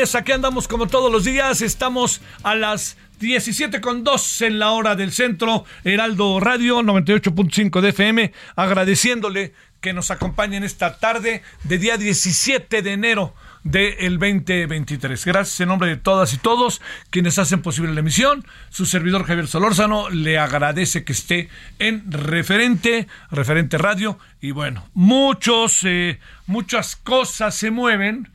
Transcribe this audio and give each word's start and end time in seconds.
Aquí 0.00 0.32
andamos 0.32 0.66
como 0.66 0.86
todos 0.86 1.12
los 1.12 1.24
días. 1.24 1.60
Estamos 1.60 2.22
a 2.42 2.54
las 2.54 2.96
17 3.18 3.82
con 3.82 4.02
2 4.02 4.40
en 4.42 4.58
la 4.58 4.70
hora 4.70 4.96
del 4.96 5.12
centro. 5.12 5.66
Heraldo 5.84 6.40
Radio 6.40 6.80
98.5 6.80 7.82
de 7.82 7.90
FM. 7.90 8.32
Agradeciéndole 8.56 9.52
que 9.82 9.92
nos 9.92 10.10
acompañen 10.10 10.64
esta 10.64 10.96
tarde 10.96 11.42
de 11.64 11.76
día 11.76 11.98
17 11.98 12.80
de 12.80 12.92
enero 12.94 13.34
del 13.62 14.18
2023. 14.18 15.22
Gracias 15.26 15.60
en 15.60 15.68
nombre 15.68 15.90
de 15.90 15.96
todas 15.98 16.32
y 16.32 16.38
todos 16.38 16.80
quienes 17.10 17.38
hacen 17.38 17.60
posible 17.60 17.92
la 17.92 18.00
emisión. 18.00 18.46
Su 18.70 18.86
servidor 18.86 19.24
Javier 19.26 19.48
Solórzano 19.48 20.08
le 20.08 20.38
agradece 20.38 21.04
que 21.04 21.12
esté 21.12 21.50
en 21.78 22.10
referente, 22.10 23.06
referente 23.30 23.76
radio. 23.76 24.18
Y 24.40 24.52
bueno, 24.52 24.88
muchos, 24.94 25.84
eh, 25.84 26.20
muchas 26.46 26.96
cosas 26.96 27.54
se 27.54 27.70
mueven 27.70 28.30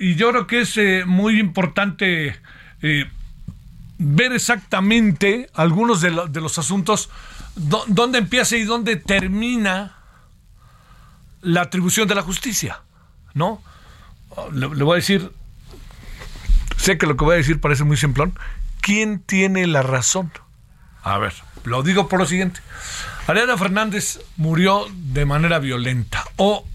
y 0.00 0.14
yo 0.14 0.30
creo 0.30 0.46
que 0.46 0.62
es 0.62 0.78
eh, 0.78 1.04
muy 1.06 1.38
importante 1.38 2.34
eh, 2.80 3.04
ver 3.98 4.32
exactamente 4.32 5.50
algunos 5.52 6.00
de, 6.00 6.10
lo, 6.10 6.26
de 6.26 6.40
los 6.40 6.58
asuntos, 6.58 7.10
dónde 7.54 8.16
empieza 8.16 8.56
y 8.56 8.64
dónde 8.64 8.96
termina 8.96 9.98
la 11.42 11.60
atribución 11.60 12.08
de 12.08 12.14
la 12.14 12.22
justicia, 12.22 12.80
¿no? 13.34 13.62
Le, 14.54 14.68
voy 14.68 14.94
a 14.94 14.96
decir, 14.96 15.30
sé 16.78 16.96
que 16.96 17.04
lo 17.04 17.18
que 17.18 17.24
voy 17.26 17.34
a 17.34 17.36
decir 17.36 17.60
parece 17.60 17.84
muy 17.84 17.98
simplón, 17.98 18.32
¿quién 18.80 19.20
tiene 19.20 19.66
la 19.66 19.82
razón? 19.82 20.32
A 21.02 21.18
ver, 21.18 21.34
lo 21.64 21.82
digo 21.82 22.08
por 22.08 22.20
lo 22.20 22.26
siguiente. 22.26 22.62
Ariana 23.26 23.58
Fernández 23.58 24.18
murió 24.38 24.86
de 24.94 25.26
manera 25.26 25.58
violenta 25.58 26.24
o 26.36 26.66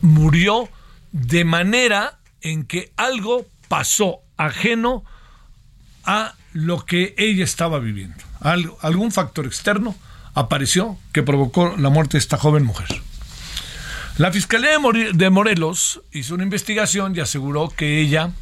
murió 0.00 0.70
de 1.12 1.44
manera 1.44 2.17
en 2.42 2.64
que 2.64 2.92
algo 2.96 3.46
pasó 3.68 4.20
ajeno 4.36 5.04
a 6.04 6.34
lo 6.52 6.84
que 6.84 7.14
ella 7.18 7.44
estaba 7.44 7.78
viviendo. 7.78 8.22
Algún 8.40 9.12
factor 9.12 9.46
externo 9.46 9.94
apareció 10.34 10.98
que 11.12 11.22
provocó 11.22 11.76
la 11.76 11.90
muerte 11.90 12.12
de 12.12 12.20
esta 12.20 12.38
joven 12.38 12.64
mujer. 12.64 12.88
La 14.16 14.32
Fiscalía 14.32 14.70
de 15.12 15.30
Morelos 15.30 16.00
hizo 16.12 16.34
una 16.34 16.44
investigación 16.44 17.14
y 17.14 17.20
aseguró 17.20 17.68
que 17.68 18.00
ella 18.00 18.32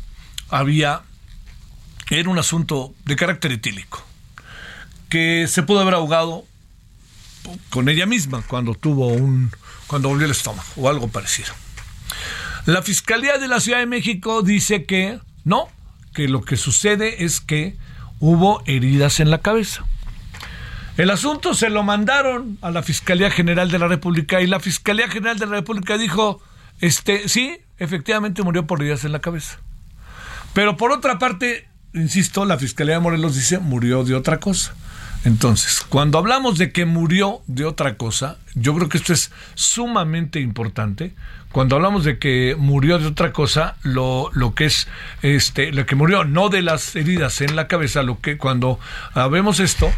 había, 0.48 1.02
era 2.10 2.30
un 2.30 2.38
asunto 2.38 2.94
de 3.04 3.16
carácter 3.16 3.52
etílico, 3.52 4.02
que 5.10 5.46
se 5.48 5.62
pudo 5.62 5.80
haber 5.80 5.94
ahogado 5.94 6.44
con 7.70 7.88
ella 7.88 8.06
misma 8.06 8.42
cuando 8.46 8.74
tuvo 8.74 9.08
un, 9.08 9.50
cuando 9.86 10.08
volvió 10.08 10.24
el 10.24 10.32
estómago 10.32 10.68
o 10.76 10.88
algo 10.88 11.08
parecido. 11.08 11.52
La 12.66 12.82
Fiscalía 12.82 13.38
de 13.38 13.46
la 13.46 13.60
Ciudad 13.60 13.78
de 13.78 13.86
México 13.86 14.42
dice 14.42 14.84
que 14.84 15.20
no, 15.44 15.68
que 16.12 16.26
lo 16.26 16.42
que 16.42 16.56
sucede 16.56 17.24
es 17.24 17.40
que 17.40 17.76
hubo 18.18 18.60
heridas 18.66 19.20
en 19.20 19.30
la 19.30 19.38
cabeza. 19.38 19.84
El 20.96 21.10
asunto 21.10 21.54
se 21.54 21.70
lo 21.70 21.84
mandaron 21.84 22.58
a 22.62 22.72
la 22.72 22.82
Fiscalía 22.82 23.30
General 23.30 23.70
de 23.70 23.78
la 23.78 23.86
República 23.86 24.40
y 24.40 24.48
la 24.48 24.58
Fiscalía 24.58 25.08
General 25.08 25.38
de 25.38 25.46
la 25.46 25.52
República 25.52 25.96
dijo, 25.96 26.42
este, 26.80 27.28
sí, 27.28 27.56
efectivamente 27.78 28.42
murió 28.42 28.66
por 28.66 28.80
heridas 28.80 29.04
en 29.04 29.12
la 29.12 29.20
cabeza. 29.20 29.60
Pero 30.52 30.76
por 30.76 30.90
otra 30.90 31.20
parte, 31.20 31.68
insisto, 31.94 32.44
la 32.46 32.58
Fiscalía 32.58 32.94
de 32.94 33.00
Morelos 33.00 33.36
dice 33.36 33.60
murió 33.60 34.02
de 34.02 34.16
otra 34.16 34.40
cosa. 34.40 34.74
Entonces, 35.26 35.84
cuando 35.88 36.18
hablamos 36.18 36.56
de 36.56 36.70
que 36.70 36.84
murió 36.84 37.42
de 37.48 37.64
otra 37.64 37.96
cosa, 37.96 38.38
yo 38.54 38.76
creo 38.76 38.88
que 38.88 38.98
esto 38.98 39.12
es 39.12 39.32
sumamente 39.56 40.38
importante. 40.38 41.16
Cuando 41.50 41.74
hablamos 41.74 42.04
de 42.04 42.20
que 42.20 42.54
murió 42.56 43.00
de 43.00 43.08
otra 43.08 43.32
cosa, 43.32 43.74
lo, 43.82 44.30
lo 44.34 44.54
que 44.54 44.66
es 44.66 44.86
este, 45.22 45.72
lo 45.72 45.84
que 45.84 45.96
murió, 45.96 46.22
no 46.22 46.48
de 46.48 46.62
las 46.62 46.94
heridas 46.94 47.40
en 47.40 47.56
la 47.56 47.66
cabeza, 47.66 48.04
lo 48.04 48.20
que 48.20 48.38
cuando 48.38 48.78
vemos 49.32 49.58
esto, 49.58 49.90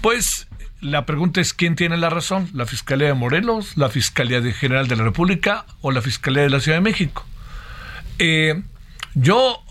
pues 0.00 0.48
la 0.80 1.06
pregunta 1.06 1.40
es 1.40 1.54
quién 1.54 1.76
tiene 1.76 1.96
la 1.96 2.10
razón, 2.10 2.50
la 2.52 2.66
Fiscalía 2.66 3.06
de 3.06 3.14
Morelos, 3.14 3.76
la 3.76 3.88
Fiscalía 3.88 4.40
de 4.40 4.52
General 4.52 4.88
de 4.88 4.96
la 4.96 5.04
República 5.04 5.64
o 5.80 5.92
la 5.92 6.02
Fiscalía 6.02 6.42
de 6.42 6.50
la 6.50 6.58
Ciudad 6.58 6.78
de 6.78 6.82
México. 6.82 7.24
Eh, 8.18 8.60
yo, 9.14 9.62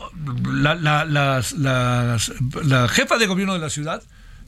la, 0.54 0.74
la, 0.76 1.04
las, 1.04 1.52
las, 1.52 2.32
la 2.64 2.88
jefa 2.88 3.18
de 3.18 3.28
gobierno 3.28 3.54
de 3.56 3.60
la 3.60 3.70
ciudad 3.70 4.02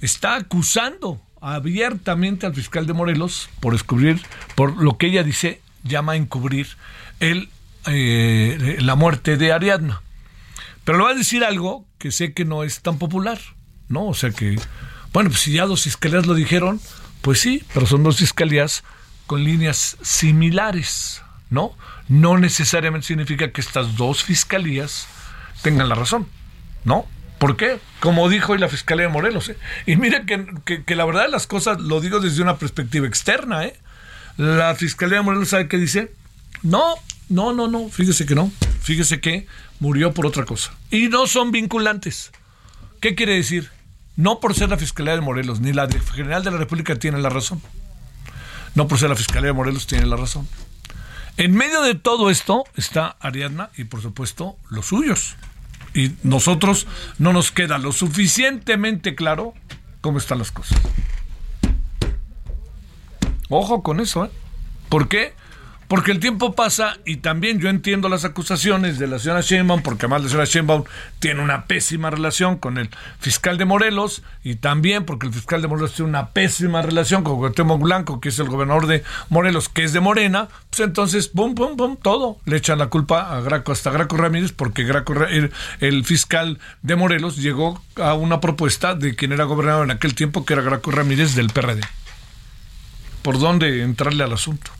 está 0.05 0.35
acusando 0.35 1.21
abiertamente 1.41 2.45
al 2.45 2.53
fiscal 2.53 2.85
de 2.85 2.93
Morelos 2.93 3.49
por 3.59 3.73
descubrir, 3.73 4.21
por 4.55 4.81
lo 4.81 4.97
que 4.97 5.07
ella 5.07 5.23
dice, 5.23 5.61
llama 5.83 6.13
a 6.13 6.15
encubrir 6.15 6.67
el, 7.19 7.49
eh, 7.85 8.77
la 8.79 8.95
muerte 8.95 9.37
de 9.37 9.51
Ariadna. 9.51 10.01
Pero 10.83 10.97
le 10.97 11.03
va 11.05 11.09
a 11.11 11.15
decir 11.15 11.43
algo 11.43 11.85
que 11.97 12.11
sé 12.11 12.33
que 12.33 12.45
no 12.45 12.63
es 12.63 12.81
tan 12.81 12.97
popular, 12.97 13.39
¿no? 13.87 14.07
O 14.07 14.13
sea 14.13 14.31
que 14.31 14.57
Bueno, 15.13 15.29
pues 15.29 15.41
si 15.41 15.53
ya 15.53 15.65
dos 15.65 15.83
fiscalías 15.83 16.25
lo 16.25 16.33
dijeron, 16.33 16.81
pues 17.21 17.39
sí, 17.39 17.63
pero 17.73 17.85
son 17.85 18.03
dos 18.03 18.17
fiscalías 18.17 18.83
con 19.27 19.43
líneas 19.43 19.97
similares, 20.01 21.21
¿no? 21.49 21.77
No 22.09 22.37
necesariamente 22.37 23.07
significa 23.07 23.51
que 23.51 23.61
estas 23.61 23.95
dos 23.95 24.23
fiscalías 24.23 25.07
tengan 25.61 25.87
la 25.87 25.95
razón, 25.95 26.27
¿no? 26.83 27.05
¿Por 27.43 27.57
qué? 27.57 27.77
Como 27.99 28.29
dijo 28.29 28.53
hoy 28.53 28.57
la 28.57 28.69
Fiscalía 28.69 29.07
de 29.07 29.11
Morelos. 29.11 29.49
¿eh? 29.49 29.57
Y 29.85 29.97
mire 29.97 30.25
que, 30.25 30.81
que, 30.85 30.95
la 30.95 31.03
verdad 31.03 31.23
de 31.23 31.27
las 31.27 31.45
cosas 31.45 31.81
lo 31.81 31.99
digo 31.99 32.21
desde 32.21 32.41
una 32.41 32.55
perspectiva 32.55 33.05
externa. 33.05 33.65
¿eh? 33.65 33.75
La 34.37 34.73
Fiscalía 34.75 35.17
de 35.17 35.23
Morelos 35.23 35.49
sabe 35.49 35.67
qué 35.67 35.75
dice. 35.75 36.13
No, 36.61 36.95
no, 37.27 37.51
no, 37.51 37.67
no. 37.67 37.89
Fíjese 37.89 38.25
que 38.25 38.33
no. 38.33 38.49
Fíjese 38.81 39.19
que 39.19 39.45
murió 39.81 40.13
por 40.13 40.25
otra 40.25 40.45
cosa. 40.45 40.71
Y 40.89 41.09
no 41.09 41.27
son 41.27 41.51
vinculantes. 41.51 42.31
¿Qué 43.01 43.13
quiere 43.13 43.33
decir? 43.33 43.69
No 44.15 44.39
por 44.39 44.55
ser 44.55 44.69
la 44.69 44.77
Fiscalía 44.77 45.13
de 45.13 45.19
Morelos, 45.19 45.59
ni 45.59 45.73
la 45.73 45.89
General 46.13 46.45
de 46.45 46.51
la 46.51 46.57
República 46.59 46.95
tiene 46.95 47.19
la 47.19 47.27
razón. 47.27 47.61
No 48.73 48.87
por 48.87 48.99
ser 48.99 49.09
la 49.09 49.17
Fiscalía 49.17 49.47
de 49.47 49.53
Morelos 49.53 49.85
tiene 49.85 50.05
la 50.05 50.15
razón. 50.15 50.47
En 51.35 51.53
medio 51.53 51.81
de 51.81 51.95
todo 51.95 52.29
esto 52.29 52.63
está 52.77 53.17
Ariadna 53.19 53.69
y 53.75 53.83
por 53.83 54.01
supuesto 54.01 54.55
los 54.69 54.85
suyos. 54.85 55.35
Y 55.93 56.11
nosotros 56.23 56.87
no 57.19 57.33
nos 57.33 57.51
queda 57.51 57.77
lo 57.77 57.91
suficientemente 57.91 59.15
claro 59.15 59.53
cómo 60.01 60.17
están 60.17 60.39
las 60.39 60.51
cosas. 60.51 60.79
Ojo 63.49 63.83
con 63.83 63.99
eso, 63.99 64.25
¿eh? 64.25 64.29
¿Por 64.89 65.07
qué? 65.07 65.33
Porque 65.93 66.11
el 66.11 66.19
tiempo 66.19 66.55
pasa 66.55 66.97
y 67.05 67.17
también 67.17 67.59
yo 67.59 67.69
entiendo 67.69 68.09
las 68.09 68.25
acusaciones 68.25 68.97
de 68.97 69.05
la 69.05 69.19
señora 69.19 69.41
Sheinbaum, 69.41 69.83
porque 69.83 70.07
además 70.07 70.23
la 70.23 70.29
señora 70.29 70.45
Sheinbaum 70.45 70.83
tiene 71.19 71.43
una 71.43 71.67
pésima 71.67 72.09
relación 72.09 72.57
con 72.57 72.79
el 72.79 72.89
fiscal 73.19 73.59
de 73.59 73.65
Morelos 73.65 74.23
y 74.43 74.55
también 74.55 75.05
porque 75.05 75.27
el 75.27 75.33
fiscal 75.33 75.61
de 75.61 75.67
Morelos 75.67 75.93
tiene 75.93 76.09
una 76.09 76.29
pésima 76.29 76.81
relación 76.81 77.23
con 77.23 77.37
Cuauhtémoc 77.37 77.79
Blanco, 77.79 78.19
que 78.19 78.29
es 78.29 78.39
el 78.39 78.49
gobernador 78.49 78.87
de 78.87 79.03
Morelos, 79.29 79.69
que 79.69 79.83
es 79.83 79.93
de 79.93 79.99
Morena, 79.99 80.47
pues 80.71 80.79
entonces, 80.79 81.27
pum, 81.27 81.53
pum, 81.53 81.77
pum, 81.77 81.95
todo. 81.95 82.39
Le 82.45 82.57
echan 82.57 82.79
la 82.79 82.87
culpa 82.87 83.31
a 83.31 83.41
Graco, 83.41 83.71
hasta 83.71 83.91
Graco 83.91 84.17
Ramírez, 84.17 84.51
porque 84.51 84.85
Graco, 84.85 85.13
el, 85.25 85.51
el 85.79 86.05
fiscal 86.05 86.57
de 86.81 86.95
Morelos 86.95 87.37
llegó 87.37 87.79
a 87.97 88.15
una 88.15 88.41
propuesta 88.41 88.95
de 88.95 89.15
quien 89.15 89.31
era 89.31 89.43
gobernador 89.43 89.83
en 89.83 89.91
aquel 89.91 90.15
tiempo, 90.15 90.43
que 90.43 90.53
era 90.53 90.63
Graco 90.63 90.89
Ramírez 90.89 91.35
del 91.35 91.51
PRD. 91.51 91.81
¿Por 93.21 93.37
dónde 93.37 93.83
entrarle 93.83 94.23
al 94.23 94.33
asunto? 94.33 94.71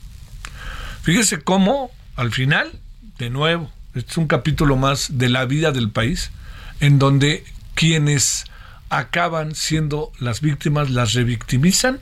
Fíjese 1.03 1.41
cómo, 1.41 1.91
al 2.15 2.31
final, 2.31 2.79
de 3.17 3.29
nuevo, 3.29 3.69
este 3.93 4.09
es 4.11 4.17
un 4.17 4.27
capítulo 4.27 4.77
más 4.77 5.17
de 5.17 5.27
la 5.27 5.43
vida 5.43 5.73
del 5.73 5.89
país, 5.89 6.31
en 6.79 6.97
donde 6.97 7.43
quienes 7.75 8.45
acaban 8.89 9.53
siendo 9.53 10.13
las 10.19 10.39
víctimas 10.39 10.91
las 10.91 11.11
revictimizan 11.11 11.99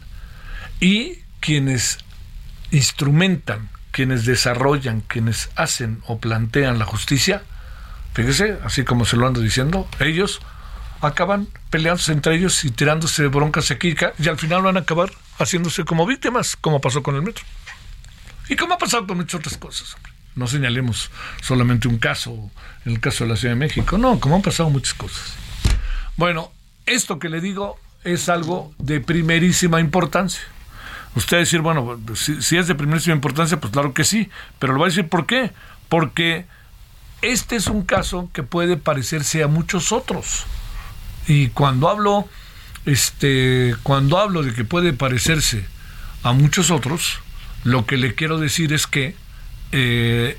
y 0.80 1.18
quienes 1.40 1.98
instrumentan, 2.70 3.70
quienes 3.90 4.26
desarrollan, 4.26 5.02
quienes 5.02 5.50
hacen 5.56 6.04
o 6.06 6.20
plantean 6.20 6.78
la 6.78 6.86
justicia, 6.86 7.42
fíjese, 8.14 8.60
así 8.64 8.84
como 8.84 9.06
se 9.06 9.18
lo 9.18 9.26
ando 9.26 9.42
diciendo, 9.42 9.90
ellos 10.00 10.42
acaban 11.02 11.48
peleándose 11.72 12.12
entre 12.12 12.36
ellos 12.36 12.64
y 12.66 12.70
tirándose 12.70 13.26
broncas 13.30 13.72
aquí 13.72 13.96
y 14.20 14.28
al 14.30 14.38
final 14.38 14.62
van 14.62 14.78
a 14.78 14.82
acabar 14.82 15.10
haciéndose 15.40 15.86
como 15.86 16.06
víctimas, 16.06 16.56
como 16.56 16.80
pasó 16.82 17.02
con 17.02 17.16
el 17.16 17.24
metro. 17.24 17.44
Y 18.50 18.56
como 18.56 18.76
ha 18.76 18.78
pasado 18.78 19.08
con 19.08 19.18
muchas 19.18 19.36
otras 19.36 19.58
cosas. 19.58 19.96
No 20.36 20.48
señalemos 20.48 21.12
solamente 21.42 21.88
un 21.88 21.98
caso, 21.98 22.52
el 22.86 23.00
caso 23.00 23.26
de 23.26 23.32
la 23.32 23.36
Ciudad 23.36 23.54
de 23.54 23.60
México. 23.60 23.98
No, 23.98 24.20
como 24.20 24.36
han 24.36 24.42
pasado 24.42 24.70
muchas 24.70 24.94
cosas. 24.94 25.34
Bueno, 26.16 26.52
esto 26.86 27.20
que 27.20 27.30
le 27.30 27.42
digo 27.42 27.78
es 28.04 28.30
algo 28.30 28.74
de 28.78 29.02
primerísima 29.02 29.80
importancia. 29.80 30.42
Usted 31.16 31.40
decir, 31.40 31.60
bueno, 31.60 32.00
si, 32.16 32.42
si, 32.42 32.58
es 32.58 32.68
de 32.68 32.76
primerísima 32.76 33.16
importancia, 33.16 33.60
pues 33.60 33.74
claro 33.74 33.94
que 33.94 34.06
sí, 34.06 34.30
pero 34.60 34.74
le 34.74 34.78
voy 34.78 34.88
a 34.88 34.90
decir 34.90 35.10
por 35.10 35.26
qué. 35.26 35.52
Porque 35.90 36.46
este 37.22 37.58
es 37.58 37.68
un 37.68 37.84
caso 37.84 38.30
que 38.34 38.44
puede 38.44 38.78
parecerse 38.78 39.44
a 39.44 39.48
muchos 39.48 39.92
otros. 39.92 40.46
Y 41.28 41.50
cuando 41.50 41.90
hablo, 41.90 42.28
este, 42.86 43.76
cuando 43.84 44.18
hablo 44.18 44.42
de 44.42 44.54
que 44.54 44.64
puede 44.64 44.94
parecerse 44.94 45.66
a 46.24 46.32
muchos 46.32 46.72
otros, 46.72 47.20
lo 47.64 47.86
que 47.86 47.98
le 47.98 48.16
quiero 48.16 48.40
decir 48.40 48.74
es 48.74 48.88
que 48.88 49.16
eh, 49.72 50.38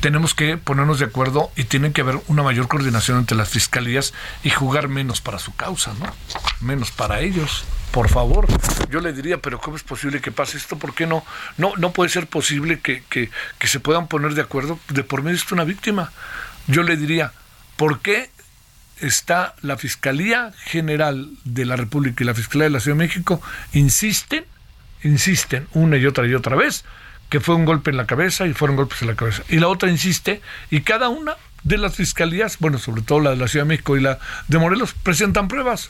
tenemos 0.00 0.34
que 0.34 0.56
ponernos 0.56 0.98
de 0.98 1.06
acuerdo 1.06 1.50
y 1.56 1.64
tiene 1.64 1.92
que 1.92 2.00
haber 2.00 2.20
una 2.28 2.42
mayor 2.42 2.68
coordinación 2.68 3.18
entre 3.18 3.36
las 3.36 3.48
fiscalías 3.48 4.14
y 4.42 4.50
jugar 4.50 4.88
menos 4.88 5.20
para 5.20 5.38
su 5.38 5.54
causa, 5.54 5.92
¿no? 5.94 6.12
Menos 6.60 6.90
para 6.90 7.20
ellos. 7.20 7.64
Por 7.90 8.08
favor, 8.08 8.46
yo 8.90 9.00
le 9.00 9.12
diría, 9.12 9.38
pero 9.38 9.60
¿cómo 9.60 9.76
es 9.76 9.82
posible 9.82 10.20
que 10.20 10.32
pase 10.32 10.56
esto? 10.56 10.78
¿Por 10.78 10.94
qué 10.94 11.06
no? 11.06 11.24
No, 11.58 11.74
no 11.76 11.92
puede 11.92 12.08
ser 12.08 12.26
posible 12.26 12.80
que, 12.80 13.02
que, 13.10 13.30
que 13.58 13.66
se 13.66 13.80
puedan 13.80 14.08
poner 14.08 14.34
de 14.34 14.42
acuerdo 14.42 14.78
de 14.88 15.04
por 15.04 15.22
medio 15.22 15.38
de 15.38 15.54
una 15.54 15.64
víctima. 15.64 16.10
Yo 16.68 16.82
le 16.82 16.96
diría, 16.96 17.32
¿por 17.76 18.00
qué 18.00 18.30
está 19.00 19.54
la 19.60 19.76
Fiscalía 19.76 20.52
General 20.64 21.28
de 21.44 21.66
la 21.66 21.76
República 21.76 22.22
y 22.22 22.26
la 22.26 22.34
Fiscalía 22.34 22.64
de 22.64 22.70
la 22.70 22.80
Ciudad 22.80 22.96
de 22.96 23.04
México 23.04 23.42
insisten 23.72 24.44
insisten 25.04 25.66
una 25.72 25.96
y 25.96 26.06
otra 26.06 26.26
y 26.26 26.34
otra 26.34 26.56
vez 26.56 26.84
que 27.28 27.40
fue 27.40 27.54
un 27.54 27.64
golpe 27.64 27.90
en 27.90 27.96
la 27.96 28.06
cabeza 28.06 28.46
y 28.46 28.52
fueron 28.52 28.76
golpes 28.76 29.00
en 29.00 29.08
la 29.08 29.16
cabeza. 29.16 29.42
Y 29.48 29.56
la 29.58 29.68
otra 29.68 29.90
insiste 29.90 30.42
y 30.70 30.82
cada 30.82 31.08
una 31.08 31.36
de 31.64 31.78
las 31.78 31.96
fiscalías, 31.96 32.58
bueno, 32.58 32.78
sobre 32.78 33.02
todo 33.02 33.20
la 33.20 33.30
de 33.30 33.36
la 33.36 33.48
Ciudad 33.48 33.64
de 33.64 33.70
México 33.70 33.96
y 33.96 34.00
la 34.00 34.18
de 34.48 34.58
Morelos, 34.58 34.94
presentan 35.02 35.48
pruebas. 35.48 35.88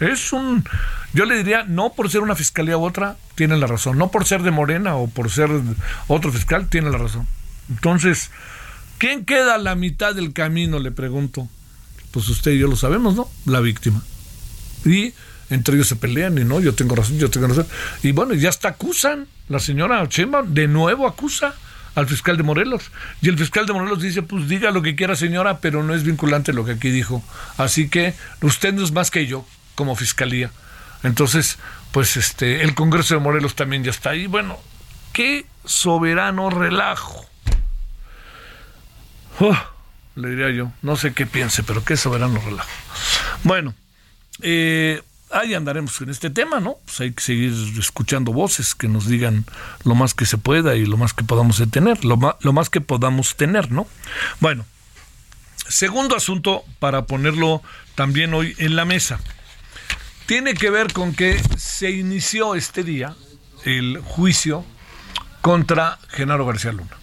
Es 0.00 0.32
un, 0.32 0.64
yo 1.12 1.24
le 1.26 1.36
diría, 1.36 1.64
no 1.64 1.92
por 1.92 2.10
ser 2.10 2.22
una 2.22 2.34
fiscalía 2.34 2.76
u 2.76 2.84
otra, 2.84 3.16
tienen 3.34 3.60
la 3.60 3.66
razón. 3.66 3.98
No 3.98 4.10
por 4.10 4.24
ser 4.24 4.42
de 4.42 4.50
Morena 4.50 4.96
o 4.96 5.08
por 5.08 5.30
ser 5.30 5.50
otro 6.06 6.32
fiscal, 6.32 6.68
tiene 6.68 6.90
la 6.90 6.98
razón. 6.98 7.26
Entonces, 7.68 8.30
¿quién 8.98 9.24
queda 9.24 9.56
a 9.56 9.58
la 9.58 9.74
mitad 9.74 10.14
del 10.14 10.32
camino? 10.32 10.78
Le 10.78 10.90
pregunto. 10.90 11.48
Pues 12.10 12.28
usted 12.28 12.52
y 12.52 12.58
yo 12.58 12.68
lo 12.68 12.76
sabemos, 12.76 13.14
¿no? 13.14 13.28
La 13.44 13.60
víctima. 13.60 14.02
Y 14.84 15.14
entre 15.50 15.74
ellos 15.74 15.88
se 15.88 15.96
pelean 15.96 16.38
y 16.38 16.44
no, 16.44 16.60
yo 16.60 16.74
tengo 16.74 16.94
razón, 16.94 17.18
yo 17.18 17.30
tengo 17.30 17.46
razón. 17.46 17.66
Y 18.02 18.12
bueno, 18.12 18.34
ya 18.34 18.48
hasta 18.48 18.68
acusan, 18.68 19.26
la 19.48 19.58
señora 19.58 20.06
Chema 20.08 20.42
de 20.42 20.68
nuevo 20.68 21.06
acusa 21.06 21.54
al 21.94 22.06
fiscal 22.06 22.36
de 22.36 22.42
Morelos. 22.42 22.90
Y 23.20 23.28
el 23.28 23.38
fiscal 23.38 23.66
de 23.66 23.72
Morelos 23.72 24.00
dice, 24.00 24.22
pues 24.22 24.48
diga 24.48 24.70
lo 24.70 24.82
que 24.82 24.94
quiera 24.94 25.16
señora, 25.16 25.60
pero 25.60 25.82
no 25.82 25.94
es 25.94 26.04
vinculante 26.04 26.52
lo 26.52 26.64
que 26.64 26.72
aquí 26.72 26.90
dijo. 26.90 27.24
Así 27.56 27.88
que 27.88 28.14
usted 28.42 28.72
no 28.72 28.84
es 28.84 28.92
más 28.92 29.10
que 29.10 29.26
yo 29.26 29.44
como 29.74 29.96
fiscalía. 29.96 30.50
Entonces, 31.02 31.58
pues 31.92 32.16
este, 32.16 32.62
el 32.62 32.74
Congreso 32.74 33.14
de 33.14 33.20
Morelos 33.20 33.54
también 33.54 33.84
ya 33.84 33.90
está 33.90 34.10
ahí. 34.10 34.26
Bueno, 34.26 34.58
qué 35.12 35.46
soberano 35.64 36.50
relajo. 36.50 37.26
Le 40.14 40.30
diría 40.30 40.50
yo, 40.50 40.72
no 40.82 40.96
sé 40.96 41.12
qué 41.12 41.26
piense, 41.26 41.62
pero 41.62 41.84
qué 41.84 41.96
soberano 41.96 42.40
relajo. 42.44 42.68
Bueno, 43.44 43.74
eh, 44.42 45.02
ahí 45.30 45.54
andaremos 45.54 46.00
en 46.00 46.10
este 46.10 46.30
tema, 46.30 46.60
¿no? 46.60 46.78
Pues 46.84 47.00
hay 47.00 47.12
que 47.12 47.22
seguir 47.22 47.52
escuchando 47.78 48.32
voces 48.32 48.74
que 48.74 48.88
nos 48.88 49.06
digan 49.06 49.44
lo 49.84 49.94
más 49.94 50.14
que 50.14 50.26
se 50.26 50.38
pueda 50.38 50.76
y 50.76 50.86
lo 50.86 50.96
más 50.96 51.14
que 51.14 51.24
podamos 51.24 51.62
tener, 51.70 52.04
lo 52.04 52.38
lo 52.40 52.52
más 52.52 52.70
que 52.70 52.80
podamos 52.80 53.36
tener, 53.36 53.70
¿no? 53.70 53.86
Bueno, 54.40 54.64
segundo 55.68 56.16
asunto 56.16 56.64
para 56.78 57.06
ponerlo 57.06 57.62
también 57.94 58.34
hoy 58.34 58.54
en 58.58 58.76
la 58.76 58.84
mesa. 58.84 59.20
Tiene 60.26 60.54
que 60.54 60.70
ver 60.70 60.92
con 60.92 61.14
que 61.14 61.40
se 61.56 61.90
inició 61.90 62.54
este 62.54 62.84
día 62.84 63.14
el 63.64 64.00
juicio 64.04 64.64
contra 65.40 65.98
Genaro 66.08 66.44
García 66.46 66.72
Luna. 66.72 66.96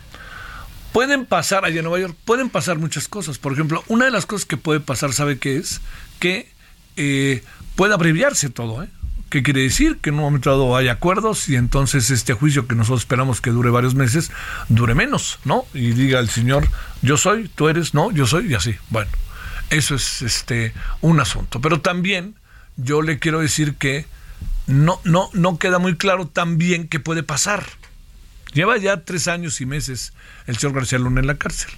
Pueden 0.92 1.26
pasar 1.26 1.66
allá 1.66 1.80
en 1.80 1.84
Nueva 1.86 2.00
York, 2.00 2.16
pueden 2.24 2.50
pasar 2.50 2.78
muchas 2.78 3.08
cosas. 3.08 3.38
Por 3.38 3.54
ejemplo, 3.54 3.84
una 3.88 4.06
de 4.06 4.12
las 4.12 4.26
cosas 4.26 4.46
que 4.46 4.58
puede 4.58 4.80
pasar, 4.80 5.12
¿sabe 5.12 5.40
qué 5.40 5.58
es? 5.58 5.82
Que 6.20 6.50
eh, 6.96 7.44
puede 7.76 7.94
abreviarse 7.94 8.50
todo. 8.50 8.84
¿eh? 8.84 8.90
¿Qué 9.30 9.44
quiere 9.44 9.62
decir? 9.62 9.98
Que 9.98 10.10
en 10.10 10.16
un 10.16 10.22
momento 10.22 10.50
dado 10.50 10.76
hay 10.76 10.88
acuerdos 10.88 11.50
y 11.50 11.56
entonces 11.56 12.10
este 12.10 12.34
juicio 12.34 12.68
que 12.68 12.76
nosotros 12.76 13.02
esperamos 13.02 13.42
que 13.42 13.50
dure 13.50 13.70
varios 13.70 13.96
meses, 13.96 14.32
dure 14.70 14.96
menos, 14.96 15.40
¿no? 15.46 15.66
Y 15.74 15.92
diga 15.92 16.20
el 16.20 16.30
Señor, 16.30 16.68
yo 17.02 17.18
soy, 17.18 17.50
tú 17.50 17.68
eres, 17.68 17.94
no, 17.94 18.12
yo 18.12 18.28
soy, 18.28 18.52
y 18.52 18.54
así. 18.54 18.76
Bueno, 18.90 19.12
eso 19.70 19.96
es 19.96 20.22
este 20.22 20.74
un 21.02 21.20
asunto. 21.20 21.60
Pero 21.60 21.82
también 21.82 22.36
yo 22.78 23.02
le 23.02 23.20
quiero 23.20 23.40
decir 23.40 23.76
que 23.76 24.06
no, 24.68 25.00
no, 25.04 25.30
no 25.34 25.58
queda 25.60 25.80
muy 25.80 25.98
claro 25.98 26.28
también 26.28 26.88
qué 26.88 27.00
puede 27.00 27.24
pasar. 27.24 27.66
Lleva 28.54 28.78
ya 28.78 29.04
tres 29.04 29.28
años 29.28 29.60
y 29.60 29.66
meses 29.66 30.14
el 30.48 30.58
señor 30.58 30.76
García 30.76 31.00
Luna 31.00 31.20
en 31.20 31.28
la 31.28 31.36
cárcel. 31.36 31.72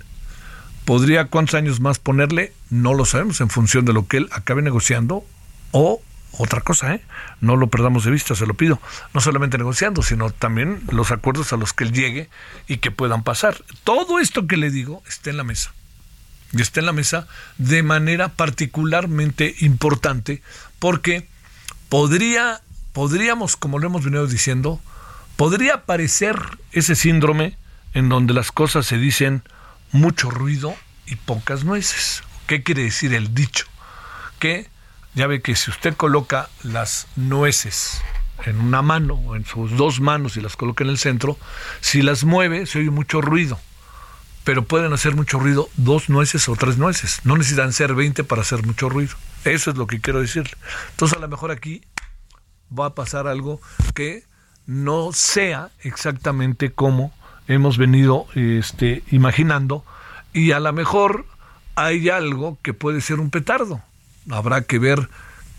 ¿Podría 0.85 1.25
cuántos 1.25 1.55
años 1.55 1.79
más 1.79 1.97
ponerle? 1.97 2.53
No 2.69 2.93
lo 2.93 3.03
sabemos 3.05 3.41
en 3.41 3.49
función 3.49 3.83
de 3.83 3.93
lo 3.93 4.07
que 4.07 4.17
él 4.17 4.29
acabe 4.31 4.61
negociando 4.61 5.25
o 5.71 6.01
otra 6.39 6.61
cosa, 6.61 6.93
¿eh? 6.93 7.01
no 7.41 7.55
lo 7.55 7.67
perdamos 7.67 8.03
de 8.03 8.11
vista, 8.11 8.35
se 8.35 8.45
lo 8.45 8.53
pido, 8.53 8.79
no 9.13 9.21
solamente 9.21 9.57
negociando, 9.57 10.03
sino 10.03 10.29
también 10.29 10.81
los 10.91 11.11
acuerdos 11.11 11.51
a 11.51 11.57
los 11.57 11.73
que 11.73 11.83
él 11.83 11.93
llegue 11.93 12.29
y 12.67 12.77
que 12.77 12.91
puedan 12.91 13.23
pasar. 13.23 13.57
Todo 13.83 14.19
esto 14.19 14.45
que 14.45 14.57
le 14.57 14.69
digo 14.69 15.01
está 15.07 15.31
en 15.31 15.37
la 15.37 15.43
mesa. 15.43 15.73
Y 16.53 16.61
está 16.61 16.79
en 16.79 16.85
la 16.85 16.93
mesa 16.93 17.27
de 17.57 17.83
manera 17.83 18.29
particularmente 18.29 19.55
importante 19.59 20.41
porque 20.79 21.27
podría, 21.89 22.61
podríamos, 22.93 23.55
como 23.57 23.79
lo 23.79 23.87
hemos 23.87 24.05
venido 24.05 24.27
diciendo, 24.27 24.79
podría 25.35 25.75
aparecer 25.75 26.39
ese 26.71 26.95
síndrome 26.95 27.57
en 27.93 28.09
donde 28.09 28.33
las 28.33 28.51
cosas 28.51 28.85
se 28.85 28.97
dicen 28.97 29.43
mucho 29.91 30.29
ruido 30.29 30.75
y 31.05 31.15
pocas 31.15 31.63
nueces. 31.63 32.23
¿Qué 32.45 32.63
quiere 32.63 32.83
decir 32.83 33.13
el 33.13 33.33
dicho? 33.33 33.65
Que 34.39 34.69
ya 35.17 35.25
ve 35.25 35.41
que 35.41 35.55
si 35.55 35.71
usted 35.71 35.95
coloca 35.95 36.47
las 36.61 37.07
nueces 37.15 38.03
en 38.45 38.59
una 38.59 38.83
mano 38.83 39.15
o 39.15 39.35
en 39.35 39.45
sus 39.45 39.75
dos 39.75 39.99
manos 39.99 40.37
y 40.37 40.41
las 40.41 40.55
coloca 40.55 40.83
en 40.83 40.91
el 40.91 40.99
centro, 40.99 41.37
si 41.81 42.03
las 42.03 42.23
mueve 42.23 42.67
se 42.67 42.77
oye 42.79 42.91
mucho 42.91 43.19
ruido. 43.19 43.59
Pero 44.43 44.63
pueden 44.63 44.93
hacer 44.93 45.15
mucho 45.15 45.39
ruido 45.39 45.69
dos 45.75 46.09
nueces 46.09 46.47
o 46.47 46.55
tres 46.55 46.77
nueces. 46.77 47.21
No 47.23 47.35
necesitan 47.35 47.73
ser 47.73 47.95
20 47.95 48.23
para 48.25 48.43
hacer 48.43 48.63
mucho 48.63 48.89
ruido. 48.89 49.15
Eso 49.43 49.71
es 49.71 49.77
lo 49.77 49.87
que 49.87 49.99
quiero 49.99 50.21
decirle. 50.21 50.53
Entonces 50.91 51.17
a 51.17 51.21
lo 51.21 51.27
mejor 51.27 51.49
aquí 51.49 51.81
va 52.77 52.85
a 52.85 52.93
pasar 52.95 53.27
algo 53.27 53.59
que 53.95 54.23
no 54.67 55.13
sea 55.13 55.71
exactamente 55.81 56.71
como 56.71 57.11
hemos 57.47 57.79
venido 57.79 58.27
este, 58.35 59.03
imaginando 59.09 59.83
y 60.31 60.51
a 60.51 60.59
lo 60.59 60.71
mejor 60.73 61.25
hay 61.73 62.09
algo 62.09 62.59
que 62.61 62.75
puede 62.75 63.01
ser 63.01 63.19
un 63.19 63.31
petardo. 63.31 63.81
Habrá 64.29 64.61
que 64.61 64.79
ver 64.79 65.09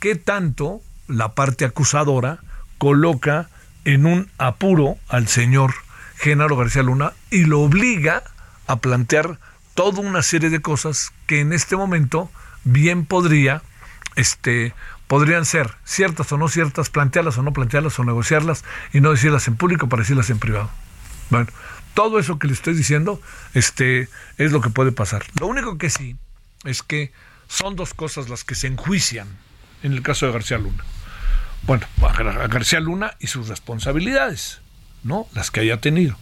qué 0.00 0.14
tanto 0.14 0.80
la 1.06 1.34
parte 1.34 1.64
acusadora 1.64 2.40
coloca 2.78 3.48
en 3.84 4.06
un 4.06 4.30
apuro 4.38 4.98
al 5.08 5.28
señor 5.28 5.74
Genaro 6.16 6.56
García 6.56 6.82
Luna 6.82 7.12
y 7.30 7.44
lo 7.44 7.60
obliga 7.60 8.22
a 8.66 8.76
plantear 8.76 9.38
toda 9.74 10.00
una 10.00 10.22
serie 10.22 10.50
de 10.50 10.60
cosas 10.60 11.12
que 11.26 11.40
en 11.40 11.52
este 11.52 11.76
momento 11.76 12.30
bien 12.64 13.06
podría, 13.06 13.62
este, 14.16 14.74
podrían 15.06 15.44
ser 15.44 15.74
ciertas 15.84 16.30
o 16.32 16.38
no 16.38 16.48
ciertas, 16.48 16.90
plantearlas 16.90 17.38
o 17.38 17.42
no 17.42 17.52
plantearlas 17.52 17.98
o 17.98 18.04
negociarlas 18.04 18.64
y 18.92 19.00
no 19.00 19.10
decirlas 19.10 19.48
en 19.48 19.56
público 19.56 19.88
para 19.88 20.02
decirlas 20.02 20.30
en 20.30 20.38
privado. 20.38 20.70
Bueno, 21.30 21.46
todo 21.94 22.18
eso 22.18 22.38
que 22.38 22.46
le 22.46 22.52
estoy 22.52 22.74
diciendo, 22.74 23.20
este, 23.54 24.08
es 24.36 24.52
lo 24.52 24.60
que 24.60 24.70
puede 24.70 24.92
pasar. 24.92 25.24
Lo 25.40 25.46
único 25.46 25.78
que 25.78 25.90
sí 25.90 26.16
es 26.64 26.82
que 26.82 27.12
son 27.48 27.76
dos 27.76 27.94
cosas 27.94 28.28
las 28.28 28.44
que 28.44 28.54
se 28.54 28.68
enjuician 28.68 29.28
en 29.82 29.92
el 29.92 30.02
caso 30.02 30.26
de 30.26 30.32
García 30.32 30.58
Luna. 30.58 30.84
Bueno, 31.62 31.86
a 32.02 32.46
García 32.46 32.80
Luna 32.80 33.14
y 33.18 33.26
sus 33.26 33.48
responsabilidades, 33.48 34.60
¿no? 35.02 35.26
Las 35.34 35.50
que 35.50 35.60
haya 35.60 35.80
tenido. 35.80 36.16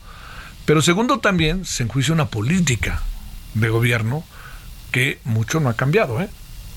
Pero 0.65 0.83
segundo 0.83 1.21
también 1.21 1.65
se 1.65 1.85
enjuicia 1.85 2.15
una 2.15 2.27
política 2.27 3.03
de 3.55 3.69
gobierno 3.69 4.25
que 4.91 5.21
mucho 5.25 5.61
no 5.61 5.69
ha 5.69 5.75
cambiado, 5.75 6.21
¿eh? 6.21 6.29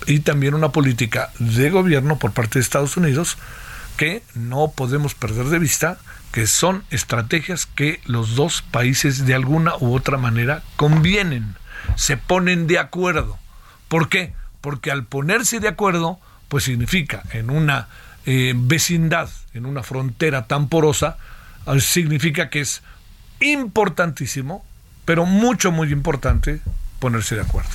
Y 0.08 0.20
también 0.20 0.53
una 0.53 0.72
política 0.72 1.32
de 1.39 1.70
gobierno 1.70 2.20
por 2.20 2.32
parte 2.32 2.60
de 2.60 2.63
Estados 2.63 2.98
Unidos 2.98 3.38
que 3.98 4.24
no 4.34 4.72
podemos 4.72 5.13
perder 5.13 5.48
de 5.48 5.60
vista 5.60 5.98
que 6.32 6.48
son 6.48 6.84
estrategias 6.89 7.65
que 7.65 8.01
los 8.06 8.36
dos 8.36 8.62
países 8.62 9.25
de 9.25 9.34
alguna 9.34 9.74
u 9.79 9.96
otra 9.96 10.18
manera 10.18 10.63
convienen, 10.75 11.56
se 11.96 12.15
ponen 12.18 12.68
de 12.68 12.79
acuerdo. 12.79 13.38
¿Por 13.88 14.08
qué? 14.10 14.34
Porque 14.62 14.92
al 14.92 15.06
ponerse 15.06 15.60
de 15.60 15.68
acuerdo, 15.68 16.20
pues 16.48 16.66
significa 16.66 17.24
en 17.32 17.50
una 17.50 17.88
eh, 18.25 18.54
vecindad, 18.56 19.30
en 19.54 19.66
una 19.66 19.84
frontera 19.84 20.48
tan 20.48 20.68
porosa, 20.68 21.18
significa 21.80 22.50
que 22.50 22.62
es 22.62 22.82
importantísimo, 23.39 24.66
pero 25.06 25.25
mucho, 25.25 25.72
muy 25.72 25.92
importante, 25.92 26.62
ponerse 27.00 27.36
de 27.36 27.42
acuerdo. 27.42 27.70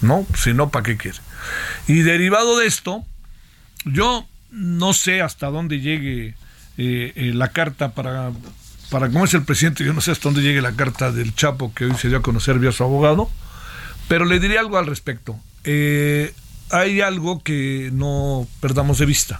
¿No? 0.00 0.26
Si 0.36 0.54
no, 0.54 0.70
¿para 0.70 0.84
qué 0.84 0.96
quiere? 0.96 1.18
Y 1.88 2.02
derivado 2.02 2.58
de 2.58 2.66
esto, 2.66 3.04
yo 3.84 4.26
no 4.50 4.92
sé 4.92 5.22
hasta 5.22 5.48
dónde 5.48 5.80
llegue 5.80 6.34
eh, 6.76 7.12
eh, 7.16 7.32
la 7.34 7.48
carta 7.48 7.90
para, 7.90 8.30
para 8.90 9.08
cómo 9.08 9.24
es 9.24 9.34
el 9.34 9.42
presidente, 9.42 9.84
yo 9.84 9.92
no 9.92 10.00
sé 10.00 10.12
hasta 10.12 10.28
dónde 10.28 10.42
llegue 10.42 10.62
la 10.62 10.72
carta 10.72 11.10
del 11.10 11.34
Chapo 11.34 11.74
que 11.74 11.86
hoy 11.86 11.94
se 11.96 12.08
dio 12.08 12.18
a 12.18 12.22
conocer 12.22 12.58
vía 12.58 12.72
su 12.72 12.84
abogado, 12.84 13.30
pero 14.06 14.24
le 14.24 14.38
diré 14.38 14.58
algo 14.58 14.78
al 14.78 14.86
respecto. 14.86 15.38
Eh, 15.70 16.32
hay 16.70 17.02
algo 17.02 17.42
que 17.42 17.90
no 17.92 18.48
perdamos 18.60 18.96
de 18.98 19.04
vista. 19.04 19.38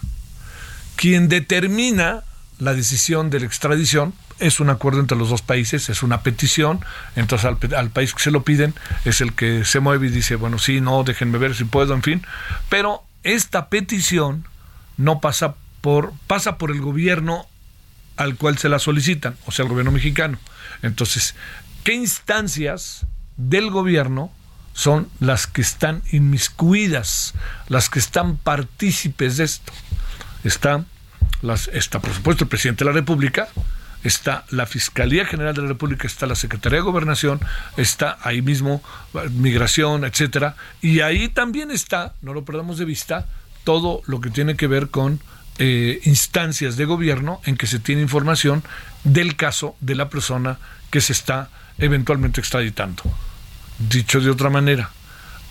Quien 0.95 1.27
determina 1.27 2.23
la 2.59 2.75
decisión 2.75 3.31
de 3.31 3.39
la 3.39 3.47
extradición 3.47 4.13
es 4.37 4.59
un 4.59 4.69
acuerdo 4.69 4.99
entre 4.99 5.17
los 5.17 5.29
dos 5.29 5.41
países, 5.41 5.89
es 5.89 6.03
una 6.03 6.21
petición, 6.21 6.81
entonces 7.15 7.45
al, 7.45 7.57
al, 7.75 7.89
país 7.89 8.13
que 8.13 8.21
se 8.21 8.29
lo 8.29 8.43
piden 8.43 8.75
es 9.05 9.21
el 9.21 9.33
que 9.33 9.65
se 9.65 9.79
mueve 9.79 10.05
y 10.05 10.11
dice, 10.11 10.35
bueno, 10.35 10.59
sí, 10.59 10.81
no, 10.81 11.03
déjenme 11.03 11.39
ver 11.39 11.55
si 11.55 11.63
puedo, 11.63 11.95
en 11.95 12.03
fin, 12.03 12.23
pero 12.69 13.03
esta 13.23 13.69
petición 13.69 14.45
no 14.97 15.21
pasa 15.21 15.55
por, 15.81 16.13
pasa 16.27 16.59
por 16.59 16.69
el 16.69 16.79
gobierno 16.79 17.47
al 18.17 18.35
cual 18.35 18.59
se 18.59 18.69
la 18.69 18.77
solicitan, 18.77 19.35
o 19.47 19.51
sea, 19.51 19.63
el 19.63 19.69
gobierno 19.69 19.91
mexicano. 19.91 20.37
Entonces, 20.83 21.33
¿qué 21.83 21.93
instancias 21.93 23.07
del 23.35 23.71
gobierno 23.71 24.31
son 24.73 25.09
las 25.19 25.47
que 25.47 25.61
están 25.61 26.01
inmiscuidas, 26.11 27.33
las 27.67 27.89
que 27.89 27.99
están 27.99 28.37
partícipes 28.37 29.37
de 29.37 29.43
esto? 29.45 29.73
Está, 30.43 30.85
las, 31.41 31.67
está, 31.69 31.99
por 31.99 32.13
supuesto, 32.13 32.45
el 32.45 32.49
presidente 32.49 32.83
de 32.83 32.91
la 32.91 32.95
República, 32.95 33.49
está 34.03 34.45
la 34.49 34.65
Fiscalía 34.65 35.25
General 35.25 35.53
de 35.53 35.61
la 35.61 35.67
República, 35.67 36.07
está 36.07 36.25
la 36.25 36.35
Secretaría 36.35 36.77
de 36.77 36.83
Gobernación, 36.83 37.39
está 37.77 38.17
ahí 38.21 38.41
mismo 38.41 38.81
Migración, 39.31 40.05
etcétera, 40.05 40.55
y 40.81 41.01
ahí 41.01 41.27
también 41.29 41.71
está, 41.71 42.13
no 42.21 42.33
lo 42.33 42.45
perdamos 42.45 42.77
de 42.77 42.85
vista, 42.85 43.27
todo 43.63 44.01
lo 44.05 44.21
que 44.21 44.29
tiene 44.29 44.55
que 44.55 44.67
ver 44.67 44.89
con 44.89 45.19
eh, 45.57 45.99
instancias 46.05 46.77
de 46.77 46.85
gobierno 46.85 47.41
en 47.45 47.57
que 47.57 47.67
se 47.67 47.79
tiene 47.79 48.01
información 48.01 48.63
del 49.03 49.35
caso 49.35 49.75
de 49.81 49.95
la 49.95 50.09
persona 50.09 50.57
que 50.89 51.01
se 51.01 51.11
está 51.13 51.49
eventualmente 51.77 52.39
extraditando. 52.39 53.03
Dicho 53.79 54.19
de 54.19 54.29
otra 54.29 54.49
manera, 54.49 54.89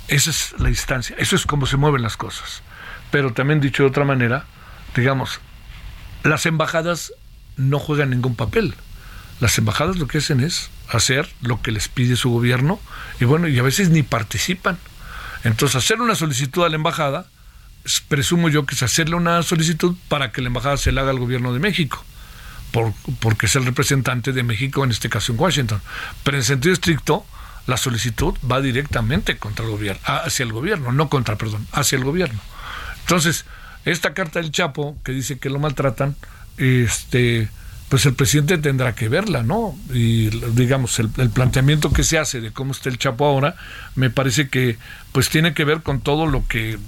esa 0.09 0.31
es 0.31 0.55
la 0.59 0.69
instancia, 0.69 1.17
eso 1.19 1.37
es 1.37 1.47
como 1.47 1.67
se 1.67 1.77
mueven 1.77 2.03
las 2.03 2.17
cosas. 2.17 2.63
Pero 3.11 3.33
también 3.33 3.61
dicho 3.61 3.83
de 3.83 3.89
otra 3.89 4.05
manera, 4.05 4.45
digamos, 4.95 5.41
las 6.23 6.47
embajadas 6.47 7.13
no 7.57 7.79
juegan 7.79 8.11
ningún 8.11 8.37
papel. 8.37 8.75
Las 9.41 9.57
embajadas 9.57 9.97
lo 9.97 10.09
que 10.09 10.19
hacen 10.19 10.41
es 10.41 10.71
hacer 10.89 11.29
lo 11.41 11.63
que 11.63 11.73
les 11.73 11.89
pide 11.89 12.17
su 12.17 12.31
gobierno 12.31 12.81
y 13.21 13.25
bueno, 13.25 13.49
y 13.49 13.59
a 13.59 13.63
veces 13.63 13.91
ni 13.91 14.03
participan. 14.03 14.79
Entonces, 15.45 15.77
hacer 15.77 16.01
una 16.01 16.15
solicitud 16.15 16.65
a 16.65 16.69
la 16.69 16.77
embajada 16.77 17.27
presumo 18.09 18.49
yo 18.49 18.67
que 18.67 18.75
es 18.75 18.83
hacerle 18.83 19.15
una 19.15 19.43
solicitud 19.43 19.97
para 20.09 20.33
que 20.33 20.43
la 20.43 20.49
embajada 20.49 20.77
se 20.77 20.93
la 20.93 21.03
haga 21.03 21.11
al 21.11 21.19
gobierno 21.19 21.53
de 21.53 21.61
México, 21.61 22.05
por, 22.71 22.93
porque 23.21 23.47
es 23.47 23.57
el 23.57 23.65
representante 23.65 24.33
de 24.33 24.43
México, 24.43 24.85
en 24.85 24.91
este 24.91 25.09
caso 25.09 25.33
en 25.33 25.41
Washington. 25.41 25.81
Pero 26.23 26.37
en 26.37 26.45
sentido 26.45 26.73
estricto, 26.73 27.25
la 27.69 27.77
solicitud 27.77 28.35
va 28.51 28.63
directamente 28.63 29.37
contra 29.37 29.65
el 29.65 29.71
gobierno, 29.71 30.01
ah, 30.07 30.23
hacia 30.25 30.43
el 30.43 30.53
gobierno, 30.53 30.91
no 30.91 31.11
contra, 31.11 31.37
perdón, 31.37 31.67
hacia 31.71 31.97
el 31.97 32.05
gobierno. 32.05 32.41
Entonces, 33.03 33.45
esta 33.85 34.15
carta 34.15 34.41
del 34.41 34.51
Chapo, 34.51 34.97
que 35.05 35.13
dice 35.13 35.39
que 35.39 35.51
lo 35.51 35.59
maltratan, 35.61 36.17
este 36.57 37.49
pues 37.91 38.05
el 38.05 38.15
presidente 38.15 38.59
tendrá 38.59 38.95
que 38.95 39.09
verla, 39.09 39.43
¿no? 39.43 39.75
Y 39.95 40.29
digamos, 40.53 40.99
el, 40.99 41.09
el, 41.17 41.31
planteamiento 41.31 41.91
que 41.91 42.05
se 42.05 42.19
hace 42.19 42.41
de 42.43 42.53
cómo 42.53 42.73
está 42.73 42.91
el 42.91 42.99
Chapo 42.99 43.25
ahora, 43.25 43.57
me 43.95 44.11
parece 44.11 44.49
que 44.49 44.77
pues 45.13 45.31
tiene 45.31 45.55
que 45.55 45.65
ver 45.65 45.83
con 45.83 46.01
todo 46.01 46.27
lo 46.27 46.47
que 46.47 46.79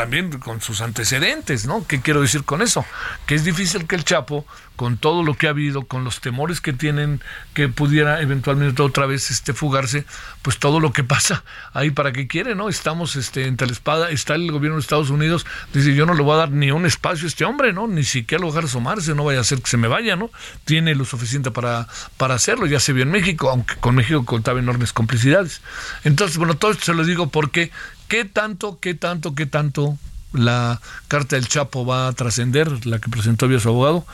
también 0.00 0.30
con 0.38 0.62
sus 0.62 0.80
antecedentes, 0.80 1.66
¿no? 1.66 1.86
¿Qué 1.86 2.00
quiero 2.00 2.22
decir 2.22 2.44
con 2.44 2.62
eso? 2.62 2.86
Que 3.26 3.34
es 3.34 3.44
difícil 3.44 3.86
que 3.86 3.96
el 3.96 4.02
Chapo, 4.02 4.46
con 4.74 4.96
todo 4.96 5.22
lo 5.22 5.34
que 5.34 5.46
ha 5.46 5.50
habido, 5.50 5.84
con 5.84 6.04
los 6.04 6.22
temores 6.22 6.62
que 6.62 6.72
tienen 6.72 7.20
que 7.52 7.68
pudiera 7.68 8.22
eventualmente 8.22 8.80
otra 8.80 9.04
vez 9.04 9.30
este 9.30 9.52
fugarse, 9.52 10.06
pues 10.40 10.56
todo 10.56 10.80
lo 10.80 10.94
que 10.94 11.04
pasa 11.14 11.44
ahí 11.74 11.90
para 11.90 12.12
qué 12.12 12.26
quiere, 12.26 12.54
¿no? 12.54 12.70
Estamos 12.70 13.14
este 13.14 13.46
entre 13.46 13.66
la 13.66 13.74
espada, 13.74 14.08
está 14.08 14.36
el 14.36 14.50
gobierno 14.50 14.76
de 14.78 14.80
Estados 14.80 15.10
Unidos, 15.10 15.44
dice, 15.74 15.94
"Yo 15.94 16.06
no 16.06 16.14
le 16.14 16.22
voy 16.22 16.32
a 16.32 16.38
dar 16.38 16.50
ni 16.50 16.70
un 16.70 16.86
espacio 16.86 17.26
a 17.26 17.28
este 17.28 17.44
hombre, 17.44 17.74
¿no? 17.74 17.86
Ni 17.86 18.04
siquiera 18.04 18.40
lo 18.40 18.48
dejar 18.48 18.64
asomarse, 18.64 19.14
no 19.14 19.24
vaya 19.24 19.40
a 19.40 19.44
ser 19.44 19.60
que 19.60 19.68
se 19.68 19.76
me 19.76 19.86
vaya, 19.86 20.16
¿no? 20.16 20.30
Tiene 20.64 20.94
lo 20.94 21.04
suficiente 21.04 21.50
para 21.50 21.88
para 22.16 22.36
hacerlo, 22.36 22.64
ya 22.64 22.80
se 22.80 22.94
vio 22.94 23.02
en 23.02 23.10
México, 23.10 23.50
aunque 23.50 23.74
con 23.76 23.96
México 23.96 24.24
contaba 24.24 24.60
enormes 24.60 24.94
complicidades. 24.94 25.60
Entonces, 26.04 26.38
bueno, 26.38 26.54
todo 26.54 26.70
esto 26.70 26.86
se 26.86 26.94
lo 26.94 27.04
digo 27.04 27.26
porque 27.28 27.70
¿Qué 28.10 28.24
tanto, 28.24 28.80
qué 28.80 28.94
tanto, 28.94 29.36
qué 29.36 29.46
tanto 29.46 29.96
la 30.32 30.80
carta 31.06 31.36
del 31.36 31.46
Chapo 31.46 31.86
va 31.86 32.08
a 32.08 32.12
trascender, 32.12 32.84
la 32.84 32.98
que 32.98 33.08
presentó 33.08 33.46
vía 33.46 33.60
su 33.60 33.68
abogado? 33.68 34.04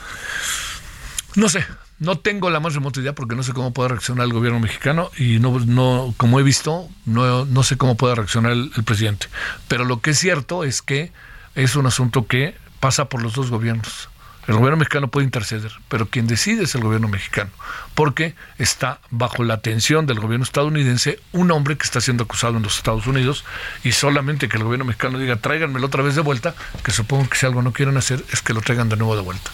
No 1.33 1.49
sé, 1.49 1.65
no 1.97 2.19
tengo 2.19 2.51
la 2.51 2.59
más 2.59 2.75
remota 2.75 2.99
idea 2.99 3.15
porque 3.15 3.35
no 3.35 3.41
sé 3.41 3.53
cómo 3.53 3.73
puede 3.73 3.89
reaccionar 3.89 4.27
el 4.27 4.33
gobierno 4.33 4.59
mexicano 4.59 5.09
y 5.17 5.39
no, 5.39 5.57
no 5.61 6.13
como 6.17 6.39
he 6.39 6.43
visto, 6.43 6.87
no, 7.05 7.45
no 7.45 7.63
sé 7.63 7.77
cómo 7.77 7.97
puede 7.97 8.13
reaccionar 8.13 8.51
el, 8.51 8.69
presidente. 8.85 9.29
Pero 9.67 9.83
lo 9.83 9.99
que 9.99 10.11
es 10.11 10.19
cierto 10.19 10.63
es 10.63 10.83
que 10.83 11.11
es 11.55 11.75
un 11.75 11.87
asunto 11.87 12.27
que 12.27 12.55
pasa 12.79 13.09
por 13.09 13.23
los 13.23 13.33
dos 13.33 13.49
gobiernos. 13.49 14.09
El 14.47 14.55
gobierno 14.55 14.77
mexicano 14.77 15.09
puede 15.09 15.25
interceder, 15.25 15.73
pero 15.89 16.05
quien 16.07 16.25
decide 16.25 16.63
es 16.63 16.73
el 16.75 16.81
gobierno 16.81 17.09
mexicano, 17.09 17.49
porque 17.95 18.33
está 18.57 19.01
bajo 19.09 19.43
la 19.43 19.55
atención 19.55 20.05
del 20.05 20.21
gobierno 20.21 20.45
estadounidense 20.45 21.19
un 21.33 21.51
hombre 21.51 21.77
que 21.77 21.83
está 21.83 21.99
siendo 21.99 22.23
acusado 22.23 22.55
en 22.55 22.63
los 22.63 22.77
Estados 22.77 23.07
Unidos 23.07 23.43
y 23.83 23.91
solamente 23.91 24.47
que 24.47 24.55
el 24.55 24.63
gobierno 24.63 24.85
mexicano 24.85 25.19
diga 25.19 25.35
tráiganmelo 25.35 25.87
otra 25.87 26.01
vez 26.01 26.15
de 26.15 26.21
vuelta, 26.21 26.55
que 26.81 26.91
supongo 26.91 27.29
que 27.29 27.37
si 27.37 27.45
algo 27.45 27.61
no 27.61 27.73
quieren 27.73 27.97
hacer 27.97 28.23
es 28.31 28.41
que 28.41 28.53
lo 28.53 28.61
traigan 28.61 28.87
de 28.87 28.95
nuevo 28.95 29.17
de 29.17 29.21
vuelta. 29.21 29.51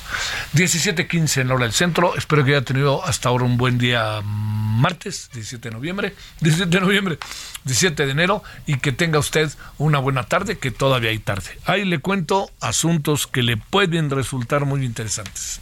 17.15 0.54 1.42
en 1.42 1.48
la 1.48 1.56
hora 1.56 1.64
del 1.66 1.74
centro, 1.74 2.16
espero 2.16 2.46
que 2.46 2.52
haya 2.52 2.66
tenido 2.66 3.04
hasta 3.04 3.30
ahora 3.30 3.46
un 3.46 3.58
buen 3.58 3.80
día 3.80 4.22
martes, 4.24 5.30
17 5.34 5.70
de 5.70 5.76
noviembre, 5.76 6.16
17 6.42 6.70
de 6.70 6.82
noviembre, 6.82 7.18
17 7.64 8.06
de 8.06 8.12
enero 8.12 8.44
y 8.66 8.78
que 8.78 8.92
tenga 8.92 9.20
usted 9.20 9.52
una 9.78 10.00
buena 10.00 10.24
tarde, 10.24 10.58
que 10.58 10.72
todavía 10.72 11.10
hay 11.10 11.20
tarde. 11.20 11.58
Ahí 11.66 11.86
le 11.86 12.00
cuento 12.00 12.52
asuntos 12.60 13.26
que 13.26 13.44
le 13.44 13.58
pueden 13.58 14.10
resultar 14.10 14.66
muy 14.66 14.83
interesantes. 14.84 15.60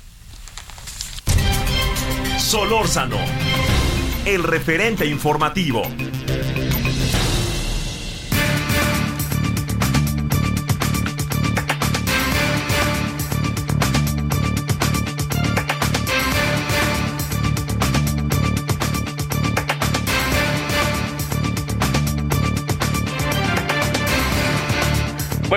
Solórzano, 2.38 3.18
el 4.26 4.44
referente 4.44 5.06
informativo. 5.06 5.84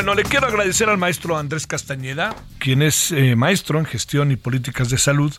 Bueno, 0.05 0.21
le 0.21 0.29
quiero 0.29 0.47
agradecer 0.49 0.91
al 0.91 0.99
maestro 0.99 1.39
Andrés 1.39 1.67
Castañeda, 1.67 2.37
quien 2.59 2.83
es 2.83 3.11
eh, 3.11 3.37
maestro 3.37 3.79
en 3.79 3.87
gestión 3.87 4.33
y 4.33 4.37
políticas 4.37 4.91
de 4.91 4.99
salud, 4.99 5.35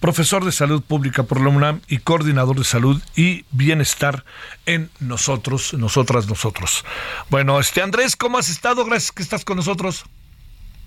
profesor 0.00 0.42
de 0.42 0.52
salud 0.52 0.82
pública 0.82 1.24
por 1.24 1.38
la 1.38 1.50
UNAM 1.50 1.82
y 1.86 1.98
coordinador 1.98 2.56
de 2.56 2.64
salud 2.64 3.02
y 3.14 3.44
bienestar 3.50 4.24
en 4.64 4.88
nosotros, 5.00 5.74
nosotras, 5.74 6.26
nosotros. 6.30 6.82
Bueno, 7.28 7.60
este 7.60 7.82
Andrés, 7.82 8.16
¿cómo 8.16 8.38
has 8.38 8.48
estado? 8.48 8.86
Gracias 8.86 9.12
que 9.12 9.22
estás 9.22 9.44
con 9.44 9.58
nosotros. 9.58 10.06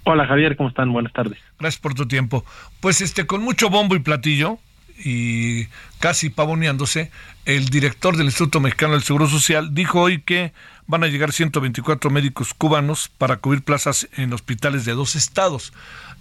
Hola 0.06 0.26
Javier, 0.26 0.58
¿cómo 0.58 0.70
están? 0.70 0.92
Buenas 0.92 1.14
tardes. 1.14 1.38
Gracias 1.60 1.80
por 1.80 1.94
tu 1.94 2.08
tiempo. 2.08 2.44
Pues 2.80 3.00
este, 3.00 3.28
con 3.28 3.44
mucho 3.44 3.70
bombo 3.70 3.96
y 3.96 4.00
platillo, 4.00 4.58
y 5.06 5.68
casi 6.00 6.30
pavoneándose, 6.32 7.12
el 7.46 7.70
director 7.70 8.18
del 8.18 8.26
Instituto 8.26 8.60
Mexicano 8.60 8.94
del 8.94 9.04
Seguro 9.04 9.28
Social 9.28 9.74
dijo 9.74 10.02
hoy 10.02 10.22
que 10.22 10.52
van 10.90 11.04
a 11.04 11.08
llegar 11.08 11.32
124 11.32 12.10
médicos 12.10 12.56
cubanos 12.56 13.12
para 13.20 13.38
cubrir 13.38 13.62
plazas 13.62 14.10
en 14.18 14.34
hospitales 14.34 14.86
de 14.86 14.94
dos 14.94 15.16
estados. 15.16 15.72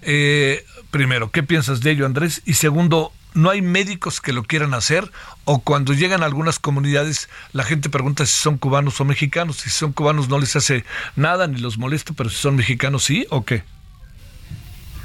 Eh, 0.02 0.62
primero, 0.90 1.30
¿qué 1.30 1.42
piensas 1.42 1.80
de 1.80 1.92
ello, 1.92 2.04
Andrés? 2.04 2.42
Y 2.44 2.52
segundo, 2.52 3.10
¿no 3.32 3.48
hay 3.48 3.62
médicos 3.62 4.20
que 4.20 4.34
lo 4.34 4.42
quieran 4.42 4.74
hacer? 4.74 5.10
O 5.46 5.60
cuando 5.60 5.94
llegan 5.94 6.22
a 6.22 6.26
algunas 6.26 6.58
comunidades, 6.58 7.30
la 7.54 7.64
gente 7.64 7.88
pregunta 7.88 8.26
si 8.26 8.34
son 8.34 8.58
cubanos 8.58 9.00
o 9.00 9.06
mexicanos. 9.06 9.56
Si 9.56 9.70
son 9.70 9.92
cubanos 9.92 10.28
no 10.28 10.38
les 10.38 10.54
hace 10.54 10.84
nada 11.16 11.46
ni 11.46 11.58
los 11.58 11.78
molesta, 11.78 12.12
pero 12.14 12.28
si 12.28 12.36
son 12.36 12.54
mexicanos 12.56 13.04
sí 13.04 13.26
o 13.30 13.46
qué? 13.46 13.62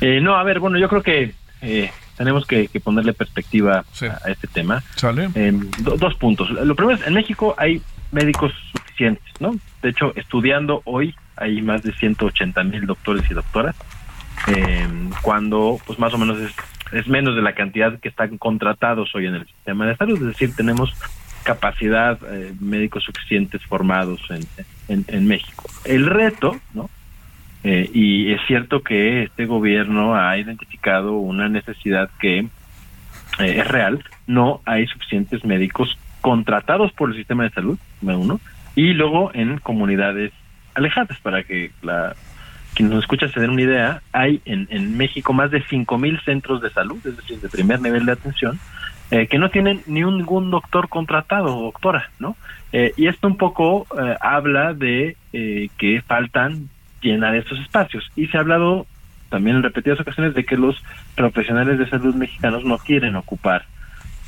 Eh, 0.01 0.19
no, 0.19 0.35
a 0.35 0.43
ver, 0.43 0.59
bueno, 0.59 0.77
yo 0.77 0.89
creo 0.89 1.03
que 1.03 1.33
eh, 1.61 1.89
tenemos 2.17 2.45
que, 2.45 2.69
ponerle 2.83 3.13
perspectiva 3.13 3.85
a, 4.25 4.29
este 4.29 4.47
tema. 4.47 4.83
¿Sale? 4.97 5.29
dos 5.79 6.15
puntos. 6.15 6.49
Lo 6.49 6.75
primero 6.75 6.99
es, 6.99 7.07
en 7.07 7.13
México 7.13 7.55
hay 7.57 7.81
médicos 8.11 8.51
¿no? 9.39 9.55
De 9.81 9.89
hecho, 9.89 10.13
estudiando 10.15 10.81
hoy 10.85 11.15
hay 11.35 11.61
más 11.61 11.83
de 11.83 11.93
180 11.93 12.63
mil 12.63 12.85
doctores 12.85 13.29
y 13.29 13.33
doctoras, 13.33 13.75
eh, 14.47 14.87
cuando 15.21 15.79
pues 15.85 15.99
más 15.99 16.13
o 16.13 16.17
menos 16.17 16.37
es, 16.91 17.07
menos 17.07 17.35
de 17.35 17.41
la 17.41 17.53
cantidad 17.53 17.99
que 17.99 18.09
están 18.09 18.37
contratados 18.37 19.13
hoy 19.15 19.25
en 19.25 19.35
el 19.35 19.45
sistema 19.45 19.85
de 19.87 19.95
salud, 19.95 20.17
es 20.21 20.27
decir, 20.27 20.55
tenemos 20.55 20.93
capacidad 21.43 22.17
eh, 22.31 22.53
médicos 22.59 23.03
suficientes 23.03 23.61
formados 23.63 24.21
en, 24.87 25.27
México. 25.27 25.69
El 25.83 26.05
reto, 26.05 26.55
¿no? 26.73 26.89
Eh, 27.63 27.89
y 27.93 28.31
es 28.31 28.41
cierto 28.45 28.83
que 28.83 29.23
este 29.23 29.45
gobierno 29.45 30.15
ha 30.15 30.37
identificado 30.37 31.13
una 31.13 31.49
necesidad 31.49 32.09
que 32.19 32.47
es 33.39 33.67
real, 33.67 34.03
no 34.27 34.61
hay 34.65 34.85
suficientes 34.87 35.43
médicos 35.43 35.97
contratados 36.21 36.91
por 36.93 37.09
el 37.09 37.15
sistema 37.15 37.43
de 37.43 37.49
salud, 37.49 37.77
uno, 38.01 38.39
y 38.75 38.93
luego 38.93 39.31
en 39.33 39.57
comunidades 39.59 40.31
alejadas, 40.73 41.19
para 41.19 41.43
que 41.43 41.71
la 41.81 42.15
quien 42.73 42.89
nos 42.89 43.03
escucha 43.03 43.27
se 43.29 43.39
den 43.39 43.51
una 43.51 43.61
idea, 43.61 44.01
hay 44.11 44.41
en, 44.45 44.67
en 44.71 44.97
México 44.97 45.31
más 45.31 45.51
de 45.51 45.63
5.000 45.63 46.23
centros 46.23 46.59
de 46.61 46.71
salud, 46.71 46.97
es 47.05 47.15
decir, 47.17 47.39
de 47.39 47.47
primer 47.47 47.79
nivel 47.79 48.05
de 48.05 48.13
atención, 48.13 48.59
eh, 49.11 49.27
que 49.27 49.37
no 49.37 49.49
tienen 49.49 49.81
ni 49.85 50.01
ningún 50.01 50.49
doctor 50.49 50.89
contratado 50.89 51.55
o 51.55 51.63
doctora, 51.65 52.09
¿no? 52.17 52.35
Eh, 52.71 52.93
y 52.97 53.07
esto 53.07 53.27
un 53.27 53.37
poco 53.37 53.85
eh, 53.95 54.15
habla 54.19 54.73
de 54.73 55.15
que 55.31 56.01
faltan 56.07 56.69
llenar 57.01 57.35
estos 57.35 57.59
espacios. 57.59 58.09
Y 58.15 58.25
se 58.27 58.37
ha 58.37 58.39
hablado 58.39 58.87
también 59.29 59.57
en 59.57 59.63
repetidas 59.63 59.99
ocasiones 59.99 60.33
de 60.33 60.43
que 60.43 60.57
los 60.57 60.81
profesionales 61.15 61.77
de 61.77 61.89
salud 61.89 62.15
mexicanos 62.15 62.65
no 62.65 62.79
quieren 62.79 63.15
ocupar 63.15 63.65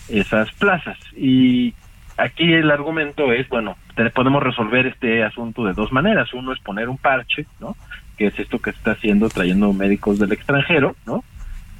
esas 0.08 0.52
plazas. 0.52 0.98
Y 1.18 1.74
aquí 2.18 2.54
el 2.54 2.72
argumento 2.72 3.32
es, 3.32 3.48
bueno, 3.50 3.78
podemos 4.14 4.42
resolver 4.44 4.88
este 4.88 5.24
asunto 5.24 5.66
de 5.66 5.74
dos 5.74 5.92
maneras. 5.92 6.34
Uno 6.34 6.54
es 6.54 6.60
poner 6.60 6.90
un 6.90 6.98
parche, 6.98 7.46
¿no? 7.60 7.76
Que 8.18 8.28
es 8.28 8.40
esto 8.40 8.60
que 8.60 8.72
se 8.72 8.78
está 8.78 8.92
haciendo 8.92 9.30
trayendo 9.30 9.74
médicos 9.74 10.20
del 10.20 10.32
extranjero, 10.32 10.96
¿no? 11.06 11.24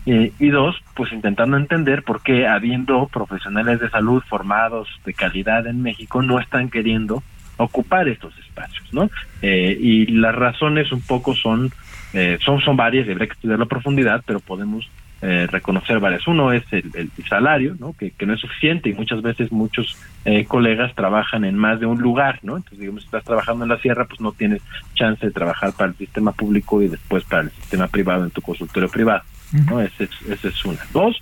y 0.08 0.50
dos, 0.50 0.76
pues 0.94 1.12
intentando 1.12 1.58
entender 1.58 2.04
por 2.04 2.22
qué 2.22 2.46
habiendo 2.46 3.08
profesionales 3.08 3.80
de 3.80 3.90
salud 3.90 4.22
formados 4.30 4.88
de 5.04 5.16
calidad 5.16 5.66
en 5.66 5.82
México 5.82 6.22
no 6.22 6.40
están 6.40 6.70
queriendo 6.70 7.24
ocupar 7.58 8.08
estos 8.08 8.38
espacios, 8.38 8.94
¿no? 8.94 9.10
Eh, 9.42 9.78
y 9.80 10.06
las 10.08 10.36
razones 10.36 10.92
un 10.92 11.02
poco 11.02 11.36
son, 11.36 11.72
eh, 12.14 12.38
son, 12.44 12.62
son 12.62 12.76
varias, 12.76 13.08
habría 13.10 13.28
que 13.28 13.34
estudiar 13.34 13.60
la 13.60 13.66
profundidad, 13.66 14.22
pero 14.26 14.40
podemos 14.40 14.88
eh, 15.22 15.48
reconocer 15.50 16.00
varias. 16.00 16.28
Uno 16.28 16.52
es 16.52 16.64
el, 16.72 17.10
salario, 17.28 17.76
¿no? 17.80 17.94
Que, 17.94 18.14
no 18.26 18.34
es 18.34 18.42
suficiente 18.42 18.90
y 18.90 18.94
muchas 18.94 19.22
veces 19.22 19.52
muchos 19.52 19.98
eh, 20.26 20.46
colegas 20.46 20.94
trabajan 20.94 21.46
en 21.46 21.56
más 21.56 21.80
de 21.80 21.86
un 21.86 22.00
lugar, 22.00 22.40
¿no? 22.44 22.58
Entonces, 22.58 22.80
digamos, 22.80 23.02
si 23.02 23.08
estás 23.08 23.24
trabajando 23.24 23.64
en 23.64 23.70
la 23.70 23.80
sierra, 23.80 24.06
pues 24.06 24.20
no 24.20 24.34
tienes 24.34 24.62
chance 24.94 25.26
de 25.26 25.32
trabajar 25.32 25.74
para 25.74 25.90
el 25.92 25.96
sistema 25.96 26.32
público 26.32 26.82
y 26.82 26.90
después 26.90 27.24
para 27.24 27.44
el 27.44 27.52
sistema 27.52 27.88
privado 27.88 28.24
en 28.26 28.32
tu 28.32 28.42
consultorio 28.42 28.90
privado, 28.90 29.24
¿no? 29.70 29.82
Esa 29.82 30.04
es, 30.04 30.46
es 30.46 30.66
una. 30.66 30.80
Dos, 30.94 31.22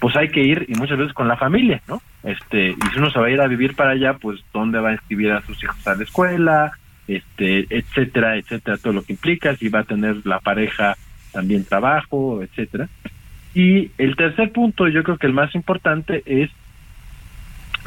pues 0.00 0.16
hay 0.16 0.28
que 0.28 0.42
ir 0.42 0.66
y 0.68 0.74
muchas 0.74 0.98
veces 0.98 1.12
con 1.12 1.28
la 1.28 1.36
familia, 1.36 1.82
¿no? 1.88 2.02
Este, 2.22 2.70
y 2.70 2.90
si 2.92 2.98
uno 2.98 3.10
se 3.10 3.18
va 3.18 3.26
a 3.26 3.30
ir 3.30 3.40
a 3.40 3.46
vivir 3.46 3.76
para 3.76 3.90
allá, 3.90 4.14
pues 4.14 4.40
dónde 4.52 4.80
va 4.80 4.90
a 4.90 4.92
inscribir 4.92 5.32
a 5.32 5.42
sus 5.42 5.62
hijos 5.62 5.86
a 5.86 5.94
la 5.94 6.02
escuela, 6.02 6.72
este, 7.06 7.66
etcétera, 7.70 8.36
etcétera, 8.36 8.78
todo 8.78 8.92
lo 8.92 9.02
que 9.02 9.12
implica, 9.12 9.56
si 9.56 9.68
va 9.68 9.80
a 9.80 9.84
tener 9.84 10.24
la 10.24 10.40
pareja 10.40 10.96
también 11.32 11.64
trabajo, 11.64 12.42
etcétera. 12.42 12.88
Y 13.54 13.90
el 13.98 14.16
tercer 14.16 14.52
punto, 14.52 14.88
yo 14.88 15.02
creo 15.02 15.18
que 15.18 15.26
el 15.26 15.32
más 15.32 15.54
importante 15.54 16.22
es, 16.24 16.50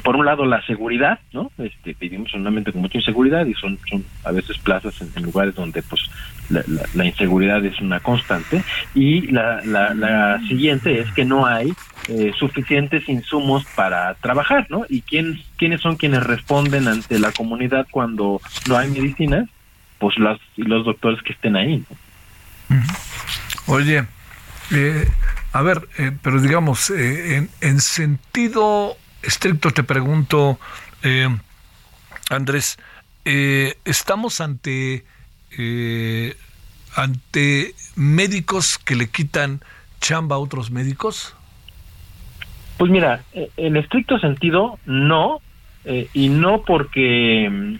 por 0.03 0.15
un 0.15 0.25
lado, 0.25 0.45
la 0.45 0.61
seguridad, 0.65 1.19
¿no? 1.31 1.51
Este, 1.57 1.95
vivimos 1.97 2.33
en 2.33 2.41
un 2.41 2.47
ambiente 2.47 2.73
con 2.73 2.81
mucha 2.81 2.97
inseguridad 2.97 3.45
y 3.45 3.53
son, 3.53 3.79
son 3.89 4.03
a 4.25 4.31
veces 4.31 4.57
plazas 4.57 5.01
en, 5.15 5.23
lugares 5.23 5.55
donde 5.55 5.81
pues 5.83 6.01
la, 6.49 7.05
inseguridad 7.05 7.63
es 7.63 7.79
una 7.79 8.01
constante. 8.01 8.63
Y 8.93 9.31
la, 9.31 9.61
la, 9.63 10.39
siguiente 10.47 10.99
es 10.99 11.09
que 11.13 11.23
no 11.23 11.45
hay 11.45 11.73
eh, 12.09 12.33
suficientes 12.37 13.07
insumos 13.07 13.65
para 13.75 14.15
trabajar, 14.15 14.67
¿no? 14.69 14.85
¿Y 14.89 15.01
quién, 15.01 15.41
quiénes 15.57 15.79
son 15.79 15.95
quienes 15.95 16.23
responden 16.23 16.89
ante 16.89 17.19
la 17.19 17.31
comunidad 17.31 17.87
cuando 17.89 18.41
no 18.67 18.77
hay 18.77 18.89
medicinas? 18.89 19.47
Pues 19.99 20.17
los, 20.17 20.37
los 20.57 20.85
doctores 20.85 21.21
que 21.21 21.31
estén 21.31 21.55
ahí. 21.55 21.81
Oye, 23.67 24.03
eh, 24.71 25.07
a 25.53 25.61
ver, 25.61 25.87
eh, 25.99 26.11
pero 26.21 26.41
digamos, 26.41 26.89
eh, 26.89 27.47
en, 27.61 27.79
sentido 27.79 28.97
estricto 29.21 29.69
te 29.69 29.83
pregunto, 29.83 30.59
eh, 31.03 31.29
Andrés, 32.31 32.79
¿estamos 33.23 34.41
ante, 34.41 35.05
ante 36.95 37.75
médicos 37.95 38.79
que 38.79 38.95
le 38.95 39.09
quitan 39.09 39.61
chamba 40.01 40.37
a 40.37 40.39
otros 40.39 40.71
médicos? 40.71 41.35
Pues 42.77 42.91
mira, 42.91 43.23
en 43.55 43.77
estricto 43.77 44.17
sentido, 44.17 44.79
no, 44.85 45.39
y 46.13 46.29
no 46.29 46.63
porque 46.63 47.79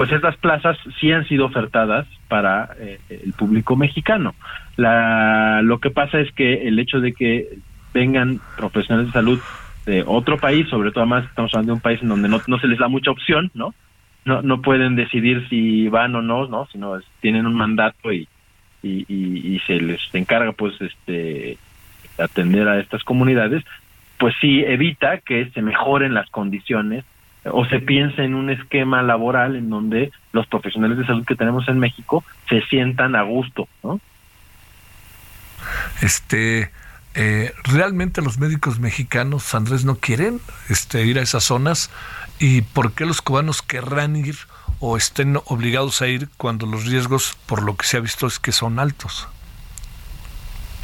pues 0.00 0.12
estas 0.12 0.34
plazas 0.38 0.78
sí 0.98 1.12
han 1.12 1.28
sido 1.28 1.44
ofertadas 1.44 2.06
para 2.26 2.70
el 3.10 3.34
público 3.34 3.76
mexicano. 3.76 4.34
La, 4.78 5.60
lo 5.62 5.78
que 5.78 5.90
pasa 5.90 6.20
es 6.20 6.32
que 6.32 6.66
el 6.66 6.78
hecho 6.78 7.00
de 7.00 7.12
que 7.12 7.58
vengan 7.92 8.40
profesionales 8.56 9.08
de 9.08 9.12
salud 9.12 9.38
de 9.84 10.02
otro 10.06 10.38
país, 10.38 10.66
sobre 10.70 10.90
todo 10.90 11.04
más 11.04 11.26
estamos 11.26 11.52
hablando 11.52 11.72
de 11.72 11.74
un 11.74 11.82
país 11.82 12.00
en 12.00 12.08
donde 12.08 12.30
no, 12.30 12.40
no 12.46 12.58
se 12.58 12.66
les 12.66 12.78
da 12.78 12.88
mucha 12.88 13.10
opción, 13.10 13.50
¿no? 13.52 13.74
No, 14.24 14.40
no 14.40 14.62
pueden 14.62 14.96
decidir 14.96 15.46
si 15.50 15.88
van 15.88 16.14
o 16.14 16.22
no, 16.22 16.46
¿no? 16.46 16.66
Sino 16.72 16.98
tienen 17.20 17.44
un 17.44 17.56
mandato 17.56 18.10
y, 18.10 18.26
y, 18.82 19.04
y, 19.06 19.60
se 19.66 19.82
les 19.82 20.00
encarga 20.14 20.52
pues 20.52 20.80
este 20.80 21.58
atender 22.18 22.66
a 22.68 22.80
estas 22.80 23.04
comunidades, 23.04 23.64
pues 24.16 24.34
sí 24.40 24.64
evita 24.66 25.18
que 25.18 25.50
se 25.50 25.60
mejoren 25.60 26.14
las 26.14 26.30
condiciones 26.30 27.04
o 27.44 27.64
se 27.66 27.80
piense 27.80 28.22
en 28.22 28.34
un 28.34 28.50
esquema 28.50 29.02
laboral 29.02 29.56
en 29.56 29.70
donde 29.70 30.12
los 30.32 30.46
profesionales 30.46 30.98
de 30.98 31.06
salud 31.06 31.24
que 31.24 31.36
tenemos 31.36 31.68
en 31.68 31.78
México 31.78 32.24
se 32.48 32.60
sientan 32.62 33.16
a 33.16 33.22
gusto, 33.22 33.68
¿no? 33.82 34.00
Este, 36.02 36.70
eh, 37.14 37.52
realmente 37.64 38.22
los 38.22 38.38
médicos 38.38 38.78
mexicanos, 38.78 39.54
Andrés, 39.54 39.84
no 39.84 39.96
quieren 39.96 40.40
este, 40.68 41.04
ir 41.04 41.18
a 41.18 41.22
esas 41.22 41.44
zonas 41.44 41.90
y 42.38 42.62
por 42.62 42.92
qué 42.92 43.04
los 43.04 43.22
cubanos 43.22 43.62
querrán 43.62 44.16
ir 44.16 44.36
o 44.78 44.96
estén 44.96 45.38
obligados 45.46 46.00
a 46.02 46.08
ir 46.08 46.28
cuando 46.36 46.66
los 46.66 46.86
riesgos, 46.86 47.36
por 47.46 47.62
lo 47.62 47.76
que 47.76 47.86
se 47.86 47.96
ha 47.96 48.00
visto, 48.00 48.26
es 48.26 48.38
que 48.38 48.52
son 48.52 48.78
altos. 48.78 49.28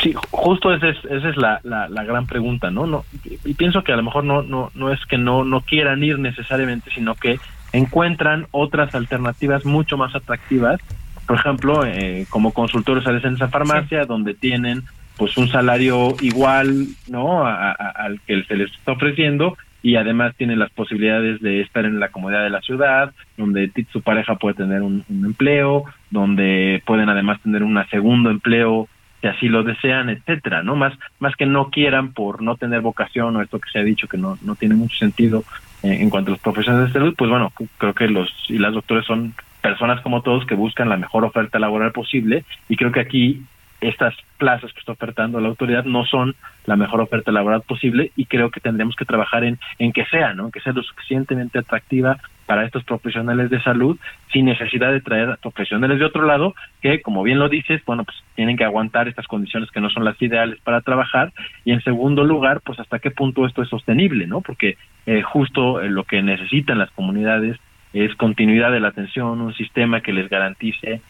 Sí, 0.03 0.15
justo 0.31 0.75
esa 0.75 0.89
es, 0.89 1.05
esa 1.07 1.29
es 1.29 1.37
la, 1.37 1.61
la, 1.65 2.05
gran 2.05 2.27
pregunta, 2.27 2.71
¿no? 2.71 2.87
no 2.87 3.05
y 3.45 3.55
pienso 3.55 3.83
que 3.83 3.93
a 3.93 3.97
lo 3.97 4.03
mejor 4.03 4.25
no, 4.25 4.43
no, 4.43 4.71
no 4.75 4.93
es 4.93 5.05
que 5.07 5.17
no, 5.17 5.45
no 5.45 5.63
quieran 5.63 6.03
ir 6.03 6.19
necesariamente, 6.19 6.91
sino 6.95 7.15
que 7.15 7.41
encuentran 7.73 8.47
otras 8.51 8.95
alternativas 8.95 9.65
mucho 9.65 9.97
más 9.97 10.15
atractivas, 10.15 10.81
por 11.27 11.39
ejemplo, 11.39 11.85
eh, 11.85 12.27
como 12.29 12.53
consultores 12.53 13.07
a 13.07 13.11
en 13.11 13.35
esa 13.35 13.49
farmacia, 13.49 14.05
donde 14.05 14.35
tienen 14.35 14.83
pues 15.17 15.37
un 15.39 15.49
salario 15.49 16.15
igual, 16.21 16.89
¿no? 17.09 17.47
al 17.47 18.21
que 18.27 18.45
se 18.45 18.55
les 18.55 18.71
está 18.71 18.93
ofreciendo 18.93 19.57
y 19.83 19.97
además 19.97 20.35
tienen 20.37 20.59
las 20.59 20.71
posibilidades 20.71 21.41
de 21.41 21.63
estar 21.63 21.87
en 21.87 22.01
la 22.01 22.09
comodidad 22.09 22.43
de 22.43 22.51
la 22.51 22.61
ciudad, 22.61 23.13
donde 23.37 23.71
su 23.93 24.03
pareja 24.03 24.35
puede 24.35 24.57
tener 24.57 24.83
un, 24.83 25.05
un 25.09 25.25
empleo, 25.25 25.85
donde 26.11 26.83
pueden 26.85 27.09
además 27.09 27.41
tener 27.41 27.63
un 27.63 27.83
segundo 27.89 28.31
empleo 28.31 28.89
si 29.21 29.27
así 29.27 29.49
lo 29.49 29.63
desean, 29.63 30.11
etcétera, 30.11 30.63
¿no? 30.63 30.77
Más, 30.77 30.93
más 31.19 31.35
que 31.37 31.47
no 31.47 31.71
quieran 31.71 32.13
por 32.13 32.43
no 32.43 32.57
tener 32.57 32.81
vocación 32.81 33.37
o 33.37 33.43
esto 33.43 33.59
que 33.59 33.71
se 33.71 33.79
ha 33.79 33.85
dicho 33.85 34.09
que 34.09 34.19
no, 34.19 34.39
no 34.43 34.55
tiene 34.55 34.75
mucho 34.75 34.97
sentido 34.97 35.45
eh, 35.83 35.99
en 36.01 36.11
cuanto 36.11 36.31
a 36.31 36.33
los 36.33 36.41
profesionales 36.41 36.89
de 36.89 36.99
salud, 36.99 37.15
pues 37.17 37.31
bueno, 37.31 37.53
creo 37.79 37.95
que 37.95 38.09
los 38.09 38.31
y 38.49 38.59
las 38.59 38.75
doctores 38.75 39.07
son 39.07 39.35
personas 39.61 40.01
como 40.01 40.23
todos 40.23 40.47
que 40.47 40.55
buscan 40.55 40.89
la 40.89 40.97
mejor 40.97 41.25
oferta 41.25 41.59
laboral 41.59 41.93
posible 41.93 42.45
y 42.69 42.77
creo 42.77 42.93
que 42.93 43.01
aquí 43.01 43.43
estas 43.81 44.15
plazas 44.39 44.73
que 44.73 44.81
está 44.81 44.93
ofertando 44.93 45.41
la 45.41 45.49
autoridad 45.49 45.85
no 45.85 46.05
son 46.05 46.35
la 46.65 46.77
mejor 46.77 47.01
oferta 47.01 47.33
laboral 47.33 47.63
posible 47.63 48.11
y 48.17 48.27
creo 48.27 48.51
que 48.51 48.61
tendremos 48.61 48.97
que 48.97 49.05
trabajar 49.05 49.45
en, 49.45 49.59
en 49.79 49.93
que 49.93 50.05
sea, 50.07 50.35
¿no? 50.35 50.51
Que 50.51 50.61
sea 50.61 50.73
lo 50.73 50.83
suficientemente 50.83 51.59
atractiva 51.59 52.19
para 52.47 52.65
estos 52.65 52.85
profesionales 52.85 53.51
de 53.51 53.61
salud 53.61 53.99
sin 54.33 54.47
necesidad 54.47 54.93
de 54.93 55.01
traer 55.01 55.31
a 55.31 55.37
profesionales 55.37 55.99
de 55.99 56.05
otro 56.05 56.25
lado 56.25 56.55
que, 56.81 57.03
como 57.03 57.23
bien 57.23 57.39
lo 57.39 57.49
dices, 57.49 57.83
bueno, 57.85 58.05
pues 58.05 58.17
tienen 58.35 58.57
que 58.57 58.65
aguantar 58.65 59.09
estas 59.09 59.27
condiciones 59.27 59.71
que 59.71 59.81
no 59.81 59.91
son 59.91 60.05
las 60.05 60.21
ideales 60.23 60.59
para 60.63 60.81
trabajar 60.81 61.33
y 61.65 61.73
en 61.73 61.83
segundo 61.83 62.25
lugar, 62.25 62.61
pues 62.63 62.79
hasta 62.81 62.99
qué 62.99 63.11
punto 63.11 63.47
esto 63.47 63.63
es 63.63 63.69
sostenible, 63.69 64.27
¿no? 64.27 64.41
Porque 64.41 64.79
eh, 65.07 65.23
justo 65.23 65.81
eh, 65.81 65.91
lo 65.91 66.05
que 66.05 66.23
necesitan 66.23 66.79
las 66.79 66.91
comunidades 66.93 67.59
es 67.93 68.15
continuidad 68.15 68.71
de 68.73 68.81
la 68.81 68.89
atención, 68.89 69.41
un 69.41 69.55
sistema 69.55 70.01
que 70.01 70.13
les 70.13 70.29
garantice 70.29 71.01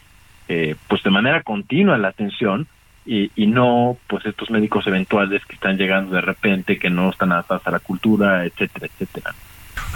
eh, 0.49 0.75
pues 0.87 1.03
de 1.03 1.09
manera 1.09 1.43
continua 1.43 1.97
la 1.97 2.07
atención 2.07 2.67
y, 3.05 3.31
y, 3.35 3.47
no 3.47 3.97
pues 4.07 4.25
estos 4.25 4.49
médicos 4.49 4.87
eventuales 4.87 5.45
que 5.45 5.55
están 5.55 5.77
llegando 5.77 6.15
de 6.15 6.21
repente, 6.21 6.77
que 6.77 6.89
no 6.89 7.09
están 7.09 7.31
adaptados 7.31 7.67
a 7.67 7.71
la 7.71 7.79
cultura, 7.79 8.45
etcétera, 8.45 8.85
etcétera. 8.85 9.33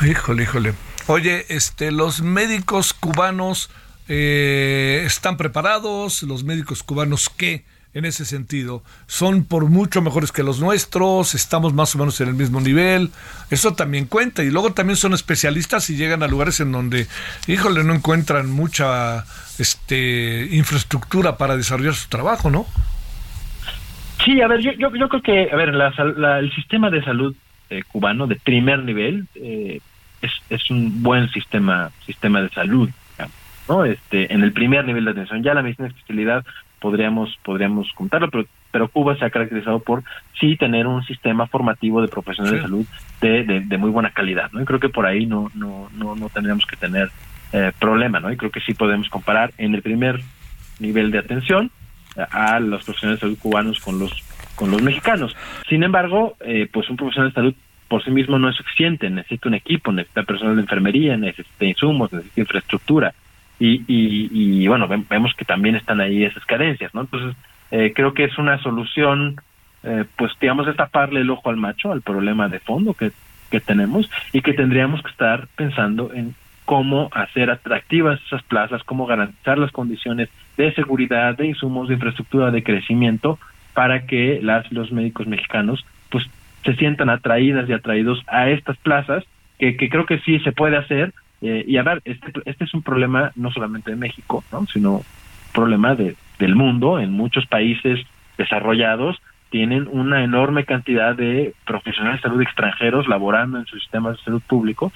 Híjole, 0.05 0.43
híjole. 0.43 0.73
Oye, 1.07 1.45
este, 1.49 1.91
los 1.91 2.21
médicos 2.21 2.93
cubanos 2.93 3.69
eh, 4.07 5.03
están 5.05 5.37
preparados, 5.37 6.23
los 6.23 6.43
médicos 6.43 6.83
cubanos 6.83 7.29
qué 7.29 7.65
en 7.93 8.05
ese 8.05 8.23
sentido, 8.23 8.83
son 9.07 9.43
por 9.43 9.65
mucho 9.65 10.01
mejores 10.01 10.31
que 10.31 10.43
los 10.43 10.61
nuestros, 10.61 11.35
estamos 11.35 11.73
más 11.73 11.93
o 11.93 11.97
menos 11.97 12.21
en 12.21 12.29
el 12.29 12.35
mismo 12.35 12.61
nivel, 12.61 13.09
eso 13.49 13.73
también 13.73 14.05
cuenta, 14.05 14.43
y 14.43 14.49
luego 14.49 14.71
también 14.71 14.95
son 14.95 15.13
especialistas 15.13 15.89
y 15.89 15.97
llegan 15.97 16.23
a 16.23 16.27
lugares 16.27 16.61
en 16.61 16.71
donde, 16.71 17.07
híjole, 17.47 17.83
no 17.83 17.93
encuentran 17.93 18.49
mucha 18.49 19.25
este 19.59 20.47
infraestructura 20.51 21.37
para 21.37 21.57
desarrollar 21.57 21.93
su 21.93 22.07
trabajo, 22.07 22.49
¿no? 22.49 22.65
Sí, 24.23 24.39
a 24.41 24.47
ver, 24.47 24.61
yo, 24.61 24.71
yo, 24.73 25.09
creo 25.09 25.21
que, 25.21 25.49
a 25.51 25.55
ver, 25.55 25.73
la, 25.73 26.39
el 26.39 26.53
sistema 26.55 26.89
de 26.89 27.03
salud 27.03 27.35
eh, 27.69 27.83
cubano 27.91 28.27
de 28.27 28.35
primer 28.35 28.83
nivel 28.83 29.27
eh, 29.35 29.81
es, 30.21 30.31
es 30.49 30.69
un 30.69 31.01
buen 31.03 31.29
sistema 31.29 31.91
sistema 32.05 32.41
de 32.41 32.49
salud, 32.49 32.89
¿no? 33.67 33.85
Este, 33.85 34.33
en 34.33 34.43
el 34.43 34.51
primer 34.51 34.85
nivel 34.85 35.05
de 35.05 35.11
atención, 35.11 35.43
ya 35.43 35.53
la 35.53 35.61
medicina 35.61 35.87
de 35.87 35.93
especialidad 35.93 36.45
podríamos 36.79 37.37
podríamos 37.43 37.91
contarlo, 37.93 38.29
pero 38.29 38.45
pero 38.71 38.87
Cuba 38.87 39.15
se 39.17 39.25
ha 39.25 39.29
caracterizado 39.29 39.79
por 39.79 40.03
sí 40.39 40.55
tener 40.55 40.87
un 40.87 41.03
sistema 41.03 41.45
formativo 41.45 42.01
de 42.01 42.07
profesionales 42.07 42.59
de 42.59 42.63
salud 42.63 42.85
de, 43.19 43.43
de, 43.43 43.77
muy 43.77 43.91
buena 43.91 44.11
calidad, 44.11 44.49
¿no? 44.51 44.61
Y 44.61 44.65
creo 44.65 44.79
que 44.79 44.89
por 44.89 45.05
ahí 45.05 45.25
no 45.25 45.51
no 45.53 45.89
no 45.95 46.15
no 46.15 46.29
tendríamos 46.29 46.65
que 46.65 46.75
tener 46.75 47.09
eh, 47.53 47.71
problema, 47.79 48.19
¿no? 48.19 48.31
Y 48.31 48.37
creo 48.37 48.49
que 48.49 48.61
sí 48.61 48.73
podemos 48.73 49.09
comparar 49.09 49.53
en 49.57 49.75
el 49.75 49.81
primer 49.81 50.21
nivel 50.79 51.11
de 51.11 51.19
atención 51.19 51.69
a, 52.15 52.59
los 52.59 52.83
profesionales 52.83 53.19
de 53.19 53.27
salud 53.27 53.39
cubanos 53.39 53.79
con 53.79 53.99
los 53.99 54.11
con 54.55 54.71
los 54.71 54.81
mexicanos. 54.81 55.35
Sin 55.69 55.83
embargo, 55.83 56.35
eh, 56.41 56.67
pues 56.71 56.89
un 56.89 56.97
profesional 56.97 57.29
de 57.29 57.35
salud 57.35 57.55
por 57.91 58.05
sí 58.05 58.09
mismo 58.09 58.39
no 58.39 58.47
es 58.47 58.55
suficiente, 58.55 59.09
necesita 59.09 59.49
un 59.49 59.55
equipo, 59.55 59.91
necesita 59.91 60.23
personal 60.23 60.55
de 60.55 60.61
enfermería, 60.61 61.17
necesita 61.17 61.65
insumos, 61.65 62.13
necesita 62.13 62.39
infraestructura. 62.39 63.13
Y, 63.59 63.83
y, 63.85 64.65
bueno, 64.65 64.87
vemos 64.87 65.33
que 65.35 65.43
también 65.43 65.75
están 65.75 65.99
ahí 65.99 66.23
esas 66.23 66.45
carencias, 66.45 66.95
¿no? 66.95 67.01
Entonces, 67.01 67.35
eh, 67.69 67.91
creo 67.93 68.13
que 68.13 68.23
es 68.23 68.37
una 68.37 68.57
solución, 68.59 69.41
eh, 69.83 70.05
pues 70.15 70.31
digamos, 70.39 70.69
es 70.69 70.77
taparle 70.77 71.19
el 71.19 71.29
ojo 71.29 71.49
al 71.49 71.57
macho, 71.57 71.91
al 71.91 72.01
problema 72.01 72.47
de 72.47 72.59
fondo 72.59 72.93
que, 72.93 73.11
que 73.49 73.59
tenemos 73.59 74.09
y 74.31 74.41
que 74.41 74.53
tendríamos 74.53 75.01
que 75.03 75.11
estar 75.11 75.47
pensando 75.57 76.13
en 76.13 76.33
cómo 76.63 77.09
hacer 77.11 77.51
atractivas 77.51 78.21
esas 78.25 78.41
plazas, 78.43 78.85
cómo 78.85 79.05
garantizar 79.05 79.57
las 79.57 79.73
condiciones 79.73 80.29
de 80.55 80.73
seguridad, 80.75 81.35
de 81.35 81.47
insumos, 81.47 81.89
de 81.89 81.95
infraestructura, 81.95 82.51
de 82.51 82.63
crecimiento, 82.63 83.37
para 83.73 84.05
que 84.05 84.39
las 84.41 84.71
los 84.71 84.93
médicos 84.93 85.27
mexicanos 85.27 85.85
pues 86.09 86.25
se 86.63 86.75
sientan 86.75 87.09
atraídas 87.09 87.69
y 87.69 87.73
atraídos 87.73 88.23
a 88.27 88.49
estas 88.49 88.77
plazas, 88.77 89.23
que, 89.59 89.77
que 89.77 89.89
creo 89.89 90.05
que 90.05 90.19
sí 90.19 90.39
se 90.39 90.51
puede 90.51 90.77
hacer. 90.77 91.13
Eh, 91.41 91.63
y 91.67 91.77
a 91.77 91.83
ver, 91.83 92.01
este, 92.05 92.31
este 92.45 92.65
es 92.65 92.73
un 92.73 92.83
problema 92.83 93.31
no 93.35 93.51
solamente 93.51 93.91
de 93.91 93.97
México, 93.97 94.43
¿no? 94.51 94.65
sino 94.67 94.97
un 94.97 95.03
problema 95.53 95.95
de, 95.95 96.15
del 96.39 96.55
mundo. 96.55 96.99
En 96.99 97.11
muchos 97.11 97.45
países 97.47 97.99
desarrollados 98.37 99.21
tienen 99.49 99.87
una 99.91 100.23
enorme 100.23 100.65
cantidad 100.65 101.15
de 101.15 101.53
profesionales 101.65 102.21
de 102.21 102.29
salud 102.29 102.41
extranjeros 102.41 103.07
laborando 103.07 103.59
en 103.59 103.65
sus 103.65 103.81
sistemas 103.81 104.17
de 104.17 104.23
salud 104.23 104.41
público, 104.47 104.91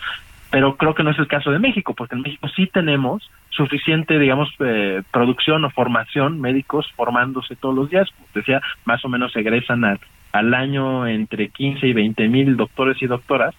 pero 0.55 0.77
creo 0.77 0.95
que 0.95 1.03
no 1.03 1.11
es 1.11 1.19
el 1.19 1.27
caso 1.27 1.51
de 1.51 1.59
México, 1.59 1.93
porque 1.93 2.15
en 2.15 2.21
México 2.21 2.47
sí 2.55 2.65
tenemos 2.67 3.29
suficiente, 3.49 4.17
digamos, 4.17 4.47
eh, 4.59 5.01
producción 5.11 5.65
o 5.65 5.69
formación, 5.69 6.39
médicos 6.39 6.89
formándose 6.95 7.57
todos 7.57 7.75
los 7.75 7.89
días, 7.89 8.09
como 8.15 8.29
decía, 8.33 8.61
más 8.85 9.03
o 9.03 9.09
menos 9.09 9.35
egresan 9.35 9.83
al 10.31 10.53
año 10.53 11.07
entre 11.07 11.49
15 11.49 11.85
y 11.85 11.91
20 11.91 12.29
mil 12.29 12.55
doctores 12.55 13.01
y 13.01 13.05
doctoras, 13.05 13.53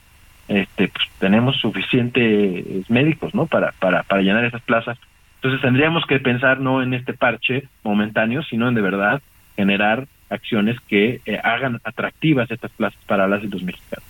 este, 0.49 0.89
pues 0.89 1.05
tenemos 1.19 1.57
suficientes 1.59 2.89
médicos, 2.89 3.35
¿no? 3.35 3.45
Para, 3.45 3.73
para, 3.73 4.03
para 4.05 4.23
llenar 4.23 4.47
esas 4.47 4.63
plazas. 4.63 4.97
Entonces 5.35 5.61
tendríamos 5.61 6.07
que 6.07 6.19
pensar 6.19 6.61
no 6.61 6.83
en 6.83 6.95
este 6.95 7.13
parche 7.13 7.69
momentáneo, 7.85 8.43
sino 8.43 8.71
en 8.71 8.75
de 8.75 8.81
verdad 8.81 9.21
generar 9.55 10.09
acciones 10.31 10.81
que 10.89 11.21
eh, 11.27 11.39
hagan 11.45 11.79
atractivas 11.85 12.51
estas 12.51 12.71
plazas 12.71 13.05
para 13.05 13.29
las 13.29 13.45
y 13.45 13.49
los 13.49 13.63
mexicanos. 13.63 14.09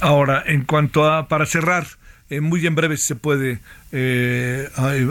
Ahora, 0.00 0.42
en 0.46 0.64
cuanto 0.64 1.04
a, 1.04 1.28
para 1.28 1.44
cerrar, 1.44 1.84
eh, 2.32 2.40
muy 2.40 2.66
en 2.66 2.74
breve 2.74 2.96
si 2.96 3.08
se 3.08 3.16
puede, 3.16 3.58
eh, 3.92 4.66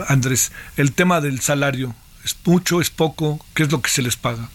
Andrés, 0.10 0.52
el 0.76 0.96
tema 0.96 1.22
del 1.22 1.40
salario, 1.40 1.94
¿es 2.26 2.36
mucho, 2.48 2.82
es 2.82 2.90
poco? 2.90 3.40
¿Qué 3.54 3.62
es 3.62 3.72
lo 3.72 3.80
que 3.80 3.90
se 3.90 4.02
les 4.02 4.18
paga? 4.18 4.50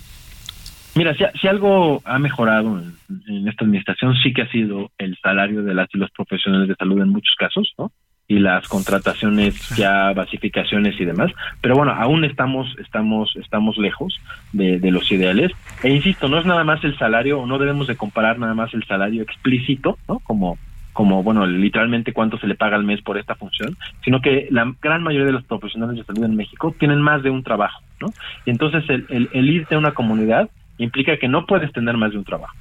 Mira, 0.96 1.14
si, 1.14 1.46
algo 1.46 2.02
ha 2.04 2.18
mejorado 2.18 2.80
en, 3.28 3.46
esta 3.46 3.64
administración, 3.64 4.16
sí 4.20 4.32
que 4.32 4.42
ha 4.42 4.50
sido 4.50 4.90
el 4.98 5.16
salario 5.22 5.62
de 5.62 5.74
las 5.74 5.88
y 5.94 5.98
los 5.98 6.10
profesionales 6.10 6.68
de 6.68 6.74
salud 6.74 7.00
en 7.00 7.10
muchos 7.10 7.36
casos, 7.38 7.72
¿no? 7.78 7.92
Y 8.26 8.40
las 8.40 8.66
contrataciones, 8.66 9.68
ya 9.76 10.12
basificaciones 10.12 11.00
y 11.00 11.04
demás. 11.04 11.30
Pero 11.60 11.76
bueno, 11.76 11.92
aún 11.92 12.24
estamos, 12.24 12.74
estamos, 12.80 13.36
estamos 13.36 13.78
lejos 13.78 14.18
de, 14.52 14.80
de 14.80 14.90
los 14.90 15.12
ideales. 15.12 15.52
E 15.84 15.90
insisto, 15.90 16.26
no 16.26 16.40
es 16.40 16.46
nada 16.46 16.64
más 16.64 16.82
el 16.82 16.98
salario, 16.98 17.46
no 17.46 17.58
debemos 17.58 17.86
de 17.86 17.96
comparar 17.96 18.40
nada 18.40 18.54
más 18.54 18.74
el 18.74 18.82
salario 18.86 19.22
explícito, 19.22 19.98
¿no? 20.08 20.18
Como 20.20 20.58
como, 20.96 21.22
bueno, 21.22 21.46
literalmente 21.46 22.14
cuánto 22.14 22.38
se 22.38 22.46
le 22.46 22.54
paga 22.54 22.74
al 22.74 22.82
mes 22.82 23.02
por 23.02 23.18
esta 23.18 23.34
función, 23.34 23.76
sino 24.02 24.22
que 24.22 24.48
la 24.50 24.72
gran 24.80 25.02
mayoría 25.02 25.26
de 25.26 25.32
los 25.32 25.44
profesionales 25.44 25.96
de 25.96 26.04
salud 26.04 26.24
en 26.24 26.36
México 26.36 26.74
tienen 26.78 27.02
más 27.02 27.22
de 27.22 27.28
un 27.28 27.42
trabajo, 27.42 27.82
¿no? 28.00 28.08
Y 28.46 28.50
entonces 28.50 28.82
el, 28.88 29.04
el, 29.10 29.28
el 29.34 29.50
irte 29.50 29.74
a 29.74 29.78
una 29.78 29.92
comunidad 29.92 30.48
implica 30.78 31.18
que 31.18 31.28
no 31.28 31.44
puedes 31.44 31.70
tener 31.72 31.98
más 31.98 32.12
de 32.12 32.18
un 32.18 32.24
trabajo. 32.24 32.56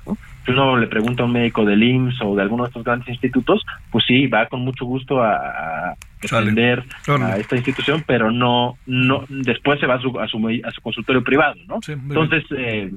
si 0.46 0.52
uno 0.52 0.76
le 0.76 0.88
pregunta 0.88 1.24
a 1.24 1.26
un 1.28 1.32
médico 1.32 1.64
del 1.64 1.82
IMSS 1.82 2.22
o 2.24 2.36
de 2.36 2.42
alguno 2.42 2.64
de 2.64 2.68
estos 2.68 2.84
grandes 2.84 3.08
institutos, 3.08 3.66
pues 3.90 4.04
sí, 4.06 4.28
va 4.28 4.48
con 4.48 4.60
mucho 4.62 4.84
gusto 4.86 5.24
a, 5.24 5.96
defender 6.22 6.84
a 7.08 7.38
esta 7.38 7.56
institución, 7.56 8.04
pero 8.06 8.32
no, 8.32 8.78
no, 8.86 9.24
después 9.30 9.80
se 9.80 9.88
va 9.88 9.96
a 9.96 10.02
su, 10.02 10.20
a 10.20 10.28
su, 10.28 10.38
a 10.64 10.72
su 10.72 10.82
consultorio 10.82 11.24
privado, 11.24 11.56
¿no? 11.68 11.80
Entonces, 11.88 12.44
eh, 12.58 12.92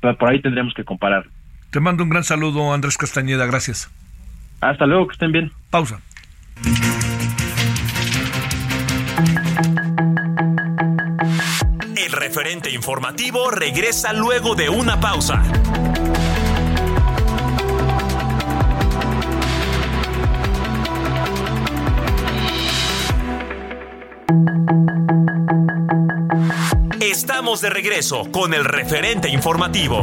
por 0.00 0.30
ahí 0.30 0.40
tendremos 0.40 0.72
que 0.72 0.84
comparar. 0.84 1.26
Te 1.70 1.78
mando 1.80 2.04
un 2.04 2.08
gran 2.08 2.24
saludo, 2.24 2.72
Andrés 2.72 2.96
Castañeda, 2.96 3.44
gracias. 3.44 3.90
Hasta 4.60 4.86
luego, 4.86 5.06
que 5.06 5.12
estén 5.12 5.32
bien. 5.32 5.52
Pausa. 5.70 6.00
El 11.96 12.12
referente 12.12 12.70
informativo 12.70 13.50
regresa 13.50 14.12
luego 14.12 14.54
de 14.54 14.68
una 14.68 15.00
pausa. 15.00 15.42
Estamos 27.00 27.60
de 27.60 27.70
regreso 27.70 28.30
con 28.30 28.54
el 28.54 28.64
referente 28.64 29.28
informativo. 29.28 30.02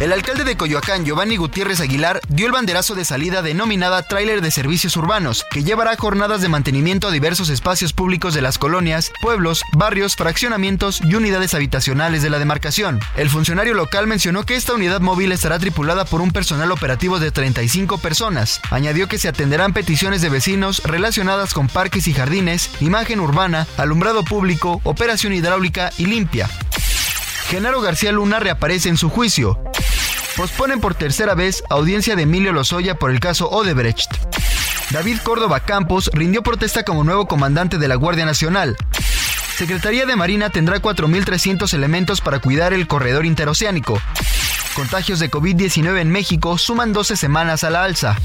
El 0.00 0.14
alcalde 0.14 0.44
de 0.44 0.56
Coyoacán, 0.56 1.04
Giovanni 1.04 1.36
Gutiérrez 1.36 1.78
Aguilar, 1.80 2.22
dio 2.30 2.46
el 2.46 2.52
banderazo 2.52 2.94
de 2.94 3.04
salida 3.04 3.42
denominada 3.42 4.02
Tráiler 4.02 4.40
de 4.40 4.50
Servicios 4.50 4.96
Urbanos, 4.96 5.44
que 5.50 5.62
llevará 5.62 5.94
jornadas 5.94 6.40
de 6.40 6.48
mantenimiento 6.48 7.06
a 7.06 7.10
diversos 7.10 7.50
espacios 7.50 7.92
públicos 7.92 8.32
de 8.32 8.40
las 8.40 8.56
colonias, 8.56 9.12
pueblos, 9.20 9.62
barrios, 9.74 10.16
fraccionamientos 10.16 11.02
y 11.04 11.16
unidades 11.16 11.52
habitacionales 11.52 12.22
de 12.22 12.30
la 12.30 12.38
demarcación. 12.38 12.98
El 13.14 13.28
funcionario 13.28 13.74
local 13.74 14.06
mencionó 14.06 14.44
que 14.44 14.56
esta 14.56 14.72
unidad 14.72 15.02
móvil 15.02 15.32
estará 15.32 15.58
tripulada 15.58 16.06
por 16.06 16.22
un 16.22 16.30
personal 16.30 16.72
operativo 16.72 17.18
de 17.18 17.30
35 17.30 17.98
personas. 17.98 18.62
Añadió 18.70 19.06
que 19.06 19.18
se 19.18 19.28
atenderán 19.28 19.74
peticiones 19.74 20.22
de 20.22 20.30
vecinos 20.30 20.80
relacionadas 20.82 21.52
con 21.52 21.68
parques 21.68 22.08
y 22.08 22.14
jardines, 22.14 22.70
imagen 22.80 23.20
urbana, 23.20 23.66
alumbrado 23.76 24.24
público, 24.24 24.80
operación 24.84 25.34
hidráulica 25.34 25.92
y 25.98 26.06
limpia. 26.06 26.48
Genaro 27.50 27.80
García 27.80 28.12
Luna 28.12 28.38
reaparece 28.38 28.88
en 28.88 28.96
su 28.96 29.10
juicio. 29.10 29.60
Posponen 30.36 30.80
por 30.80 30.94
tercera 30.94 31.34
vez 31.34 31.64
audiencia 31.68 32.14
de 32.14 32.22
Emilio 32.22 32.52
Lozoya 32.52 32.94
por 32.94 33.10
el 33.10 33.18
caso 33.18 33.50
Odebrecht. 33.50 34.08
David 34.90 35.18
Córdoba 35.24 35.58
Campos 35.58 36.12
rindió 36.14 36.44
protesta 36.44 36.84
como 36.84 37.02
nuevo 37.02 37.26
comandante 37.26 37.76
de 37.78 37.88
la 37.88 37.96
Guardia 37.96 38.24
Nacional. 38.24 38.76
Secretaría 39.56 40.06
de 40.06 40.14
Marina 40.14 40.50
tendrá 40.50 40.80
4.300 40.80 41.74
elementos 41.74 42.20
para 42.20 42.38
cuidar 42.38 42.72
el 42.72 42.86
corredor 42.86 43.26
interoceánico. 43.26 44.00
Contagios 44.74 45.18
de 45.18 45.28
COVID-19 45.28 45.98
en 45.98 46.10
México 46.10 46.56
suman 46.56 46.92
12 46.92 47.16
semanas 47.16 47.64
a 47.64 47.70
la 47.70 47.82
alza. 47.82 48.16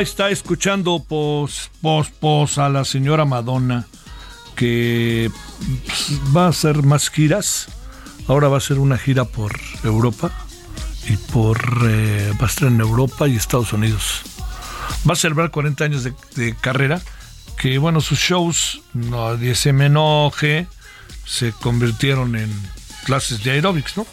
Está 0.00 0.30
escuchando 0.30 1.02
pos, 1.02 1.70
pos, 1.80 2.10
pos 2.10 2.58
a 2.58 2.68
la 2.68 2.84
señora 2.84 3.24
Madonna, 3.24 3.86
que 4.54 5.30
pues, 5.84 6.20
va 6.36 6.46
a 6.46 6.48
hacer 6.48 6.82
más 6.82 7.10
giras. 7.10 7.68
Ahora 8.28 8.48
va 8.48 8.56
a 8.56 8.58
hacer 8.58 8.78
una 8.78 8.98
gira 8.98 9.24
por 9.24 9.52
Europa 9.84 10.32
y 11.08 11.16
por 11.16 11.58
eh, 11.88 12.32
va 12.40 12.46
a 12.46 12.48
estar 12.48 12.68
en 12.68 12.80
Europa 12.80 13.28
y 13.28 13.36
Estados 13.36 13.72
Unidos. 13.72 14.22
Va 15.08 15.12
a 15.12 15.16
celebrar 15.16 15.50
40 15.50 15.84
años 15.84 16.04
de, 16.04 16.54
carrera, 16.60 17.00
que 17.56 17.78
bueno, 17.78 18.00
sus 18.00 18.18
shows, 18.18 18.82
no, 18.92 19.36
se 19.54 19.72
me 19.72 19.86
enoje, 19.86 20.66
se 21.24 21.52
convirtieron 21.52 22.36
en 22.36 22.50
clases 23.04 23.42
de 23.44 23.52
aerobics, 23.52 23.96
¿no? 23.96 24.06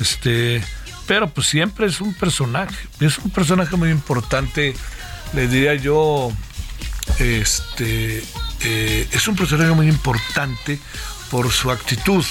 Este, 0.00 0.62
pero 1.06 1.28
pues 1.28 1.48
siempre 1.48 1.86
es 1.86 2.00
un 2.00 2.14
personaje, 2.14 2.76
es 3.00 3.18
un 3.18 3.30
personaje 3.30 3.76
muy 3.76 3.90
importante 3.90 4.74
le 5.36 5.48
diría 5.48 5.74
yo, 5.74 6.32
este, 7.18 8.24
eh, 8.62 9.08
es 9.12 9.28
un 9.28 9.36
personaje 9.36 9.70
muy 9.72 9.86
importante 9.86 10.80
por 11.30 11.52
su 11.52 11.70
actitud 11.70 12.24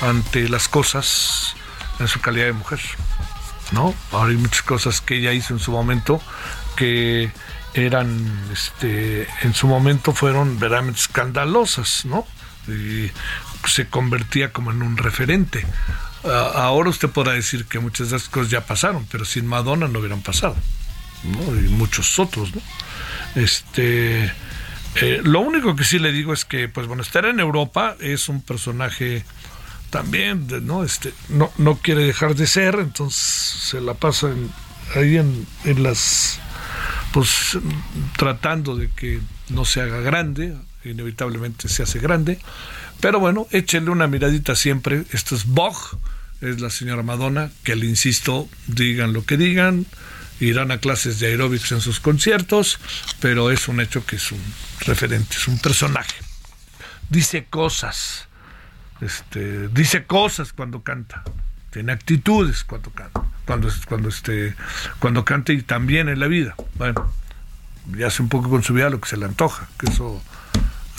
ante 0.00 0.48
las 0.48 0.66
cosas 0.66 1.54
en 2.00 2.08
su 2.08 2.20
calidad 2.20 2.46
de 2.46 2.52
mujer. 2.52 2.80
¿No? 3.70 3.94
Ahora 4.10 4.30
hay 4.30 4.36
muchas 4.36 4.62
cosas 4.62 5.00
que 5.00 5.18
ella 5.18 5.32
hizo 5.32 5.54
en 5.54 5.60
su 5.60 5.70
momento 5.70 6.20
que 6.74 7.30
eran, 7.74 8.48
este, 8.52 9.28
en 9.42 9.54
su 9.54 9.68
momento 9.68 10.12
fueron 10.12 10.58
verdaderamente 10.58 11.02
escandalosas, 11.02 12.04
¿no? 12.06 12.26
Y 12.66 13.12
se 13.68 13.86
convertía 13.86 14.52
como 14.52 14.72
en 14.72 14.82
un 14.82 14.96
referente. 14.96 15.64
ahora 16.24 16.90
usted 16.90 17.08
podrá 17.08 17.34
decir 17.34 17.66
que 17.66 17.78
muchas 17.78 18.10
de 18.10 18.16
esas 18.16 18.28
cosas 18.28 18.50
ya 18.50 18.66
pasaron, 18.66 19.06
pero 19.12 19.24
sin 19.24 19.46
Madonna 19.46 19.86
no 19.86 20.00
hubieran 20.00 20.22
pasado 20.22 20.56
y 21.24 21.68
muchos 21.68 22.18
otros. 22.18 22.54
¿no? 22.54 22.62
Este, 23.34 24.24
eh, 24.96 25.20
lo 25.22 25.40
único 25.40 25.76
que 25.76 25.84
sí 25.84 25.98
le 25.98 26.12
digo 26.12 26.32
es 26.32 26.44
que, 26.44 26.68
pues 26.68 26.86
bueno, 26.86 27.02
estar 27.02 27.24
en 27.26 27.40
Europa 27.40 27.96
es 28.00 28.28
un 28.28 28.42
personaje 28.42 29.24
también, 29.90 30.46
¿no? 30.62 30.84
Este, 30.84 31.12
no, 31.28 31.52
no 31.58 31.76
quiere 31.76 32.04
dejar 32.04 32.34
de 32.34 32.46
ser, 32.46 32.76
entonces 32.76 33.20
se 33.20 33.80
la 33.80 33.94
pasa 33.94 34.28
ahí 34.94 35.16
en, 35.16 35.46
en 35.64 35.82
las, 35.82 36.40
pues 37.12 37.58
tratando 38.16 38.76
de 38.76 38.88
que 38.88 39.20
no 39.48 39.64
se 39.64 39.80
haga 39.80 40.00
grande, 40.00 40.56
inevitablemente 40.84 41.68
se 41.68 41.82
hace 41.82 41.98
grande. 41.98 42.38
Pero 43.00 43.18
bueno, 43.18 43.46
échenle 43.50 43.90
una 43.90 44.06
miradita 44.06 44.54
siempre. 44.54 45.04
Esto 45.12 45.34
es 45.34 45.46
Bog, 45.46 45.98
es 46.40 46.60
la 46.60 46.70
señora 46.70 47.02
Madonna, 47.02 47.50
que 47.64 47.76
le 47.76 47.86
insisto, 47.86 48.48
digan 48.66 49.12
lo 49.12 49.24
que 49.24 49.36
digan, 49.36 49.86
irán 50.40 50.70
a 50.70 50.78
clases 50.78 51.20
de 51.20 51.28
aeróbics 51.28 51.72
en 51.72 51.80
sus 51.80 52.00
conciertos, 52.00 52.78
pero 53.20 53.50
es 53.50 53.68
un 53.68 53.80
hecho 53.80 54.04
que 54.04 54.16
es 54.16 54.32
un 54.32 54.42
referente, 54.80 55.36
es 55.36 55.46
un 55.48 55.58
personaje. 55.58 56.14
Dice 57.08 57.46
cosas, 57.48 58.28
este, 59.00 59.68
dice 59.68 60.04
cosas 60.04 60.52
cuando 60.52 60.82
canta, 60.82 61.22
tiene 61.70 61.92
actitudes 61.92 62.64
cuando 62.64 62.90
canta, 62.90 63.22
cuando, 63.46 63.68
cuando, 63.88 64.08
este, 64.08 64.54
cuando 64.98 65.24
canta 65.24 65.52
y 65.52 65.62
también 65.62 66.08
en 66.08 66.20
la 66.20 66.26
vida. 66.26 66.54
Bueno, 66.74 67.12
ya 67.96 68.06
hace 68.06 68.22
un 68.22 68.28
poco 68.28 68.48
con 68.48 68.62
su 68.62 68.74
vida 68.74 68.90
lo 68.90 69.00
que 69.00 69.08
se 69.08 69.16
le 69.16 69.26
antoja, 69.26 69.68
que 69.78 69.90
eso 69.90 70.22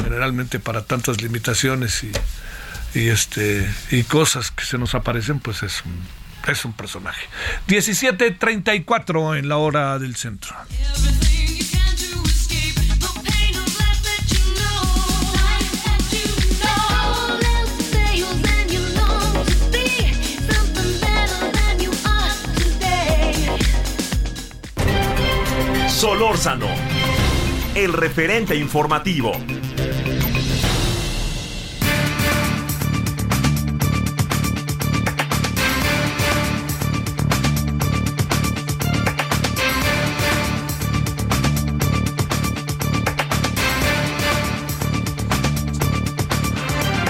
generalmente 0.04 0.60
para 0.60 0.84
tantas 0.84 1.22
limitaciones 1.22 2.04
y, 2.04 2.12
y 2.94 3.08
este 3.08 3.70
y 3.92 4.04
cosas 4.04 4.52
que 4.52 4.66
se 4.66 4.78
nos 4.78 4.96
aparecen, 4.96 5.40
pues 5.40 5.64
es 5.64 5.84
un, 5.86 6.21
es 6.48 6.66
un 6.66 6.74
personaje. 6.74 7.28
17:34 7.68 9.38
en 9.38 9.50
la 9.50 9.58
hora 9.58 10.00
del 10.00 10.16
centro. 10.16 10.56
Solórzano, 26.02 26.66
el 27.76 27.94
referente 27.94 28.56
informativo. 28.56 29.34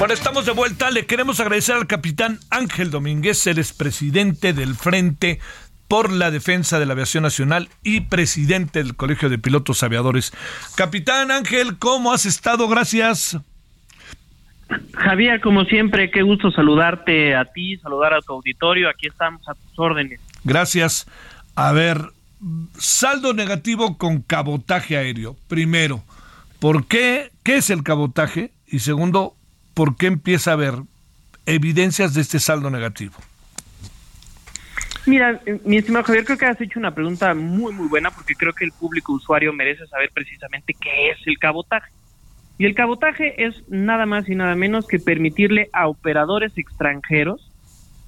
Bueno, 0.01 0.15
estamos 0.15 0.47
de 0.47 0.51
vuelta. 0.51 0.89
Le 0.89 1.05
queremos 1.05 1.39
agradecer 1.39 1.75
al 1.75 1.85
capitán 1.85 2.39
Ángel 2.49 2.89
Domínguez, 2.89 3.45
el 3.45 3.59
expresidente 3.59 4.51
del 4.51 4.73
Frente 4.73 5.39
por 5.87 6.11
la 6.11 6.31
Defensa 6.31 6.79
de 6.79 6.87
la 6.87 6.93
Aviación 6.93 7.21
Nacional 7.21 7.69
y 7.83 8.01
presidente 8.01 8.81
del 8.81 8.95
Colegio 8.95 9.29
de 9.29 9.37
Pilotos 9.37 9.83
Aviadores. 9.83 10.33
Capitán 10.75 11.29
Ángel, 11.29 11.77
¿cómo 11.77 12.13
has 12.13 12.25
estado? 12.25 12.67
Gracias. 12.67 13.37
Javier, 14.93 15.39
como 15.39 15.65
siempre, 15.65 16.09
qué 16.09 16.23
gusto 16.23 16.49
saludarte 16.49 17.35
a 17.35 17.45
ti, 17.45 17.77
saludar 17.77 18.15
a 18.15 18.21
tu 18.21 18.33
auditorio. 18.33 18.89
Aquí 18.89 19.05
estamos 19.05 19.47
a 19.47 19.53
tus 19.53 19.77
órdenes. 19.77 20.19
Gracias. 20.43 21.05
A 21.53 21.73
ver, 21.73 22.01
saldo 22.75 23.35
negativo 23.35 23.99
con 23.99 24.23
cabotaje 24.23 24.97
aéreo. 24.97 25.35
Primero, 25.47 26.03
¿por 26.57 26.87
qué? 26.87 27.29
¿Qué 27.43 27.57
es 27.57 27.69
el 27.69 27.83
cabotaje? 27.83 28.49
Y 28.65 28.79
segundo, 28.79 29.35
¿por 29.73 29.95
qué 29.95 30.07
empieza 30.07 30.51
a 30.51 30.53
haber 30.53 30.75
evidencias 31.45 32.13
de 32.13 32.21
este 32.21 32.39
saldo 32.39 32.69
negativo? 32.69 33.13
Mira, 35.05 35.41
eh, 35.45 35.60
mi 35.65 35.77
estimado 35.77 36.05
Javier, 36.05 36.25
creo 36.25 36.38
que 36.38 36.45
has 36.45 36.62
hecho 36.62 36.79
una 36.79 36.93
pregunta 36.93 37.34
muy, 37.34 37.73
muy 37.73 37.88
buena 37.88 38.12
porque 38.12 38.36
creo 38.36 38.53
que 38.53 38.65
el 38.65 38.71
público 38.71 39.13
usuario 39.13 39.51
merece 39.51 39.88
saber 39.88 40.12
precisamente 40.13 40.75
qué 40.79 41.10
es 41.10 41.17
el 41.25 41.39
cabotaje. 41.39 41.91
Y 42.60 42.65
el 42.65 42.75
cabotaje 42.75 43.43
es 43.45 43.67
nada 43.67 44.05
más 44.05 44.29
y 44.29 44.36
nada 44.36 44.53
menos 44.55 44.88
que 44.88 44.99
permitirle 44.99 45.69
a 45.73 45.88
operadores 45.88 46.55
extranjeros, 46.57 47.49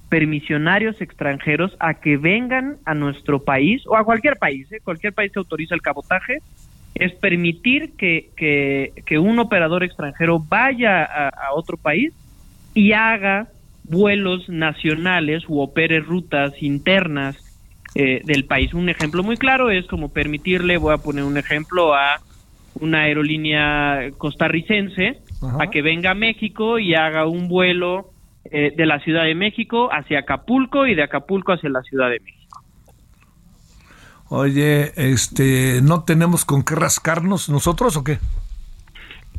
permisionarios 0.08 1.00
extranjeros, 1.00 1.76
a 1.80 1.94
que 1.94 2.16
vengan 2.16 2.76
a 2.84 2.94
nuestro 2.94 3.42
país 3.42 3.82
o 3.86 3.96
a 3.96 4.04
cualquier 4.04 4.36
país, 4.36 4.70
¿eh? 4.70 4.78
cualquier 4.84 5.12
país 5.12 5.32
que 5.32 5.40
autoriza 5.40 5.74
el 5.74 5.82
cabotaje, 5.82 6.38
es 6.94 7.12
permitir 7.14 7.92
que, 7.96 8.30
que, 8.36 9.18
un 9.18 9.38
operador 9.38 9.82
extranjero 9.82 10.38
vaya 10.38 11.04
a, 11.04 11.52
otro 11.54 11.76
país 11.76 12.12
y 12.72 12.92
haga 12.92 13.48
vuelos 13.84 14.48
nacionales 14.48 15.44
u 15.48 15.60
opere 15.60 16.00
rutas 16.00 16.52
internas 16.62 17.36
eh, 17.94 18.22
del 18.24 18.44
país. 18.44 18.74
Un 18.74 18.88
ejemplo 18.88 19.22
muy 19.22 19.36
claro 19.36 19.70
es 19.70 19.86
como 19.86 20.12
permitirle, 20.12 20.76
voy 20.76 20.94
a 20.94 20.98
poner 20.98 21.24
un 21.24 21.36
ejemplo, 21.36 21.94
a 21.94 22.20
una 22.80 23.02
aerolínea 23.02 24.10
costarricense 24.18 25.18
a 25.60 25.70
que 25.70 25.82
venga 25.82 26.12
a 26.12 26.14
México 26.14 26.78
y 26.78 26.94
haga 26.94 27.26
un 27.26 27.48
vuelo 27.48 28.10
eh, 28.50 28.72
de 28.76 28.86
la 28.86 28.98
Ciudad 29.00 29.24
de 29.24 29.34
México 29.34 29.90
hacia 29.92 30.20
Acapulco 30.20 30.86
y 30.86 30.94
de 30.94 31.02
Acapulco 31.02 31.52
hacia 31.52 31.70
la 31.70 31.82
Ciudad 31.82 32.10
de 32.10 32.20
México. 32.20 32.33
Oye, 34.28 34.92
este, 34.96 35.80
¿no 35.82 36.04
tenemos 36.04 36.44
con 36.44 36.62
qué 36.64 36.74
rascarnos 36.74 37.48
nosotros 37.48 37.96
o 37.96 38.04
qué? 38.04 38.18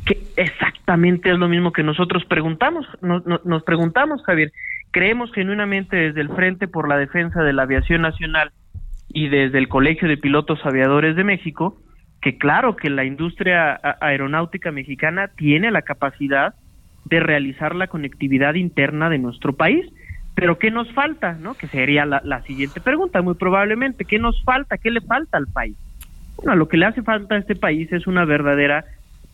Que 0.04 0.18
exactamente 0.36 1.30
es 1.30 1.38
lo 1.38 1.48
mismo 1.48 1.72
que 1.72 1.82
nosotros 1.82 2.24
preguntamos, 2.26 2.86
nos 3.02 3.62
preguntamos, 3.64 4.22
Javier. 4.24 4.52
Creemos 4.92 5.32
genuinamente 5.32 5.96
desde 5.96 6.20
el 6.20 6.28
Frente 6.28 6.68
por 6.68 6.88
la 6.88 6.96
Defensa 6.96 7.42
de 7.42 7.52
la 7.52 7.62
Aviación 7.62 8.02
Nacional 8.02 8.52
y 9.08 9.28
desde 9.28 9.58
el 9.58 9.68
Colegio 9.68 10.08
de 10.08 10.16
Pilotos 10.16 10.60
Aviadores 10.64 11.16
de 11.16 11.24
México 11.24 11.76
que 12.26 12.38
claro 12.38 12.74
que 12.74 12.90
la 12.90 13.04
industria 13.04 13.78
aeronáutica 14.00 14.72
mexicana 14.72 15.28
tiene 15.36 15.70
la 15.70 15.82
capacidad 15.82 16.54
de 17.04 17.20
realizar 17.20 17.76
la 17.76 17.86
conectividad 17.86 18.54
interna 18.54 19.08
de 19.08 19.18
nuestro 19.18 19.52
país 19.52 19.86
pero 20.36 20.58
¿qué 20.58 20.70
nos 20.70 20.92
falta? 20.92 21.32
¿no? 21.32 21.54
Que 21.54 21.66
sería 21.66 22.04
la, 22.04 22.42
siguiente 22.42 22.80
pregunta, 22.80 23.22
muy 23.22 23.34
probablemente. 23.34 24.04
¿Qué 24.04 24.18
nos 24.18 24.40
falta? 24.44 24.76
¿Qué 24.76 24.90
le 24.90 25.00
falta 25.00 25.38
al 25.38 25.46
país? 25.46 25.76
Bueno, 26.36 26.54
lo 26.56 26.68
que 26.68 26.76
le 26.76 26.84
hace 26.84 27.02
falta 27.02 27.34
a 27.34 27.38
este 27.38 27.56
país 27.56 27.90
es 27.90 28.06
una 28.06 28.26
verdadera 28.26 28.84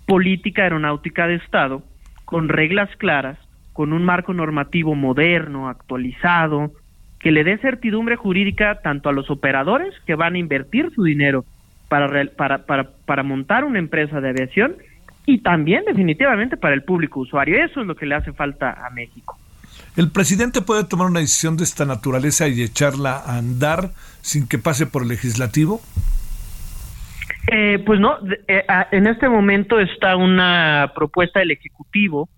política 0.06 0.62
aeronáutica 0.62 1.26
de 1.26 1.34
Estado 1.34 1.82
con 2.24 2.48
reglas 2.48 2.88
claras, 2.98 3.36
con 3.72 3.92
un 3.92 4.04
marco 4.04 4.32
normativo 4.32 4.94
moderno, 4.94 5.68
actualizado, 5.68 6.70
que 7.18 7.32
le 7.32 7.42
dé 7.42 7.58
certidumbre 7.58 8.14
jurídica 8.14 8.76
tanto 8.80 9.08
a 9.08 9.12
los 9.12 9.28
operadores 9.28 9.92
que 10.06 10.14
van 10.14 10.36
a 10.36 10.38
invertir 10.38 10.92
su 10.94 11.02
dinero 11.02 11.44
para, 11.88 12.08
para, 12.36 12.64
para, 12.64 12.90
para 13.04 13.22
montar 13.24 13.64
una 13.64 13.80
empresa 13.80 14.20
de 14.20 14.28
aviación 14.28 14.76
y 15.26 15.38
también 15.38 15.84
definitivamente 15.84 16.56
para 16.56 16.74
el 16.74 16.84
público 16.84 17.18
usuario. 17.18 17.56
Eso 17.64 17.80
es 17.80 17.88
lo 17.88 17.96
que 17.96 18.06
le 18.06 18.14
hace 18.14 18.32
falta 18.32 18.86
a 18.86 18.90
México. 18.90 19.36
¿El 19.96 20.10
presidente 20.10 20.62
puede 20.62 20.84
tomar 20.84 21.08
una 21.08 21.20
decisión 21.20 21.56
de 21.56 21.64
esta 21.64 21.84
naturaleza 21.84 22.48
y 22.48 22.62
echarla 22.62 23.16
a 23.16 23.36
andar 23.36 23.90
sin 24.22 24.48
que 24.48 24.58
pase 24.58 24.86
por 24.86 25.02
el 25.02 25.08
legislativo? 25.08 25.80
Eh, 27.50 27.78
pues 27.84 28.00
no, 28.00 28.16
eh, 28.48 28.64
en 28.92 29.06
este 29.06 29.28
momento 29.28 29.78
está 29.80 30.16
una 30.16 30.92
propuesta 30.94 31.40
del 31.40 31.50
Ejecutivo 31.50 32.28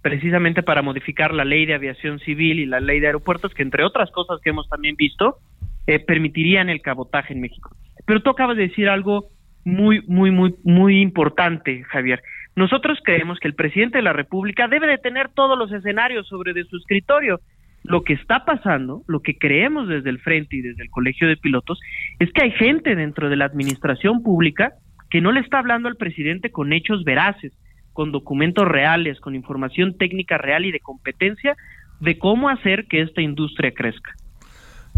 precisamente 0.00 0.62
para 0.62 0.82
modificar 0.82 1.34
la 1.34 1.44
ley 1.44 1.66
de 1.66 1.74
aviación 1.74 2.18
civil 2.20 2.58
y 2.58 2.66
la 2.66 2.80
ley 2.80 2.98
de 2.98 3.06
aeropuertos, 3.06 3.52
que 3.54 3.62
entre 3.62 3.84
otras 3.84 4.10
cosas 4.10 4.40
que 4.42 4.50
hemos 4.50 4.68
también 4.68 4.96
visto, 4.96 5.38
eh, 5.86 6.00
permitirían 6.00 6.70
el 6.70 6.80
cabotaje 6.80 7.34
en 7.34 7.40
México. 7.40 7.70
Pero 8.06 8.22
tú 8.22 8.30
acabas 8.30 8.56
de 8.56 8.68
decir 8.68 8.88
algo 8.88 9.28
muy, 9.64 10.02
muy, 10.08 10.30
muy, 10.30 10.54
muy 10.64 11.00
importante, 11.00 11.84
Javier. 11.84 12.22
Nosotros 12.54 12.98
creemos 13.02 13.38
que 13.38 13.48
el 13.48 13.54
presidente 13.54 13.98
de 13.98 14.02
la 14.02 14.12
República 14.12 14.68
debe 14.68 14.86
de 14.86 14.98
tener 14.98 15.30
todos 15.30 15.58
los 15.58 15.72
escenarios 15.72 16.26
sobre 16.28 16.52
de 16.52 16.64
su 16.64 16.76
escritorio. 16.76 17.40
Lo 17.82 18.04
que 18.04 18.12
está 18.12 18.44
pasando, 18.44 19.02
lo 19.08 19.20
que 19.20 19.38
creemos 19.38 19.88
desde 19.88 20.10
el 20.10 20.20
frente 20.20 20.56
y 20.56 20.62
desde 20.62 20.82
el 20.82 20.90
Colegio 20.90 21.26
de 21.26 21.36
Pilotos, 21.36 21.80
es 22.18 22.30
que 22.32 22.42
hay 22.42 22.52
gente 22.52 22.94
dentro 22.94 23.28
de 23.28 23.36
la 23.36 23.46
administración 23.46 24.22
pública 24.22 24.74
que 25.10 25.20
no 25.20 25.32
le 25.32 25.40
está 25.40 25.58
hablando 25.58 25.88
al 25.88 25.96
presidente 25.96 26.50
con 26.50 26.72
hechos 26.72 27.04
veraces, 27.04 27.52
con 27.92 28.12
documentos 28.12 28.66
reales, 28.66 29.20
con 29.20 29.34
información 29.34 29.96
técnica 29.96 30.38
real 30.38 30.64
y 30.64 30.72
de 30.72 30.80
competencia 30.80 31.56
de 32.00 32.18
cómo 32.18 32.48
hacer 32.48 32.86
que 32.86 33.02
esta 33.02 33.20
industria 33.20 33.72
crezca. 33.72 34.12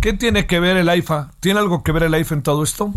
¿Qué 0.00 0.12
tiene 0.12 0.46
que 0.46 0.60
ver 0.60 0.76
el 0.76 0.88
AIFA? 0.88 1.30
¿Tiene 1.40 1.60
algo 1.60 1.82
que 1.82 1.92
ver 1.92 2.04
el 2.04 2.14
AIFA 2.14 2.34
en 2.34 2.42
todo 2.42 2.62
esto? 2.62 2.92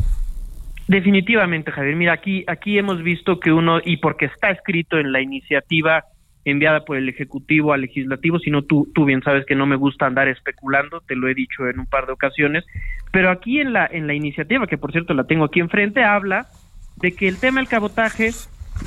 Definitivamente, 0.87 1.71
Javier. 1.71 1.95
Mira, 1.95 2.13
aquí, 2.13 2.45
aquí 2.47 2.77
hemos 2.77 3.03
visto 3.03 3.39
que 3.39 3.51
uno, 3.51 3.79
y 3.83 3.97
porque 3.97 4.25
está 4.25 4.51
escrito 4.51 4.97
en 4.97 5.11
la 5.11 5.21
iniciativa 5.21 6.05
enviada 6.45 6.85
por 6.85 6.95
el 6.95 7.09
Ejecutivo 7.09 7.73
al 7.73 7.81
Legislativo, 7.81 8.39
si 8.39 8.49
no 8.49 8.61
tú, 8.61 8.89
tú 8.95 9.03
bien 9.03 9.21
sabes 9.21 9.45
que 9.45 9.55
no 9.55 9.65
me 9.65 9.75
gusta 9.75 10.05
andar 10.05 10.29
especulando, 10.29 11.01
te 11.01 11.17
lo 11.17 11.27
he 11.27 11.33
dicho 11.33 11.67
en 11.67 11.79
un 11.79 11.87
par 11.87 12.05
de 12.05 12.13
ocasiones, 12.13 12.63
pero 13.11 13.29
aquí 13.29 13.59
en 13.59 13.73
la, 13.73 13.85
en 13.85 14.07
la 14.07 14.13
iniciativa, 14.13 14.65
que 14.65 14.77
por 14.77 14.93
cierto 14.93 15.13
la 15.13 15.25
tengo 15.25 15.43
aquí 15.43 15.59
enfrente, 15.59 16.05
habla 16.05 16.47
de 16.95 17.11
que 17.11 17.27
el 17.27 17.37
tema 17.37 17.59
del 17.59 17.67
cabotaje 17.67 18.31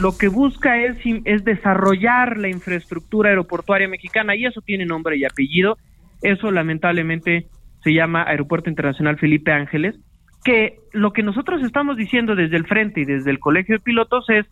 lo 0.01 0.16
que 0.16 0.28
busca 0.28 0.82
es, 0.82 0.96
es 1.26 1.44
desarrollar 1.44 2.38
la 2.38 2.48
infraestructura 2.48 3.28
aeroportuaria 3.28 3.88
mexicana 3.88 4.34
y 4.36 4.46
eso 4.46 4.62
tiene 4.62 4.86
nombre 4.86 5.18
y 5.18 5.24
apellido. 5.24 5.76
Eso 6.22 6.51
lamentablemente 6.51 7.46
se 7.82 7.92
llama 7.92 8.22
Aeropuerto 8.22 8.70
Internacional 8.70 9.18
Felipe 9.18 9.53
Ángeles 9.53 9.96
que 10.45 10.78
lo 10.93 11.12
que 11.12 11.22
nosotros 11.22 11.62
estamos 11.62 11.97
diciendo 11.97 12.34
desde 12.34 12.57
el 12.57 12.66
frente 12.66 13.01
y 13.01 13.05
desde 13.05 13.30
el 13.30 13.38
Colegio 13.38 13.76
de 13.76 13.80
Pilotos 13.80 14.28
es 14.30 14.47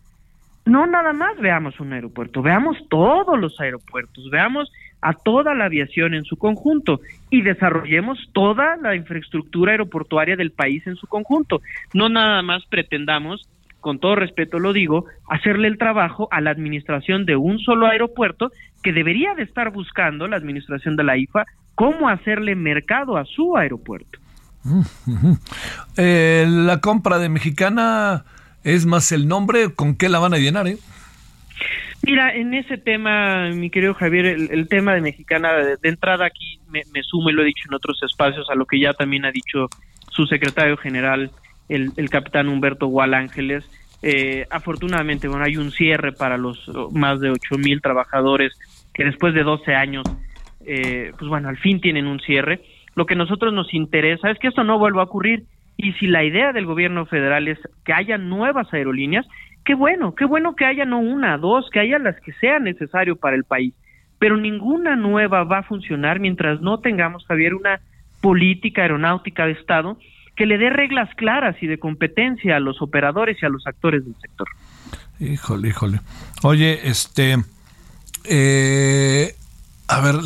no 0.65 0.85
nada 0.85 1.13
más 1.13 1.37
veamos 1.39 1.79
un 1.79 1.93
aeropuerto, 1.93 2.41
veamos 2.41 2.77
todos 2.89 3.39
los 3.39 3.59
aeropuertos, 3.59 4.29
veamos 4.29 4.71
a 5.01 5.13
toda 5.13 5.55
la 5.55 5.65
aviación 5.65 6.13
en 6.13 6.25
su 6.25 6.37
conjunto 6.37 6.99
y 7.29 7.41
desarrollemos 7.41 8.19
toda 8.33 8.75
la 8.77 8.95
infraestructura 8.95 9.71
aeroportuaria 9.71 10.35
del 10.35 10.51
país 10.51 10.85
en 10.85 10.95
su 10.95 11.07
conjunto. 11.07 11.61
No 11.93 12.09
nada 12.09 12.41
más 12.41 12.65
pretendamos, 12.67 13.49
con 13.79 13.99
todo 13.99 14.15
respeto 14.15 14.59
lo 14.59 14.73
digo, 14.73 15.05
hacerle 15.27 15.69
el 15.69 15.77
trabajo 15.77 16.27
a 16.31 16.41
la 16.41 16.51
administración 16.51 17.25
de 17.25 17.35
un 17.35 17.59
solo 17.59 17.87
aeropuerto 17.87 18.51
que 18.83 18.93
debería 18.93 19.33
de 19.35 19.43
estar 19.43 19.71
buscando 19.71 20.27
la 20.27 20.35
administración 20.35 20.95
de 20.95 21.03
la 21.03 21.17
IFA 21.17 21.45
cómo 21.75 22.09
hacerle 22.09 22.55
mercado 22.55 23.17
a 23.17 23.25
su 23.25 23.55
aeropuerto. 23.55 24.19
Eh, 25.97 26.45
la 26.47 26.79
compra 26.79 27.17
de 27.19 27.27
Mexicana 27.27 28.23
es 28.63 28.85
más 28.85 29.11
el 29.11 29.27
nombre, 29.27 29.73
¿con 29.73 29.95
qué 29.95 30.07
la 30.07 30.19
van 30.19 30.33
a 30.33 30.37
llenar? 30.37 30.67
Eh? 30.67 30.77
Mira, 32.03 32.33
en 32.33 32.53
ese 32.53 32.77
tema, 32.77 33.49
mi 33.49 33.69
querido 33.69 33.93
Javier, 33.93 34.25
el, 34.25 34.67
tema 34.69 34.93
de 34.93 35.01
Mexicana, 35.01 35.51
de, 35.53 35.77
entrada 35.83 36.25
aquí 36.25 36.59
me, 36.69 36.83
sumo 37.03 37.29
y 37.29 37.33
lo 37.33 37.41
he 37.41 37.45
dicho 37.45 37.63
en 37.67 37.73
otros 37.73 38.01
espacios 38.03 38.49
a 38.49 38.55
lo 38.55 38.65
que 38.65 38.79
ya 38.79 38.93
también 38.93 39.25
ha 39.25 39.31
dicho 39.31 39.67
su 40.09 40.25
secretario 40.25 40.77
general, 40.77 41.31
el, 41.67 41.91
el 41.97 42.09
capitán 42.09 42.47
Humberto 42.47 42.87
Gual 42.87 43.13
Ángeles. 43.13 43.65
Eh, 44.01 44.45
afortunadamente, 44.49 45.27
bueno, 45.27 45.43
hay 45.43 45.57
un 45.57 45.71
cierre 45.71 46.13
para 46.13 46.37
los 46.37 46.71
más 46.91 47.19
de 47.19 47.31
ocho 47.31 47.57
mil 47.57 47.81
trabajadores 47.81 48.53
que 48.93 49.03
después 49.03 49.33
de 49.33 49.43
12 49.43 49.75
años, 49.75 50.03
eh, 50.65 51.11
pues 51.17 51.27
bueno, 51.29 51.49
al 51.49 51.57
fin 51.57 51.81
tienen 51.81 52.07
un 52.07 52.19
cierre. 52.19 52.61
Lo 52.99 53.05
que 53.05 53.15
nosotros 53.15 53.53
nos 53.53 53.73
interesa 53.73 54.29
es 54.29 54.37
que 54.39 54.49
esto 54.49 54.65
no 54.65 54.77
vuelva 54.77 55.03
a 55.03 55.05
ocurrir. 55.05 55.45
Y 55.77 55.93
si 55.93 56.07
la 56.07 56.25
idea 56.25 56.51
del 56.51 56.65
gobierno 56.65 57.05
federal 57.05 57.47
es 57.47 57.57
que 57.85 57.93
haya 57.93 58.17
nuevas 58.17 58.73
aerolíneas, 58.73 59.25
qué 59.63 59.73
bueno, 59.73 60.15
qué 60.15 60.25
bueno 60.25 60.53
que 60.53 60.65
haya 60.65 60.83
no 60.83 60.99
una, 60.99 61.37
dos, 61.37 61.69
que 61.71 61.79
haya 61.79 61.97
las 61.97 62.19
que 62.19 62.33
sean 62.33 62.65
necesario 62.65 63.15
para 63.15 63.37
el 63.37 63.45
país. 63.45 63.73
Pero 64.19 64.35
ninguna 64.35 64.97
nueva 64.97 65.45
va 65.45 65.59
a 65.59 65.63
funcionar 65.63 66.19
mientras 66.19 66.59
no 66.59 66.79
tengamos, 66.81 67.25
Javier, 67.25 67.55
una 67.55 67.79
política 68.19 68.81
aeronáutica 68.81 69.45
de 69.45 69.53
Estado 69.53 69.97
que 70.35 70.45
le 70.45 70.57
dé 70.57 70.69
reglas 70.69 71.09
claras 71.15 71.55
y 71.63 71.67
de 71.67 71.79
competencia 71.79 72.57
a 72.57 72.59
los 72.59 72.81
operadores 72.81 73.37
y 73.41 73.45
a 73.45 73.49
los 73.49 73.65
actores 73.65 74.03
del 74.03 74.15
sector. 74.15 74.49
Híjole, 75.21 75.69
híjole. 75.69 76.01
Oye, 76.43 76.81
este, 76.83 77.37
eh, 78.25 79.35
a 79.89 80.01
ver, 80.01 80.19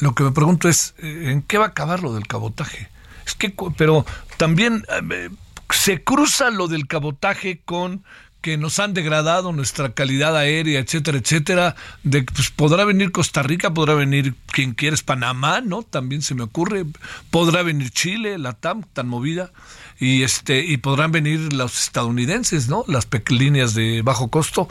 lo 0.00 0.14
que 0.14 0.24
me 0.24 0.32
pregunto 0.32 0.68
es, 0.68 0.94
eh, 0.98 1.30
¿en 1.30 1.42
qué 1.42 1.58
va 1.58 1.66
a 1.66 1.68
acabar 1.68 2.02
lo 2.02 2.14
del 2.14 2.26
cabotaje? 2.26 2.88
Es 3.26 3.34
que, 3.34 3.54
pero 3.76 4.06
también 4.38 4.84
eh, 5.12 5.28
se 5.70 6.02
cruza 6.02 6.50
lo 6.50 6.68
del 6.68 6.86
cabotaje 6.86 7.60
con 7.64 8.02
que 8.40 8.56
nos 8.56 8.78
han 8.78 8.94
degradado 8.94 9.52
nuestra 9.52 9.92
calidad 9.92 10.34
aérea, 10.34 10.80
etcétera, 10.80 11.18
etcétera, 11.18 11.76
de 12.02 12.22
pues 12.22 12.50
podrá 12.50 12.86
venir 12.86 13.12
Costa 13.12 13.42
Rica, 13.42 13.74
podrá 13.74 13.92
venir 13.92 14.34
quien 14.46 14.72
quieres, 14.72 15.02
Panamá, 15.02 15.60
¿no? 15.60 15.82
También 15.82 16.22
se 16.22 16.34
me 16.34 16.44
ocurre, 16.44 16.86
podrá 17.30 17.62
venir 17.62 17.90
Chile, 17.90 18.38
la 18.38 18.54
TAM 18.54 18.84
tan 18.94 19.06
movida 19.06 19.52
y 19.98 20.22
este 20.22 20.64
y 20.64 20.78
podrán 20.78 21.12
venir 21.12 21.52
los 21.52 21.78
estadounidenses, 21.78 22.68
¿no? 22.68 22.84
Las 22.88 23.06
líneas 23.28 23.74
de 23.74 24.00
bajo 24.00 24.28
costo 24.28 24.68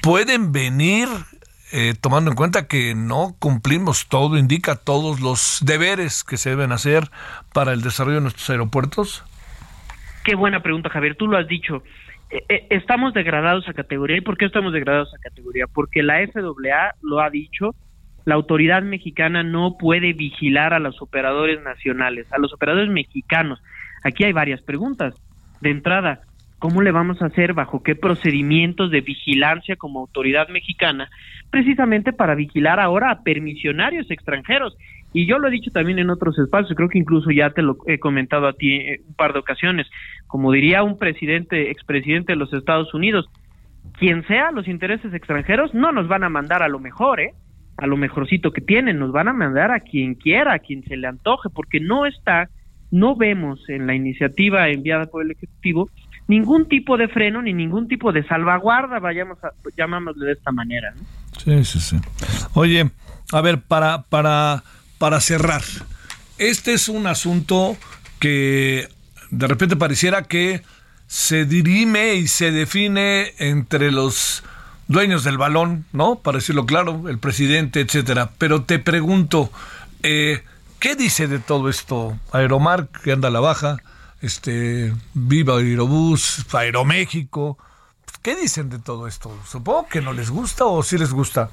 pueden 0.00 0.52
venir 0.52 1.08
eh, 1.72 1.94
tomando 2.00 2.30
en 2.30 2.36
cuenta 2.36 2.68
que 2.68 2.94
no 2.94 3.34
cumplimos 3.38 4.08
todo, 4.08 4.38
indica 4.38 4.76
todos 4.76 5.20
los 5.20 5.60
deberes 5.64 6.22
que 6.22 6.36
se 6.36 6.50
deben 6.50 6.72
hacer 6.72 7.10
para 7.52 7.72
el 7.72 7.82
desarrollo 7.82 8.16
de 8.16 8.22
nuestros 8.22 8.48
aeropuertos. 8.50 9.24
Qué 10.24 10.34
buena 10.34 10.62
pregunta, 10.62 10.88
Javier. 10.88 11.16
Tú 11.16 11.26
lo 11.26 11.38
has 11.38 11.48
dicho. 11.48 11.82
Eh, 12.30 12.44
eh, 12.48 12.66
estamos 12.70 13.14
degradados 13.14 13.68
a 13.68 13.74
categoría. 13.74 14.16
¿Y 14.16 14.20
por 14.20 14.36
qué 14.36 14.44
estamos 14.44 14.72
degradados 14.72 15.12
a 15.14 15.18
categoría? 15.18 15.66
Porque 15.66 16.02
la 16.02 16.18
FAA 16.26 16.94
lo 17.02 17.20
ha 17.20 17.30
dicho, 17.30 17.74
la 18.24 18.34
autoridad 18.34 18.82
mexicana 18.82 19.42
no 19.42 19.76
puede 19.78 20.12
vigilar 20.12 20.74
a 20.74 20.80
los 20.80 21.00
operadores 21.00 21.62
nacionales, 21.62 22.32
a 22.32 22.38
los 22.38 22.52
operadores 22.52 22.90
mexicanos. 22.90 23.62
Aquí 24.02 24.24
hay 24.24 24.32
varias 24.32 24.60
preguntas. 24.62 25.14
De 25.60 25.70
entrada, 25.70 26.22
¿cómo 26.58 26.82
le 26.82 26.92
vamos 26.92 27.20
a 27.22 27.26
hacer? 27.26 27.52
¿Bajo 27.54 27.82
qué 27.82 27.94
procedimientos 27.94 28.90
de 28.90 29.00
vigilancia 29.00 29.76
como 29.76 30.00
autoridad 30.00 30.48
mexicana? 30.48 31.08
Precisamente 31.50 32.12
para 32.12 32.34
vigilar 32.34 32.80
ahora 32.80 33.10
a 33.10 33.22
permisionarios 33.22 34.10
extranjeros. 34.10 34.76
Y 35.12 35.26
yo 35.26 35.38
lo 35.38 35.48
he 35.48 35.52
dicho 35.52 35.70
también 35.70 35.98
en 35.98 36.10
otros 36.10 36.38
espacios, 36.38 36.76
creo 36.76 36.88
que 36.88 36.98
incluso 36.98 37.30
ya 37.30 37.50
te 37.50 37.62
lo 37.62 37.78
he 37.86 37.98
comentado 37.98 38.46
a 38.46 38.52
ti 38.52 38.74
eh, 38.74 39.00
un 39.06 39.14
par 39.14 39.32
de 39.32 39.38
ocasiones 39.38 39.86
como 40.26 40.52
diría 40.52 40.82
un 40.82 40.98
presidente, 40.98 41.70
expresidente 41.70 42.32
de 42.32 42.36
los 42.36 42.52
Estados 42.52 42.92
Unidos, 42.94 43.26
quien 43.98 44.26
sea 44.26 44.50
los 44.50 44.68
intereses 44.68 45.14
extranjeros 45.14 45.72
no 45.74 45.92
nos 45.92 46.08
van 46.08 46.24
a 46.24 46.28
mandar 46.28 46.62
a 46.62 46.68
lo 46.68 46.78
mejor, 46.78 47.20
¿eh? 47.20 47.32
a 47.76 47.86
lo 47.86 47.96
mejorcito 47.96 48.52
que 48.52 48.60
tienen, 48.60 48.98
nos 48.98 49.12
van 49.12 49.28
a 49.28 49.32
mandar 49.32 49.70
a 49.70 49.80
quien 49.80 50.14
quiera, 50.14 50.54
a 50.54 50.58
quien 50.58 50.82
se 50.84 50.96
le 50.96 51.06
antoje, 51.06 51.48
porque 51.50 51.80
no 51.80 52.06
está, 52.06 52.48
no 52.90 53.16
vemos 53.16 53.68
en 53.68 53.86
la 53.86 53.94
iniciativa 53.94 54.68
enviada 54.68 55.06
por 55.06 55.22
el 55.22 55.30
Ejecutivo 55.30 55.88
ningún 56.28 56.68
tipo 56.68 56.96
de 56.96 57.08
freno 57.08 57.42
ni 57.42 57.52
ningún 57.52 57.88
tipo 57.88 58.12
de 58.12 58.26
salvaguarda, 58.26 58.98
vayamos 58.98 59.42
a, 59.44 59.50
llamámosle 59.76 60.26
de 60.26 60.32
esta 60.32 60.52
manera. 60.52 60.94
Sí, 61.44 61.64
sí, 61.64 61.80
sí. 61.80 62.00
Oye, 62.54 62.90
a 63.32 63.40
ver, 63.40 63.60
para, 63.60 64.02
para, 64.02 64.62
para 64.98 65.20
cerrar, 65.20 65.62
este 66.38 66.72
es 66.72 66.88
un 66.88 67.06
asunto 67.06 67.76
que 68.18 68.88
de 69.30 69.46
repente 69.46 69.76
pareciera 69.76 70.22
que 70.22 70.62
se 71.06 71.44
dirime 71.44 72.14
y 72.14 72.26
se 72.26 72.50
define 72.50 73.32
entre 73.38 73.92
los 73.92 74.42
dueños 74.88 75.24
del 75.24 75.38
balón, 75.38 75.84
¿no? 75.92 76.16
Para 76.16 76.38
decirlo 76.38 76.66
claro, 76.66 77.08
el 77.08 77.18
presidente, 77.18 77.80
etcétera. 77.80 78.30
Pero 78.38 78.62
te 78.62 78.78
pregunto, 78.78 79.50
eh, 80.02 80.42
¿qué 80.80 80.96
dice 80.96 81.28
de 81.28 81.38
todo 81.38 81.68
esto 81.68 82.18
Aeromar, 82.32 82.88
que 82.88 83.12
anda 83.12 83.28
a 83.28 83.32
la 83.32 83.40
baja, 83.40 83.78
este, 84.22 84.92
Viva 85.14 85.58
Aerobús, 85.58 86.46
Aeroméxico? 86.54 87.58
¿Qué 88.22 88.34
dicen 88.36 88.70
de 88.70 88.78
todo 88.78 89.06
esto? 89.06 89.36
Supongo 89.44 89.86
que 89.88 90.00
no 90.00 90.12
les 90.12 90.30
gusta 90.30 90.64
o 90.64 90.82
sí 90.82 90.98
les 90.98 91.12
gusta. 91.12 91.50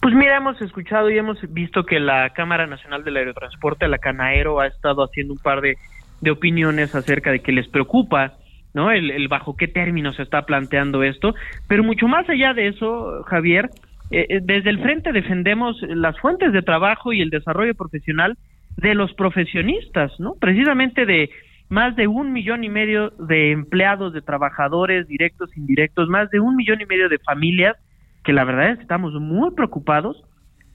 Pues 0.00 0.14
mira, 0.14 0.36
hemos 0.36 0.60
escuchado 0.60 1.10
y 1.10 1.18
hemos 1.18 1.38
visto 1.52 1.84
que 1.84 1.98
la 1.98 2.30
Cámara 2.30 2.66
Nacional 2.66 3.04
del 3.04 3.16
Aerotransporte, 3.16 3.88
la 3.88 3.98
Canaero, 3.98 4.60
ha 4.60 4.66
estado 4.66 5.02
haciendo 5.02 5.34
un 5.34 5.40
par 5.40 5.60
de 5.60 5.76
de 6.20 6.30
opiniones 6.30 6.94
acerca 6.94 7.30
de 7.30 7.40
que 7.40 7.52
les 7.52 7.68
preocupa 7.68 8.34
¿no? 8.74 8.90
El, 8.90 9.28
bajo 9.28 9.56
qué 9.56 9.66
términos 9.66 10.16
se 10.16 10.22
está 10.22 10.42
planteando 10.42 11.02
esto, 11.02 11.34
pero 11.68 11.82
mucho 11.82 12.06
más 12.06 12.28
allá 12.28 12.52
de 12.52 12.68
eso, 12.68 13.24
Javier, 13.26 13.70
eh, 14.10 14.26
eh, 14.28 14.40
desde 14.42 14.70
el 14.70 14.80
frente 14.80 15.10
defendemos 15.12 15.80
las 15.82 16.18
fuentes 16.20 16.52
de 16.52 16.62
trabajo 16.62 17.12
y 17.12 17.22
el 17.22 17.30
desarrollo 17.30 17.74
profesional 17.74 18.36
de 18.76 18.94
los 18.94 19.12
profesionistas, 19.14 20.12
¿no? 20.20 20.34
Precisamente 20.38 21.06
de 21.06 21.30
más 21.68 21.96
de 21.96 22.06
un 22.06 22.32
millón 22.32 22.64
y 22.64 22.68
medio 22.68 23.10
de 23.10 23.52
empleados, 23.52 24.12
de 24.12 24.22
trabajadores 24.22 25.06
directos, 25.06 25.56
indirectos, 25.56 26.08
más 26.08 26.30
de 26.30 26.40
un 26.40 26.56
millón 26.56 26.80
y 26.80 26.86
medio 26.86 27.08
de 27.08 27.18
familias 27.18 27.76
que 28.24 28.32
la 28.32 28.44
verdad 28.44 28.70
es 28.70 28.76
que 28.76 28.82
estamos 28.82 29.14
muy 29.14 29.52
preocupados 29.52 30.22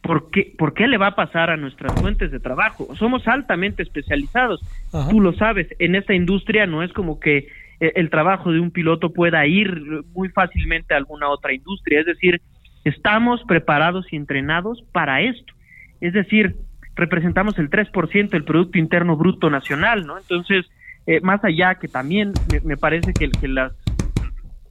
¿por 0.03 0.29
qué, 0.29 0.53
¿por 0.57 0.73
qué 0.73 0.87
le 0.87 0.97
va 0.97 1.07
a 1.07 1.15
pasar 1.15 1.49
a 1.49 1.57
nuestras 1.57 1.99
fuentes 1.99 2.29
de 2.29 2.39
trabajo? 2.39 2.93
Somos 2.95 3.27
altamente 3.27 3.81
especializados. 3.81 4.61
Tú 5.09 5.21
lo 5.21 5.33
sabes, 5.33 5.67
en 5.79 5.95
esta 5.95 6.13
industria 6.13 6.67
no 6.67 6.83
es 6.83 6.91
como 6.93 7.19
que 7.19 7.47
eh, 7.79 7.93
el 7.95 8.09
trabajo 8.09 8.51
de 8.51 8.59
un 8.59 8.69
piloto 8.69 9.13
pueda 9.13 9.47
ir 9.47 10.03
muy 10.13 10.29
fácilmente 10.29 10.93
a 10.93 10.97
alguna 10.97 11.29
otra 11.29 11.53
industria. 11.53 12.01
Es 12.01 12.05
decir, 12.05 12.41
estamos 12.83 13.41
preparados 13.47 14.05
y 14.11 14.17
entrenados 14.17 14.83
para 14.91 15.21
esto. 15.21 15.53
Es 16.01 16.13
decir, 16.13 16.57
representamos 16.95 17.57
el 17.57 17.69
3% 17.69 18.29
del 18.29 18.43
Producto 18.43 18.77
Interno 18.77 19.15
Bruto 19.15 19.49
Nacional, 19.49 20.05
¿no? 20.05 20.17
Entonces, 20.17 20.65
eh, 21.05 21.19
más 21.21 21.43
allá 21.43 21.75
que 21.75 21.87
también 21.87 22.33
me, 22.63 22.77
parece 22.77 23.13
que, 23.13 23.29
las, 23.47 23.73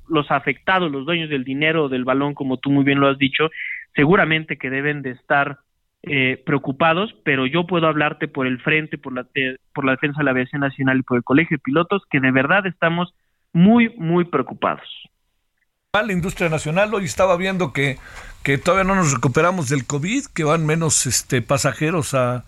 los 0.09 0.30
afectados, 0.30 0.91
los 0.91 1.05
dueños 1.05 1.28
del 1.28 1.45
dinero, 1.45 1.89
del 1.89 2.05
balón, 2.05 2.35
como 2.35 2.57
tú 2.57 2.70
muy 2.70 2.85
bien 2.85 3.01
lo 3.01 3.09
has 3.09 3.18
dicho, 3.18 3.51
seguramente 3.95 4.57
que 4.57 4.70
deben 4.70 5.03
de 5.03 5.11
estar 5.11 5.59
eh, 6.03 6.43
preocupados, 6.45 7.14
pero 7.24 7.47
yo 7.47 7.66
puedo 7.66 7.87
hablarte 7.87 8.28
por 8.28 8.47
el 8.47 8.61
frente, 8.61 8.99
por 8.99 9.12
la, 9.12 9.26
por 9.74 9.85
la 9.85 9.93
defensa 9.93 10.18
de 10.18 10.24
la 10.24 10.30
aviación 10.30 10.61
nacional 10.62 10.99
y 10.99 11.03
por 11.03 11.18
el 11.18 11.24
Colegio 11.24 11.59
de 11.59 11.62
Pilotos, 11.62 12.03
que 12.11 12.20
de 12.20 12.30
verdad 12.30 12.66
estamos 12.66 13.14
muy, 13.53 13.91
muy 13.97 14.24
preocupados. 14.24 14.89
La 15.93 16.11
industria 16.11 16.49
nacional 16.49 16.95
hoy 16.95 17.05
estaba 17.05 17.37
viendo 17.37 17.74
que, 17.74 17.99
que 18.43 18.57
todavía 18.57 18.85
no 18.85 18.95
nos 18.95 19.12
recuperamos 19.12 19.68
del 19.68 19.87
COVID, 19.87 20.24
que 20.35 20.43
van 20.43 20.64
menos 20.64 21.05
este, 21.05 21.43
pasajeros 21.43 22.14
a, 22.14 22.47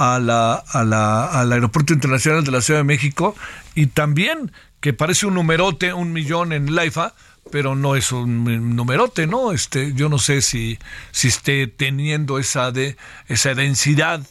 a 0.00 0.18
la, 0.18 0.54
a 0.54 0.82
la, 0.82 1.26
al 1.26 1.52
Aeropuerto 1.52 1.92
Internacional 1.92 2.42
de 2.42 2.50
la 2.50 2.62
Ciudad 2.62 2.80
de 2.80 2.84
México 2.84 3.36
y 3.74 3.88
también 3.88 4.50
que 4.80 4.94
parece 4.94 5.26
un 5.26 5.34
numerote, 5.34 5.92
un 5.92 6.14
millón 6.14 6.54
en 6.54 6.74
Laifa, 6.74 7.12
pero 7.52 7.74
no 7.74 7.96
es 7.96 8.10
un 8.10 8.74
numerote, 8.74 9.26
¿no? 9.26 9.52
Este, 9.52 9.92
yo 9.92 10.08
no 10.08 10.16
sé 10.16 10.40
si, 10.40 10.78
si 11.10 11.28
esté 11.28 11.66
teniendo 11.66 12.38
esa 12.38 12.72
de 12.72 12.96
esa 13.28 13.54
densidad 13.54 14.22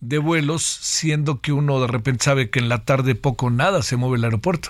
de 0.00 0.18
vuelos, 0.18 0.62
siendo 0.62 1.40
que 1.40 1.52
uno 1.52 1.80
de 1.80 1.86
repente 1.86 2.24
sabe 2.24 2.50
que 2.50 2.58
en 2.58 2.68
la 2.68 2.84
tarde 2.84 3.14
poco 3.14 3.48
nada 3.48 3.82
se 3.82 3.96
mueve 3.96 4.18
el 4.18 4.24
aeropuerto. 4.24 4.68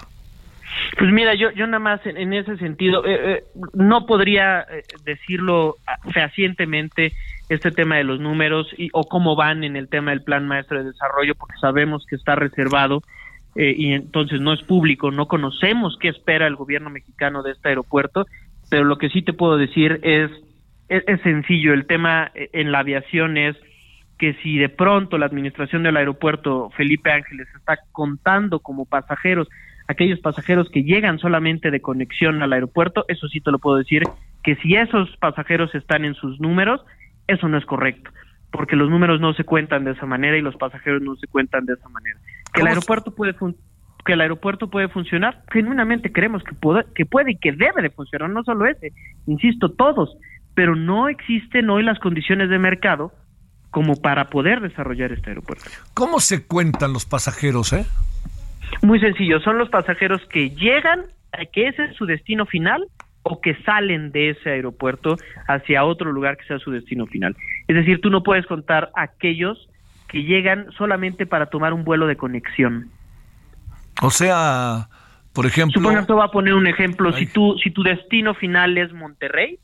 Pues 0.97 1.11
mira, 1.11 1.34
yo, 1.34 1.51
yo 1.51 1.66
nada 1.66 1.80
más 1.80 2.01
en, 2.07 2.32
ese 2.32 2.57
sentido, 2.59 3.05
eh, 3.05 3.38
eh, 3.38 3.44
no 3.74 4.07
podría 4.07 4.61
eh, 4.61 4.84
decirlo 5.05 5.76
fehacientemente 6.12 7.12
este 7.49 7.70
tema 7.70 7.97
de 7.97 8.05
los 8.05 8.20
números 8.20 8.68
y, 8.76 8.88
o 8.92 9.05
cómo 9.05 9.36
van 9.36 9.64
en 9.64 9.76
el 9.76 9.88
tema 9.88 10.11
del 10.11 10.22
plan 10.22 10.47
maestro 10.47 10.78
de 10.78 10.90
desarrollo, 10.90 11.34
porque 11.34 11.57
sabemos 11.61 12.05
que 12.07 12.16
está 12.16 12.34
reservado 12.34 13.03
y 13.59 13.94
entonces 13.94 14.38
no 14.38 14.53
es 14.53 14.62
público, 14.62 15.11
no 15.11 15.28
conocemos 15.28 15.97
qué 15.99 16.09
espera 16.09 16.47
el 16.47 16.57
gobierno 16.57 16.90
mexicano 16.90 17.42
de 17.42 17.53
este 17.53 17.70
aeropuerto, 17.70 18.26
pero 18.68 18.84
lo 18.84 18.99
que 18.99 19.09
sí 19.09 19.22
te 19.22 19.32
puedo 19.32 19.57
decir 19.57 19.99
es, 20.03 20.30
es, 20.90 21.03
es 21.07 21.22
sencillo, 21.22 21.72
el 21.72 21.86
tema 21.86 22.30
en 22.34 22.70
la 22.70 22.80
aviación 22.80 23.38
es 23.38 23.57
que 24.18 24.34
si 24.42 24.59
de 24.59 24.68
pronto 24.68 25.16
la 25.16 25.24
administración 25.24 25.84
del 25.84 25.97
aeropuerto 25.97 26.68
Felipe 26.76 27.11
Ángeles 27.11 27.49
está 27.57 27.78
contando 27.92 28.61
como 28.61 28.84
pasajeros 28.84 29.49
aquellos 29.88 30.20
pasajeros 30.20 30.68
que 30.70 30.82
llegan 30.82 31.18
solamente 31.18 31.70
de 31.70 31.80
conexión 31.80 32.42
al 32.42 32.53
aeropuerto, 32.53 33.05
eso 33.09 33.28
sí 33.28 33.40
te 33.40 33.51
lo 33.51 33.59
puedo 33.59 33.76
decir, 33.76 34.03
que 34.42 34.57
si 34.57 34.74
esos 34.74 35.16
pasajeros 35.18 35.74
están 35.74 36.05
en 36.05 36.14
sus 36.14 36.40
números, 36.40 36.80
eso 37.27 37.49
no 37.49 37.59
es 37.59 37.64
correcto, 37.64 38.11
porque 38.51 38.77
los 38.77 38.91
números 38.91 39.20
no 39.20 39.35
se 39.35 39.45
cuentan 39.45 39.85
de 39.85 39.93
esa 39.93 40.07
manera 40.07 40.37
y 40.37 40.43
los 40.43 40.57
pasajeros 40.57 41.03
no 41.03 41.16
se 41.16 41.27
cuentan 41.27 41.66
de 41.66 41.74
esa 41.74 41.89
manera. 41.89 42.18
Que 42.53 42.62
el 42.62 42.68
aeropuerto 42.68 43.14
puede 43.14 43.35
que 44.05 44.12
el 44.12 44.20
aeropuerto 44.20 44.70
puede 44.70 44.89
funcionar, 44.89 45.43
genuinamente 45.53 46.12
creemos 46.12 46.45
que 46.45 46.55
puede, 46.55 46.85
que 46.95 47.05
puede 47.05 47.33
y 47.33 47.37
que 47.37 47.51
debe 47.51 47.83
de 47.83 47.91
funcionar, 47.91 48.31
no 48.31 48.45
solo 48.45 48.64
ese, 48.66 48.93
insisto, 49.27 49.72
todos, 49.72 50.16
pero 50.55 50.77
no 50.77 51.09
existen 51.09 51.68
hoy 51.68 51.83
las 51.83 51.99
condiciones 51.99 52.49
de 52.49 52.59
mercado 52.59 53.12
como 53.70 53.97
para 53.97 54.27
poder 54.27 54.61
desarrollar 54.61 55.12
este 55.12 55.31
aeropuerto. 55.31 55.64
¿Cómo 55.93 56.20
se 56.20 56.47
cuentan 56.47 56.93
los 56.93 57.05
pasajeros, 57.05 57.72
eh? 57.72 57.85
Muy 58.81 59.01
sencillo, 59.01 59.41
son 59.41 59.59
los 59.59 59.68
pasajeros 59.68 60.22
que 60.31 60.51
llegan, 60.51 61.01
a 61.33 61.45
que 61.45 61.68
ese 61.68 61.85
es 61.85 61.97
su 61.97 62.07
destino 62.07 62.47
final 62.47 62.87
o 63.29 63.41
que 63.41 63.55
salen 63.64 64.12
de 64.12 64.31
ese 64.31 64.51
aeropuerto 64.51 65.16
hacia 65.49 65.85
otro 65.85 66.12
lugar 66.12 66.37
que 66.37 66.45
sea 66.45 66.59
su 66.59 66.70
destino 66.70 67.07
final. 67.07 67.37
Es 67.66 67.74
decir, 67.74 68.01
tú 68.01 68.09
no 68.09 68.22
puedes 68.22 68.47
contar 68.47 68.91
aquellos 68.95 69.68
que 70.09 70.22
llegan 70.22 70.70
solamente 70.79 71.27
para 71.27 71.47
tomar 71.47 71.72
un 71.72 71.85
vuelo 71.85 72.07
de 72.07 72.16
conexión. 72.16 72.91
O 74.01 74.11
sea, 74.11 74.89
por 75.33 75.47
ejemplo... 75.47 75.81
Supongo 75.81 76.07
te 76.07 76.12
voy 76.12 76.24
a 76.24 76.29
poner 76.29 76.55
un 76.55 76.68
ejemplo. 76.68 77.12
Si, 77.14 77.27
tú, 77.27 77.57
si 77.62 77.70
tu 77.70 77.83
destino 77.83 78.35
final 78.35 78.79
es 78.79 78.93
Monterrey 78.93 79.59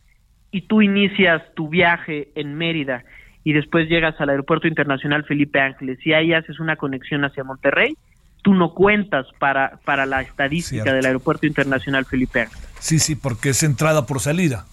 y 0.50 0.62
tú 0.62 0.82
inicias 0.82 1.42
tu 1.54 1.68
viaje 1.68 2.30
en 2.34 2.56
Mérida 2.56 3.04
y 3.44 3.52
después 3.52 3.88
llegas 3.88 4.20
al 4.20 4.30
Aeropuerto 4.30 4.66
Internacional 4.66 5.24
Felipe 5.24 5.60
Ángeles 5.60 6.04
y 6.04 6.14
ahí 6.14 6.32
haces 6.32 6.58
una 6.58 6.74
conexión 6.74 7.24
hacia 7.24 7.44
Monterrey, 7.44 7.94
tú 8.42 8.54
no 8.54 8.74
cuentas 8.74 9.26
para, 9.38 9.78
para 9.84 10.04
la 10.04 10.20
estadística 10.20 10.92
del 10.92 11.06
Aeropuerto 11.06 11.46
Internacional 11.46 12.04
Felipe 12.04 12.48
Sí, 12.80 12.98
sí, 12.98 13.14
porque 13.14 13.50
es 13.50 13.62
entrada 13.62 14.06
por 14.06 14.20
salida. 14.20 14.66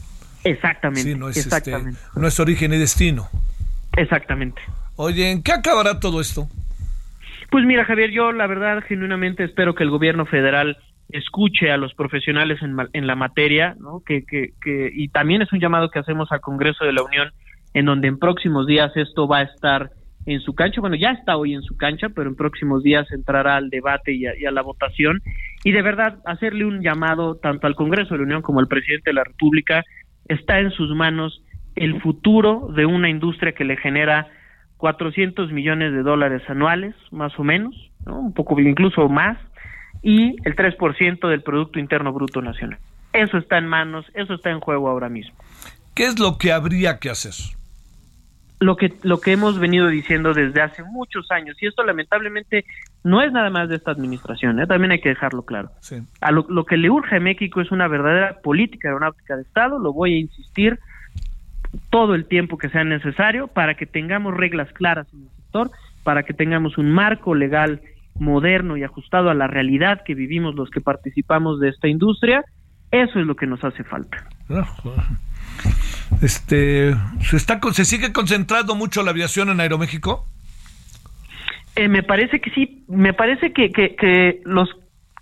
Exactamente. 0.43 1.15
no, 1.15 1.29
es 1.29 1.37
este, 1.37 1.75
no 2.15 2.27
es 2.27 2.39
origen 2.39 2.73
y 2.73 2.77
destino. 2.77 3.29
Exactamente. 3.95 4.61
Oye, 4.95 5.31
¿en 5.31 5.43
qué 5.43 5.51
acabará 5.51 5.99
todo 5.99 6.19
esto? 6.19 6.47
Pues 7.51 7.65
mira, 7.65 7.85
Javier, 7.85 8.11
yo 8.11 8.31
la 8.31 8.47
verdad 8.47 8.83
genuinamente 8.87 9.43
espero 9.43 9.75
que 9.75 9.83
el 9.83 9.89
gobierno 9.89 10.25
federal 10.25 10.77
escuche 11.09 11.71
a 11.71 11.77
los 11.77 11.93
profesionales 11.93 12.61
en, 12.61 12.77
en 12.93 13.07
la 13.07 13.15
materia, 13.15 13.75
¿no? 13.79 14.01
Que, 14.05 14.23
que, 14.23 14.53
que, 14.61 14.91
y 14.93 15.09
también 15.09 15.41
es 15.41 15.51
un 15.51 15.59
llamado 15.59 15.89
que 15.89 15.99
hacemos 15.99 16.31
al 16.31 16.41
Congreso 16.41 16.85
de 16.85 16.93
la 16.93 17.03
Unión, 17.03 17.31
en 17.73 17.85
donde 17.85 18.07
en 18.07 18.19
próximos 18.19 18.67
días 18.67 18.91
esto 18.95 19.27
va 19.27 19.39
a 19.39 19.43
estar 19.43 19.91
en 20.33 20.41
su 20.41 20.53
cancha, 20.53 20.81
bueno, 20.81 20.95
ya 20.95 21.11
está 21.11 21.37
hoy 21.37 21.53
en 21.53 21.63
su 21.63 21.75
cancha, 21.75 22.09
pero 22.09 22.29
en 22.29 22.35
próximos 22.35 22.83
días 22.83 23.11
entrará 23.11 23.55
al 23.55 23.69
debate 23.69 24.13
y 24.13 24.25
a, 24.25 24.51
la 24.51 24.61
votación, 24.61 25.21
y 25.63 25.71
de 25.71 25.81
verdad 25.81 26.19
hacerle 26.25 26.65
un 26.65 26.81
llamado 26.81 27.35
tanto 27.35 27.67
al 27.67 27.75
Congreso 27.75 28.13
de 28.13 28.19
la 28.19 28.23
Unión 28.25 28.41
como 28.41 28.59
al 28.59 28.67
presidente 28.67 29.09
de 29.09 29.15
la 29.15 29.23
República, 29.23 29.83
está 30.27 30.59
en 30.59 30.71
sus 30.71 30.95
manos 30.95 31.43
el 31.75 32.01
futuro 32.01 32.71
de 32.75 32.85
una 32.85 33.09
industria 33.09 33.53
que 33.53 33.63
le 33.63 33.77
genera 33.77 34.27
400 34.77 35.51
millones 35.51 35.93
de 35.93 36.03
dólares 36.03 36.41
anuales, 36.47 36.95
más 37.11 37.37
o 37.37 37.43
menos, 37.43 37.75
un 38.05 38.33
poco 38.33 38.59
incluso 38.59 39.09
más, 39.09 39.37
y 40.01 40.35
el 40.45 40.55
3% 40.55 41.27
del 41.27 41.41
Producto 41.41 41.79
Interno 41.79 42.13
Bruto 42.13 42.41
Nacional. 42.41 42.79
Eso 43.13 43.37
está 43.37 43.57
en 43.57 43.67
manos, 43.67 44.05
eso 44.13 44.35
está 44.35 44.51
en 44.51 44.59
juego 44.59 44.89
ahora 44.89 45.09
mismo. 45.09 45.35
¿Qué 45.95 46.05
es 46.05 46.19
lo 46.19 46.37
que 46.37 46.51
habría 46.51 46.99
que 46.99 47.09
hacer? 47.09 47.33
Lo 48.59 48.75
que 48.75 48.93
lo 49.03 49.21
que 49.21 49.31
hemos 49.31 49.57
venido 49.57 49.87
diciendo 49.87 50.33
desde 50.33 50.61
hace 50.61 50.83
muchos 50.83 51.31
años 51.31 51.55
y 51.61 51.67
esto 51.67 51.83
lamentablemente 51.83 52.65
no 53.03 53.21
es 53.21 53.31
nada 53.31 53.49
más 53.49 53.69
de 53.69 53.77
esta 53.77 53.91
administración, 53.91 54.59
¿eh? 54.59 54.67
también 54.67 54.91
hay 54.91 54.99
que 54.99 55.09
dejarlo 55.09 55.43
claro. 55.43 55.71
A 56.19 56.31
lo, 56.31 56.45
lo, 56.49 56.65
que 56.65 56.75
le 56.75 56.89
urge 56.89 57.15
a 57.15 57.19
México 57.21 57.61
es 57.61 57.71
una 57.71 57.87
verdadera 57.87 58.41
política 58.41 58.89
aeronáutica 58.89 59.37
de 59.37 59.43
Estado, 59.43 59.79
lo 59.79 59.93
voy 59.93 60.15
a 60.15 60.19
insistir 60.19 60.79
todo 61.89 62.15
el 62.15 62.25
tiempo 62.25 62.57
que 62.57 62.69
sea 62.69 62.83
necesario 62.83 63.47
para 63.47 63.75
que 63.75 63.85
tengamos 63.85 64.35
reglas 64.35 64.71
claras 64.73 65.07
en 65.13 65.21
el 65.21 65.29
sector, 65.29 65.71
para 66.03 66.23
que 66.23 66.33
tengamos 66.33 66.77
un 66.77 66.91
marco 66.91 67.35
legal 67.35 67.81
moderno 68.15 68.75
y 68.75 68.83
ajustado 68.83 69.29
a 69.29 69.33
la 69.33 69.47
realidad 69.47 70.01
que 70.05 70.15
vivimos 70.15 70.55
los 70.55 70.69
que 70.69 70.81
participamos 70.81 71.59
de 71.59 71.69
esta 71.69 71.87
industria, 71.87 72.43
eso 72.91 73.19
es 73.19 73.25
lo 73.25 73.35
que 73.35 73.47
nos 73.47 73.63
hace 73.63 73.83
falta. 73.83 74.27
Este, 76.21 76.93
¿se, 77.21 77.37
está, 77.37 77.59
¿Se 77.71 77.85
sigue 77.85 78.11
concentrando 78.11 78.75
mucho 78.75 79.03
la 79.03 79.11
aviación 79.11 79.49
en 79.49 79.59
Aeroméxico? 79.61 80.25
Eh, 81.75 81.87
me 81.87 82.03
parece 82.03 82.41
que 82.41 82.49
sí, 82.51 82.83
me 82.89 83.13
parece 83.13 83.53
que, 83.53 83.71
que, 83.71 84.41
los, 84.43 84.69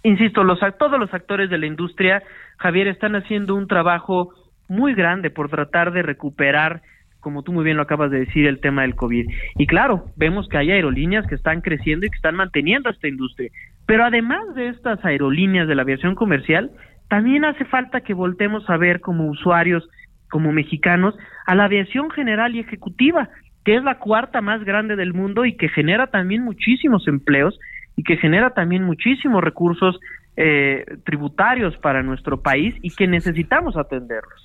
insisto, 0.04 0.44
los, 0.44 0.60
todos 0.80 1.00
los 1.00 1.14
actores 1.14 1.50
de 1.52 1.60
la 1.60 1.68
industria, 1.68 2.24
Javier, 2.58 2.88
están 2.88 3.16
haciendo 3.16 3.54
un 3.54 3.68
trabajo 3.68 4.34
muy 4.68 4.96
grande 4.96 5.30
por 5.30 5.50
tratar 5.50 5.92
de 5.92 6.02
recuperar, 6.02 6.82
como 7.20 7.44
tú 7.44 7.54
muy 7.54 7.64
bien 7.64 7.78
lo 7.78 7.84
acabas 7.84 8.10
de 8.10 8.22
decir, 8.22 8.48
el 8.48 8.60
tema 8.60 8.82
del 8.82 8.96
COVID. 8.96 9.28
Y 9.58 9.68
claro, 9.68 10.06
vemos 10.16 10.48
que 10.50 10.58
hay 10.58 10.72
aerolíneas 10.72 11.28
que 11.28 11.36
están 11.36 11.62
creciendo 11.62 12.08
y 12.08 12.10
que 12.10 12.16
están 12.16 12.36
manteniendo 12.36 12.90
esta 12.90 13.08
industria. 13.08 13.52
Pero 13.86 14.04
además 14.04 14.56
de 14.56 14.70
estas 14.70 15.04
aerolíneas 15.06 15.68
de 15.68 15.76
la 15.76 15.84
aviación 15.84 16.16
comercial, 16.16 16.72
también 17.08 17.46
hace 17.46 17.66
falta 17.66 18.02
que 18.02 18.14
voltemos 18.14 18.68
a 18.70 18.78
ver 18.78 19.00
como 19.00 19.28
usuarios 19.28 19.88
como 20.30 20.52
mexicanos 20.52 21.16
a 21.46 21.56
la 21.56 21.66
aviación 21.66 22.10
general 22.12 22.56
y 22.56 22.60
ejecutiva, 22.60 23.30
que 23.64 23.76
es 23.76 23.84
la 23.84 24.00
cuarta 24.00 24.42
más 24.42 24.64
grande 24.64 24.96
del 24.96 25.14
mundo 25.14 25.46
y 25.46 25.58
que 25.58 25.70
genera 25.70 26.08
también 26.08 26.44
muchísimos 26.44 27.08
empleos 27.08 27.60
y 27.96 28.04
que 28.04 28.18
genera 28.18 28.52
también 28.52 28.84
muchísimos 28.84 29.44
recursos 29.44 30.00
eh, 30.38 30.86
tributarios 31.04 31.76
para 31.78 32.04
nuestro 32.04 32.42
país 32.42 32.76
y 32.82 32.92
que 32.92 33.08
necesitamos 33.08 33.76
atenderlos. 33.76 34.42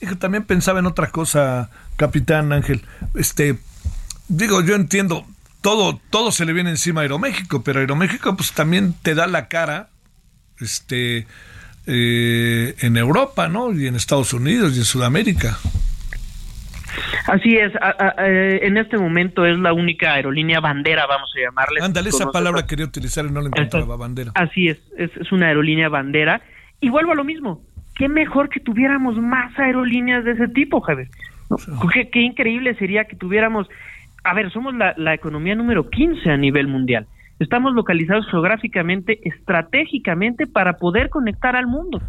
Y 0.00 0.14
también 0.16 0.44
pensaba 0.44 0.80
en 0.80 0.86
otra 0.86 1.08
cosa, 1.08 1.70
capitán 1.96 2.52
Ángel. 2.52 2.82
Este, 3.14 3.58
digo, 4.28 4.62
yo 4.62 4.74
entiendo, 4.74 5.24
todo, 5.62 6.00
todo 6.10 6.30
se 6.30 6.44
le 6.44 6.52
viene 6.52 6.70
encima 6.70 7.00
a 7.00 7.02
Aeroméxico, 7.02 7.62
pero 7.62 7.80
Aeroméxico 7.80 8.36
pues 8.36 8.52
también 8.52 8.94
te 9.02 9.14
da 9.14 9.26
la 9.26 9.48
cara, 9.48 9.88
este, 10.60 11.26
eh, 11.86 12.74
en 12.80 12.96
Europa, 12.96 13.48
¿no? 13.48 13.72
Y 13.72 13.86
en 13.86 13.96
Estados 13.96 14.32
Unidos 14.32 14.74
y 14.76 14.78
en 14.78 14.84
Sudamérica. 14.84 15.58
Así 17.26 17.56
es, 17.56 17.72
eh, 18.18 18.60
en 18.62 18.76
este 18.76 18.98
momento 18.98 19.46
es 19.46 19.58
la 19.58 19.72
única 19.72 20.14
aerolínea 20.14 20.60
bandera, 20.60 21.06
vamos 21.06 21.30
a 21.36 21.40
llamarle. 21.40 21.80
Ándale, 21.82 22.08
esa 22.08 22.30
palabra 22.32 22.66
quería 22.66 22.86
utilizar 22.86 23.24
y 23.24 23.30
no 23.30 23.40
la 23.40 23.48
encontraba, 23.48 23.96
bandera. 23.96 24.32
Así 24.34 24.68
es, 24.68 24.78
es, 24.96 25.32
una 25.32 25.46
aerolínea 25.46 25.88
bandera. 25.88 26.42
Y 26.80 26.88
vuelvo 26.88 27.12
a 27.12 27.14
lo 27.14 27.24
mismo, 27.24 27.62
qué 27.94 28.08
mejor 28.08 28.48
que 28.48 28.60
tuviéramos 28.60 29.16
más 29.16 29.56
aerolíneas 29.58 30.24
de 30.24 30.32
ese 30.32 30.48
tipo, 30.48 30.80
Javier. 30.80 31.08
Qué, 32.12 32.20
increíble 32.20 32.74
sería 32.76 33.04
que 33.04 33.16
tuviéramos, 33.16 33.68
a 34.24 34.34
ver, 34.34 34.50
somos 34.50 34.74
la, 34.74 34.94
la 34.96 35.14
economía 35.14 35.54
número 35.54 35.88
15 35.88 36.30
a 36.30 36.36
nivel 36.36 36.66
mundial 36.68 37.06
estamos 37.40 37.74
localizados 37.74 38.26
geográficamente, 38.30 39.20
estratégicamente 39.24 40.46
para 40.46 40.74
poder 40.74 41.08
conectar 41.08 41.56
al 41.56 41.66
mundo. 41.66 42.00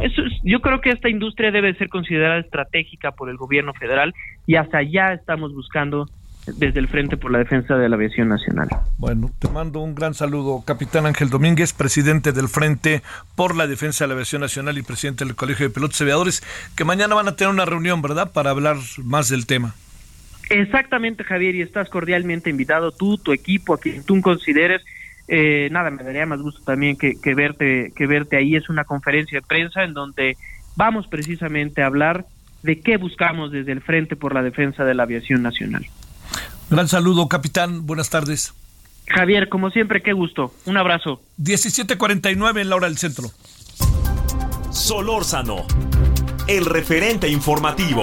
Eso 0.00 0.22
yo 0.42 0.60
creo 0.60 0.80
que 0.80 0.90
esta 0.90 1.08
industria 1.08 1.50
debe 1.50 1.74
ser 1.74 1.88
considerada 1.88 2.38
estratégica 2.38 3.12
por 3.12 3.28
el 3.28 3.36
gobierno 3.36 3.74
federal 3.74 4.14
y 4.46 4.56
hasta 4.56 4.78
allá 4.78 5.12
estamos 5.12 5.52
buscando 5.52 6.06
desde 6.46 6.78
el 6.78 6.88
Frente 6.88 7.16
por 7.16 7.32
la 7.32 7.38
Defensa 7.38 7.76
de 7.76 7.88
la 7.88 7.96
Aviación 7.96 8.28
Nacional. 8.28 8.68
Bueno, 8.98 9.30
te 9.38 9.48
mando 9.48 9.80
un 9.80 9.94
gran 9.94 10.12
saludo, 10.12 10.62
capitán 10.66 11.06
Ángel 11.06 11.30
Domínguez, 11.30 11.72
presidente 11.72 12.32
del 12.32 12.48
Frente 12.48 13.02
por 13.34 13.56
la 13.56 13.66
Defensa 13.66 14.04
de 14.04 14.08
la 14.08 14.14
Aviación 14.14 14.42
Nacional 14.42 14.76
y 14.76 14.82
presidente 14.82 15.24
del 15.24 15.36
Colegio 15.36 15.66
de 15.66 15.74
Pilotos 15.74 16.00
Aviadores, 16.02 16.42
que 16.76 16.84
mañana 16.84 17.14
van 17.14 17.28
a 17.28 17.36
tener 17.36 17.52
una 17.52 17.64
reunión, 17.64 18.02
¿verdad?, 18.02 18.32
para 18.32 18.50
hablar 18.50 18.76
más 19.02 19.30
del 19.30 19.46
tema. 19.46 19.74
Exactamente, 20.50 21.24
Javier, 21.24 21.54
y 21.54 21.62
estás 21.62 21.88
cordialmente 21.88 22.50
invitado 22.50 22.92
tú, 22.92 23.18
tu 23.18 23.32
equipo, 23.32 23.74
a 23.74 23.78
quien 23.78 24.04
tú 24.04 24.20
consideres. 24.20 24.82
Eh, 25.26 25.68
nada, 25.70 25.90
me 25.90 26.02
daría 26.02 26.26
más 26.26 26.42
gusto 26.42 26.62
también 26.64 26.96
que, 26.96 27.34
verte, 27.34 27.92
que 27.96 28.06
verte 28.06 28.36
ahí. 28.36 28.56
Es 28.56 28.68
una 28.68 28.84
conferencia 28.84 29.40
de 29.40 29.46
prensa 29.46 29.84
en 29.84 29.94
donde 29.94 30.36
vamos 30.76 31.06
precisamente 31.06 31.82
a 31.82 31.86
hablar 31.86 32.26
de 32.62 32.80
qué 32.80 32.96
buscamos 32.96 33.52
desde 33.52 33.72
el 33.72 33.80
Frente 33.80 34.16
por 34.16 34.34
la 34.34 34.42
Defensa 34.42 34.84
de 34.84 34.94
la 34.94 35.04
Aviación 35.04 35.42
Nacional. 35.42 35.86
Gran 36.70 36.88
saludo, 36.88 37.28
capitán. 37.28 37.86
Buenas 37.86 38.10
tardes. 38.10 38.54
Javier, 39.06 39.48
como 39.48 39.70
siempre, 39.70 40.02
qué 40.02 40.12
gusto. 40.12 40.54
Un 40.64 40.76
abrazo. 40.76 41.20
17:49 41.38 42.60
en 42.60 42.68
la 42.70 42.76
hora 42.76 42.88
del 42.88 42.96
centro. 42.96 43.30
Solórzano, 44.70 45.66
el 46.48 46.64
referente 46.64 47.28
informativo. 47.28 48.02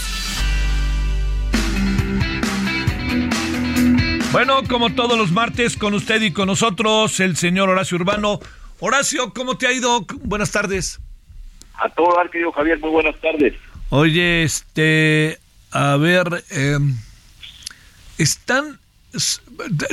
Bueno, 4.31 4.61
como 4.69 4.93
todos 4.93 5.17
los 5.17 5.31
martes, 5.33 5.75
con 5.75 5.93
usted 5.93 6.21
y 6.21 6.31
con 6.31 6.47
nosotros, 6.47 7.19
el 7.19 7.35
señor 7.35 7.67
Horacio 7.67 7.97
Urbano. 7.97 8.39
Horacio, 8.79 9.33
¿cómo 9.33 9.57
te 9.57 9.67
ha 9.67 9.73
ido? 9.73 10.05
Buenas 10.23 10.51
tardes. 10.51 11.01
A 11.73 11.89
todo 11.89 12.15
dar, 12.15 12.29
querido 12.29 12.49
Javier, 12.53 12.79
muy 12.79 12.91
buenas 12.91 13.19
tardes. 13.19 13.53
Oye, 13.89 14.43
este, 14.43 15.37
a 15.71 15.97
ver, 15.97 16.45
em, 16.49 16.95
están, 18.17 18.79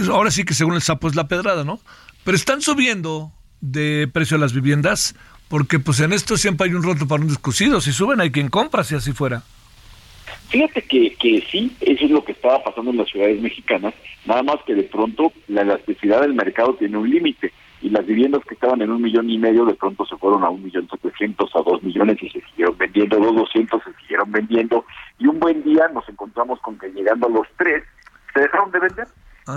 ahora 0.08 0.30
sí 0.30 0.44
que 0.44 0.54
según 0.54 0.74
el 0.74 0.82
sapo 0.82 1.08
es 1.08 1.16
la 1.16 1.26
pedrada, 1.26 1.64
¿no? 1.64 1.80
Pero 2.22 2.36
están 2.36 2.62
subiendo 2.62 3.32
de 3.60 4.08
precio 4.12 4.38
las 4.38 4.52
viviendas, 4.52 5.16
porque 5.48 5.80
pues 5.80 5.98
en 5.98 6.12
esto 6.12 6.36
siempre 6.36 6.68
hay 6.68 6.74
un 6.74 6.84
roto 6.84 7.08
para 7.08 7.22
un 7.22 7.28
descosido. 7.28 7.80
Si 7.80 7.92
suben 7.92 8.20
hay 8.20 8.30
quien 8.30 8.50
compra, 8.50 8.84
si 8.84 8.94
así 8.94 9.12
fuera. 9.12 9.42
Fíjate 10.48 10.82
que, 10.82 11.14
que 11.16 11.42
sí, 11.50 11.76
eso 11.80 12.04
es 12.06 12.10
lo 12.10 12.24
que 12.24 12.32
estaba 12.32 12.62
pasando 12.64 12.90
en 12.90 12.96
las 12.96 13.08
ciudades 13.08 13.40
mexicanas, 13.40 13.94
nada 14.24 14.42
más 14.42 14.56
que 14.66 14.74
de 14.74 14.84
pronto 14.84 15.32
la 15.46 15.60
elasticidad 15.60 16.22
del 16.22 16.32
mercado 16.34 16.74
tiene 16.74 16.96
un 16.96 17.08
límite 17.08 17.52
y 17.82 17.90
las 17.90 18.06
viviendas 18.06 18.42
que 18.44 18.54
estaban 18.54 18.80
en 18.82 18.90
un 18.90 19.02
millón 19.02 19.28
y 19.28 19.38
medio 19.38 19.64
de 19.66 19.74
pronto 19.74 20.04
se 20.06 20.16
fueron 20.16 20.42
a 20.44 20.48
un 20.48 20.64
millón 20.64 20.88
setecientos, 20.88 21.50
a 21.54 21.62
dos 21.62 21.82
millones 21.82 22.16
y 22.22 22.30
se 22.30 22.40
siguieron 22.40 22.76
vendiendo, 22.78 23.18
dos 23.18 23.36
doscientos 23.36 23.82
se 23.84 23.92
siguieron 24.00 24.32
vendiendo 24.32 24.84
y 25.18 25.26
un 25.26 25.38
buen 25.38 25.62
día 25.62 25.86
nos 25.88 26.08
encontramos 26.08 26.58
con 26.60 26.78
que 26.78 26.88
llegando 26.88 27.26
a 27.26 27.30
los 27.30 27.46
tres 27.56 27.84
se 28.34 28.40
dejaron 28.40 28.70
de 28.70 28.80
vender. 28.80 29.08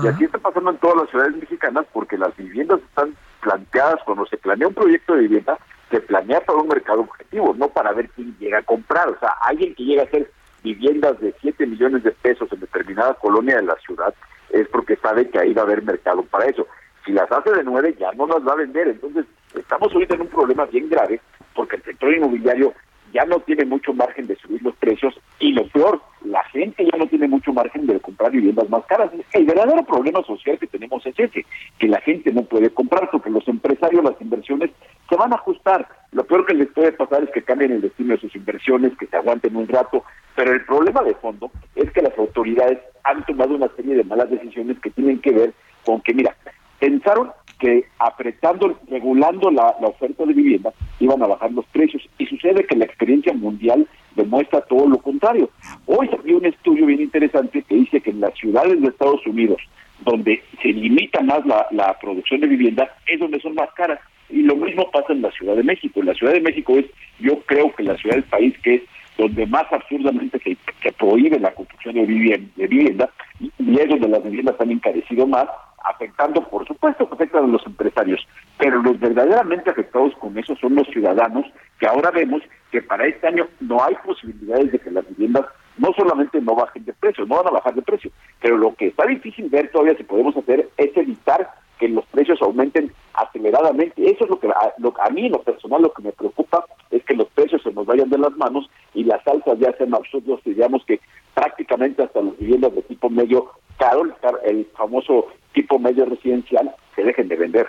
Y 0.04 0.08
así 0.08 0.24
está 0.24 0.38
pasando 0.38 0.72
en 0.72 0.78
todas 0.78 0.98
las 0.98 1.10
ciudades 1.10 1.36
mexicanas 1.36 1.86
porque 1.92 2.18
las 2.18 2.36
viviendas 2.38 2.80
están 2.82 3.14
planteadas, 3.42 4.00
cuando 4.06 4.26
se 4.26 4.38
planea 4.38 4.70
un 4.70 4.74
proyecto 4.74 5.16
de 5.16 5.24
vivienda, 5.24 5.58
se 5.90 6.00
planea 6.00 6.40
para 6.42 6.60
un 6.60 6.70
mercado 6.70 7.02
objetivo, 7.02 7.54
no 7.58 7.68
para 7.68 7.92
ver 7.92 8.10
quién 8.12 8.34
llega 8.40 8.60
a 8.60 8.64
comprar. 8.64 9.10
O 9.10 9.20
sea, 9.20 9.32
alguien 9.42 9.76
que 9.76 9.84
llega 9.84 10.04
a 10.04 10.06
hacer 10.06 10.32
viviendas 10.64 11.20
de 11.20 11.34
7 11.42 11.66
millones 11.66 12.04
de 12.04 12.12
pesos 12.12 12.52
en 12.52 12.60
determinada 12.60 13.14
colonia 13.16 13.58
de 13.58 13.64
la 13.64 13.76
ciudad, 13.76 14.14
es 14.50 14.68
porque 14.68 14.96
sabe 14.98 15.30
que 15.30 15.40
ahí 15.40 15.54
va 15.54 15.62
a 15.62 15.66
haber 15.66 15.84
mercado 15.84 16.24
para 16.24 16.46
eso. 16.46 16.68
Si 17.06 17.12
las 17.12 17.32
hace 17.32 17.52
de 17.52 17.64
9, 17.64 17.96
ya 18.00 18.12
no 18.14 18.28
las 18.28 18.46
va 18.46 18.54
a 18.54 18.58
vender. 18.58 18.88
Entonces, 18.88 19.26
estamos 19.56 19.92
ahorita 19.94 20.16
en 20.16 20.22
un 20.22 20.28
problema 20.28 20.66
bien 20.66 20.90
grave, 20.90 21.20
porque 21.56 21.78
el 21.78 21.84
sector 21.84 22.14
inmobiliario 22.14 22.74
ya 23.14 23.26
no 23.26 23.40
tiene 23.40 23.66
mucho 23.66 23.94
margen 23.94 24.28
de 24.28 24.36
subir 24.36 24.62
los 24.62 24.76
precios 24.76 25.14
y 25.40 25.54
lo 25.54 25.68
peor, 25.68 26.02
la 26.24 26.44
gente 26.46 26.86
ya 26.86 26.98
no 26.98 27.08
tiene 27.08 27.28
mucho 27.28 27.54
margen 27.54 27.88
de 27.88 28.00
comprar 28.00 28.32
viviendas 28.32 28.70
más 28.70 28.86
caras. 28.86 29.12
El 29.34 29.46
verdadero 29.46 29.84
problema 29.86 30.24
social 30.24 30.58
que 30.60 30.68
tenemos 30.68 31.06
es 31.06 31.20
ese, 31.20 31.46
que 31.80 31.88
la 31.88 32.00
gente 32.02 32.32
no 32.32 32.44
puede 32.44 32.70
comprar 32.70 33.10
porque 33.12 33.30
los 33.30 33.48
empresarios, 33.48 34.04
las 34.04 34.20
inversiones 34.22 34.72
se 35.10 35.16
van 35.16 35.34
a 35.34 35.36
ajustar. 35.36 35.88
Lo 36.12 36.24
peor 36.26 36.46
que 36.46 36.54
les 36.54 36.68
puede 36.70 36.92
pasar 36.92 37.24
es 37.24 37.30
que 37.32 37.42
cambien 37.42 37.72
el 37.72 37.82
destino 37.82 38.14
de 38.14 38.22
sus 38.22 38.36
inversiones, 38.36 38.98
que 38.98 39.08
se 39.08 39.18
aguanten 39.18 39.56
un 39.56 39.68
rato, 39.68 40.04
pero 40.36 40.54
el 40.54 40.66
problema 40.66 41.02
de 41.04 41.16
fondo 41.16 41.52
es 41.76 41.92
que 41.92 42.02
las 42.02 42.18
autoridades 42.18 42.80
han 43.04 43.26
tomado 43.26 43.56
una 43.56 43.70
serie 43.76 43.96
de 43.96 44.04
malas 44.04 44.30
decisiones 44.30 44.80
que 44.80 44.92
tienen 44.92 45.20
que 45.20 45.32
ver 45.32 45.54
con 45.84 46.02
que, 46.02 46.14
mira, 46.14 46.36
pensaron 46.80 47.32
que 47.62 47.86
apretando, 48.00 48.76
regulando 48.90 49.52
la, 49.52 49.68
oferta 49.82 50.26
de 50.26 50.34
vivienda, 50.34 50.74
iban 51.00 51.22
a 51.22 51.28
bajar 51.28 51.52
los 51.52 51.66
precios. 51.68 52.02
Y 52.18 52.26
sucede 52.26 52.66
que 52.66 52.76
la 52.76 52.86
experiencia 52.86 53.34
mundial 53.34 53.88
demuestra 54.16 54.62
todo 54.62 54.90
lo 54.90 54.98
contrario. 54.98 55.50
Hoy 55.86 56.10
salió 56.10 56.38
un 56.38 56.46
estudio 56.46 56.88
bien 56.88 57.02
interesante 57.02 57.62
que 57.62 57.76
dice 57.76 58.02
que 58.02 58.10
en 58.10 58.20
las 58.20 58.34
ciudades 58.34 58.82
de 58.82 58.88
Estados 58.88 59.26
Unidos, 59.28 59.62
donde 60.04 60.42
se 60.62 60.70
limita 60.70 61.22
más 61.22 61.46
la, 61.46 61.98
producción 62.02 62.42
de 62.42 62.48
vivienda, 62.48 62.90
es 63.06 63.20
donde 63.20 63.40
son 63.40 63.54
más 63.54 63.72
caras. 63.74 64.00
Y 64.30 64.42
lo 64.42 64.56
mismo 64.56 64.90
pasa 64.90 65.14
en 65.14 65.22
la 65.22 65.32
Ciudad 65.32 65.56
de 65.56 65.64
México. 65.64 66.02
La 66.02 66.16
Ciudad 66.16 66.34
de 66.34 66.42
México 66.42 66.78
es, 66.78 66.86
yo 67.20 67.40
creo 67.42 67.72
que 67.76 67.84
la 67.84 67.96
ciudad 67.98 68.16
del 68.16 68.24
país 68.24 68.58
que 68.64 68.76
es 68.76 68.82
donde 69.18 69.46
más 69.46 69.72
absurdamente 69.72 70.40
se, 70.40 70.92
prohíbe 70.94 71.40
la 71.40 71.54
construcción 71.54 71.94
de 71.94 72.06
vivienda, 72.06 72.50
de 72.56 72.68
vivienda 72.68 73.10
y, 73.40 73.52
es 73.80 73.90
donde 73.90 74.08
las 74.08 74.24
viviendas 74.24 74.56
han 74.60 74.72
encarecido 74.72 75.28
más, 75.28 75.46
afectando, 75.84 76.42
por 76.50 76.68
supuesto, 76.68 77.08
que 77.08 77.16
afectan 77.16 77.46
a 77.46 77.48
los 77.48 77.66
empresarios, 77.66 78.26
pero 78.58 78.82
los 78.82 79.00
verdaderamente 79.00 79.70
afectados 79.70 80.14
con 80.16 80.38
eso 80.38 80.56
son 80.58 80.76
los 80.76 80.88
ciudadanos, 80.88 81.46
que 81.80 81.88
ahora 81.88 82.12
vemos 82.12 82.42
que 82.72 82.82
para 82.82 83.06
este 83.08 83.28
año 83.28 83.48
no 83.60 83.84
hay 83.84 83.96
posibilidades 84.06 84.72
de 84.72 84.80
que 84.80 84.92
las 84.92 85.08
viviendas 85.10 85.46
no 85.78 85.92
solamente 85.98 86.40
no 86.42 86.56
bajen 86.56 86.86
de 86.86 86.94
precio, 86.94 87.26
no 87.26 87.38
van 87.38 87.48
a 87.48 87.52
bajar 87.52 87.74
de 87.74 87.82
precio, 87.82 88.12
pero 88.40 88.58
lo 88.58 88.76
que 88.76 88.88
está 88.88 89.06
difícil 89.06 89.50
ver 89.50 89.72
todavía 89.72 89.98
si 89.98 90.04
podemos 90.04 90.36
hacer 90.38 90.70
es 90.78 90.96
evitar 90.96 91.50
que 91.80 91.90
los 91.90 92.06
precios 92.06 92.40
aumenten 92.44 92.94
aceleradamente. 93.16 94.04
Eso 94.06 94.26
es 94.26 94.30
lo 94.30 94.40
que 94.40 94.48
a, 94.48 94.74
lo, 94.78 94.94
a 95.02 95.10
mí 95.10 95.28
lo 95.30 95.42
personal 95.42 95.82
lo 95.82 95.92
que 95.92 96.04
me 96.04 96.12
preocupa 96.12 96.64
es 96.92 97.04
que 97.04 97.16
los 97.16 97.28
precios 97.30 97.64
se 97.64 97.72
nos 97.72 97.88
vayan 97.88 98.10
de 98.10 98.20
las 98.20 98.38
manos 98.38 98.70
y 98.94 99.04
las 99.04 99.26
alzas 99.28 99.58
ya 99.58 99.76
sean 99.78 99.96
absurdos 99.96 100.42
y 100.46 100.52
digamos 100.52 100.86
que 100.86 101.00
prácticamente 101.34 102.04
hasta 102.04 102.22
las 102.22 102.38
viviendas 102.38 102.76
de 102.76 102.84
tipo 102.84 103.10
medio 103.10 103.50
caro, 103.82 104.04
el 104.46 104.68
famoso 104.78 105.28
tipo 105.54 105.80
medio 105.80 106.06
residencial, 106.06 106.72
se 106.96 107.04
dejen 107.04 107.28
de 107.28 107.36
vender. 107.36 107.68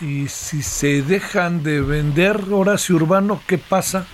Y 0.00 0.28
si 0.28 0.62
se 0.62 1.02
dejan 1.02 1.62
de 1.62 1.82
vender, 1.82 2.36
Horacio 2.50 2.96
Urbano, 2.96 3.40
¿qué 3.46 3.58
pasa? 3.58 4.06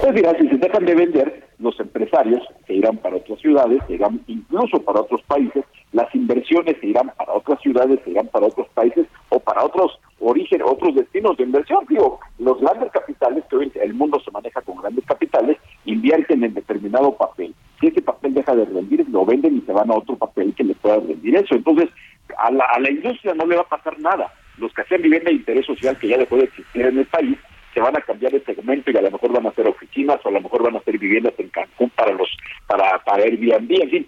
Pues 0.00 0.14
mira, 0.14 0.32
si 0.38 0.48
se 0.48 0.56
dejan 0.56 0.86
de 0.86 0.94
vender, 0.94 1.48
los 1.58 1.78
empresarios 1.78 2.42
se 2.66 2.74
irán 2.74 2.96
para 2.98 3.16
otras 3.16 3.38
ciudades, 3.40 3.82
se 3.86 3.94
irán 3.94 4.20
incluso 4.26 4.80
para 4.82 5.02
otros 5.02 5.20
países, 5.22 5.64
las 5.92 6.12
inversiones 6.14 6.76
se 6.80 6.86
irán 6.86 7.12
para 7.18 7.34
otras 7.34 7.60
ciudades, 7.60 8.00
se 8.04 8.10
irán 8.10 8.28
para 8.28 8.46
otros 8.46 8.66
países 8.74 9.06
o 9.28 9.38
para 9.38 9.64
otros 9.64 9.98
orígenes, 10.20 10.66
otros 10.66 10.94
destinos 10.94 11.36
de 11.36 11.44
inversión. 11.44 11.84
Digo, 11.88 12.20
los 12.38 12.58
grandes 12.60 12.90
capitales, 12.90 13.44
que 13.50 13.56
hoy 13.56 13.72
el 13.82 13.94
mundo 13.94 14.18
se 14.24 14.30
maneja 14.30 14.62
con 14.62 14.76
grandes 14.80 15.04
capitales, 15.04 15.58
invierten 15.84 16.42
en 16.42 16.54
determinado 16.54 17.14
papel. 17.16 17.54
Si 17.84 17.88
ese 17.88 18.00
papel 18.00 18.32
deja 18.32 18.56
de 18.56 18.64
rendir, 18.64 19.06
lo 19.10 19.26
venden 19.26 19.58
y 19.58 19.60
se 19.60 19.72
van 19.72 19.90
a 19.90 19.94
otro 19.94 20.16
papel 20.16 20.54
que 20.54 20.64
le 20.64 20.74
pueda 20.74 20.96
rendir 21.00 21.36
eso. 21.36 21.54
Entonces, 21.54 21.90
a 22.38 22.50
la, 22.50 22.64
a 22.64 22.80
la 22.80 22.90
industria 22.90 23.34
no 23.34 23.44
le 23.44 23.56
va 23.56 23.60
a 23.60 23.68
pasar 23.68 24.00
nada. 24.00 24.32
Los 24.56 24.72
que 24.72 24.80
hacían 24.80 25.02
vivienda 25.02 25.28
de 25.28 25.36
interés 25.36 25.66
social 25.66 25.98
que 25.98 26.08
ya 26.08 26.16
dejó 26.16 26.36
de 26.38 26.44
existir 26.44 26.80
en 26.80 26.98
el 26.98 27.04
país, 27.04 27.36
se 27.74 27.80
van 27.80 27.94
a 27.94 28.00
cambiar 28.00 28.32
de 28.32 28.40
segmento 28.40 28.90
y 28.90 28.96
a 28.96 29.02
lo 29.02 29.10
mejor 29.10 29.32
van 29.32 29.44
a 29.44 29.50
hacer 29.50 29.68
oficinas 29.68 30.18
o 30.24 30.28
a 30.30 30.32
lo 30.32 30.40
mejor 30.40 30.62
van 30.62 30.76
a 30.76 30.78
hacer 30.78 30.96
viviendas 30.96 31.34
en 31.36 31.48
Cancún 31.50 31.90
para 31.90 32.12
los 32.12 32.30
para 32.66 33.04
para 33.04 33.24
Airbnb, 33.24 33.70
en 33.82 33.90
fin, 33.90 34.06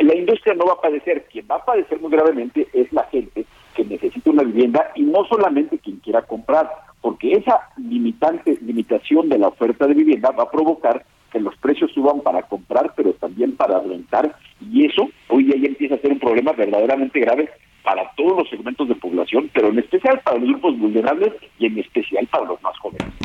la 0.00 0.14
industria 0.14 0.54
no 0.54 0.64
va 0.64 0.74
a 0.74 0.80
padecer, 0.80 1.26
quien 1.30 1.46
va 1.50 1.56
a 1.56 1.64
padecer 1.64 2.00
muy 2.00 2.12
gravemente 2.12 2.66
es 2.72 2.90
la 2.92 3.02
gente 3.10 3.44
que 3.74 3.84
necesita 3.84 4.30
una 4.30 4.44
vivienda 4.44 4.90
y 4.94 5.02
no 5.02 5.24
solamente 5.24 5.78
quien 5.78 5.96
quiera 5.96 6.22
comprar, 6.22 6.70
porque 7.02 7.32
esa 7.32 7.68
limitante 7.76 8.56
limitación 8.62 9.28
de 9.28 9.38
la 9.38 9.48
oferta 9.48 9.86
de 9.86 9.94
vivienda 9.94 10.30
va 10.30 10.44
a 10.44 10.50
provocar 10.50 11.04
que 11.32 11.40
los 11.40 11.56
precios 11.56 11.90
suban 11.92 12.20
para 12.20 12.42
comprar, 12.42 12.92
pero 12.94 13.14
también 13.14 13.56
para 13.56 13.80
rentar, 13.80 14.36
y 14.60 14.86
eso 14.86 15.08
hoy 15.28 15.48
ya 15.48 15.66
empieza 15.66 15.94
a 15.94 15.98
ser 15.98 16.12
un 16.12 16.18
problema 16.18 16.52
verdaderamente 16.52 17.18
grave 17.20 17.48
para 17.82 18.08
todos 18.16 18.38
los 18.38 18.50
segmentos 18.50 18.88
de 18.88 18.94
población, 18.94 19.50
pero 19.52 19.68
en 19.68 19.78
especial 19.78 20.20
para 20.24 20.38
los 20.38 20.48
grupos 20.48 20.78
vulnerables 20.78 21.32
y 21.58 21.66
en 21.66 21.78
especial 21.78 22.26
para 22.28 22.44
los 22.44 22.62
más 22.62 22.78
jóvenes. 22.78 23.21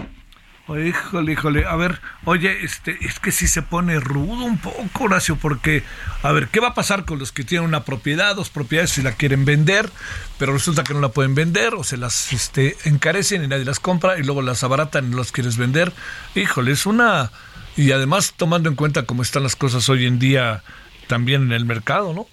Híjole, 0.69 1.31
híjole, 1.31 1.65
a 1.65 1.77
ver, 1.77 2.01
oye, 2.25 2.65
este, 2.65 2.97
es 2.99 3.19
que 3.19 3.31
si 3.31 3.47
se 3.47 3.61
pone 3.61 4.01
rudo 4.01 4.43
un 4.43 4.57
poco, 4.57 5.05
Horacio, 5.05 5.37
porque, 5.37 5.83
a 6.23 6.31
ver, 6.33 6.49
¿qué 6.49 6.59
va 6.59 6.69
a 6.69 6.73
pasar 6.73 7.05
con 7.05 7.19
los 7.19 7.31
que 7.31 7.45
tienen 7.45 7.65
una 7.65 7.85
propiedad, 7.85 8.35
dos 8.35 8.49
propiedades, 8.49 8.91
si 8.91 9.01
la 9.01 9.13
quieren 9.13 9.45
vender, 9.45 9.89
pero 10.37 10.51
resulta 10.51 10.83
que 10.83 10.93
no 10.93 10.99
la 10.99 11.09
pueden 11.09 11.35
vender, 11.35 11.73
o 11.73 11.85
se 11.85 11.95
las 11.95 12.33
este, 12.33 12.75
encarecen 12.83 13.45
y 13.45 13.47
nadie 13.47 13.63
las 13.63 13.79
compra, 13.79 14.19
y 14.19 14.23
luego 14.23 14.41
las 14.41 14.61
abaratan 14.61 15.13
y 15.13 15.15
las 15.15 15.31
quieres 15.31 15.57
vender? 15.57 15.93
Híjole, 16.35 16.73
es 16.73 16.85
una... 16.85 17.31
Y 17.77 17.93
además, 17.93 18.33
tomando 18.35 18.67
en 18.67 18.75
cuenta 18.75 19.03
cómo 19.03 19.21
están 19.21 19.43
las 19.43 19.55
cosas 19.55 19.87
hoy 19.87 20.05
en 20.05 20.19
día 20.19 20.63
también 21.07 21.43
en 21.43 21.51
el 21.53 21.63
mercado, 21.63 22.13
¿no? 22.13 22.27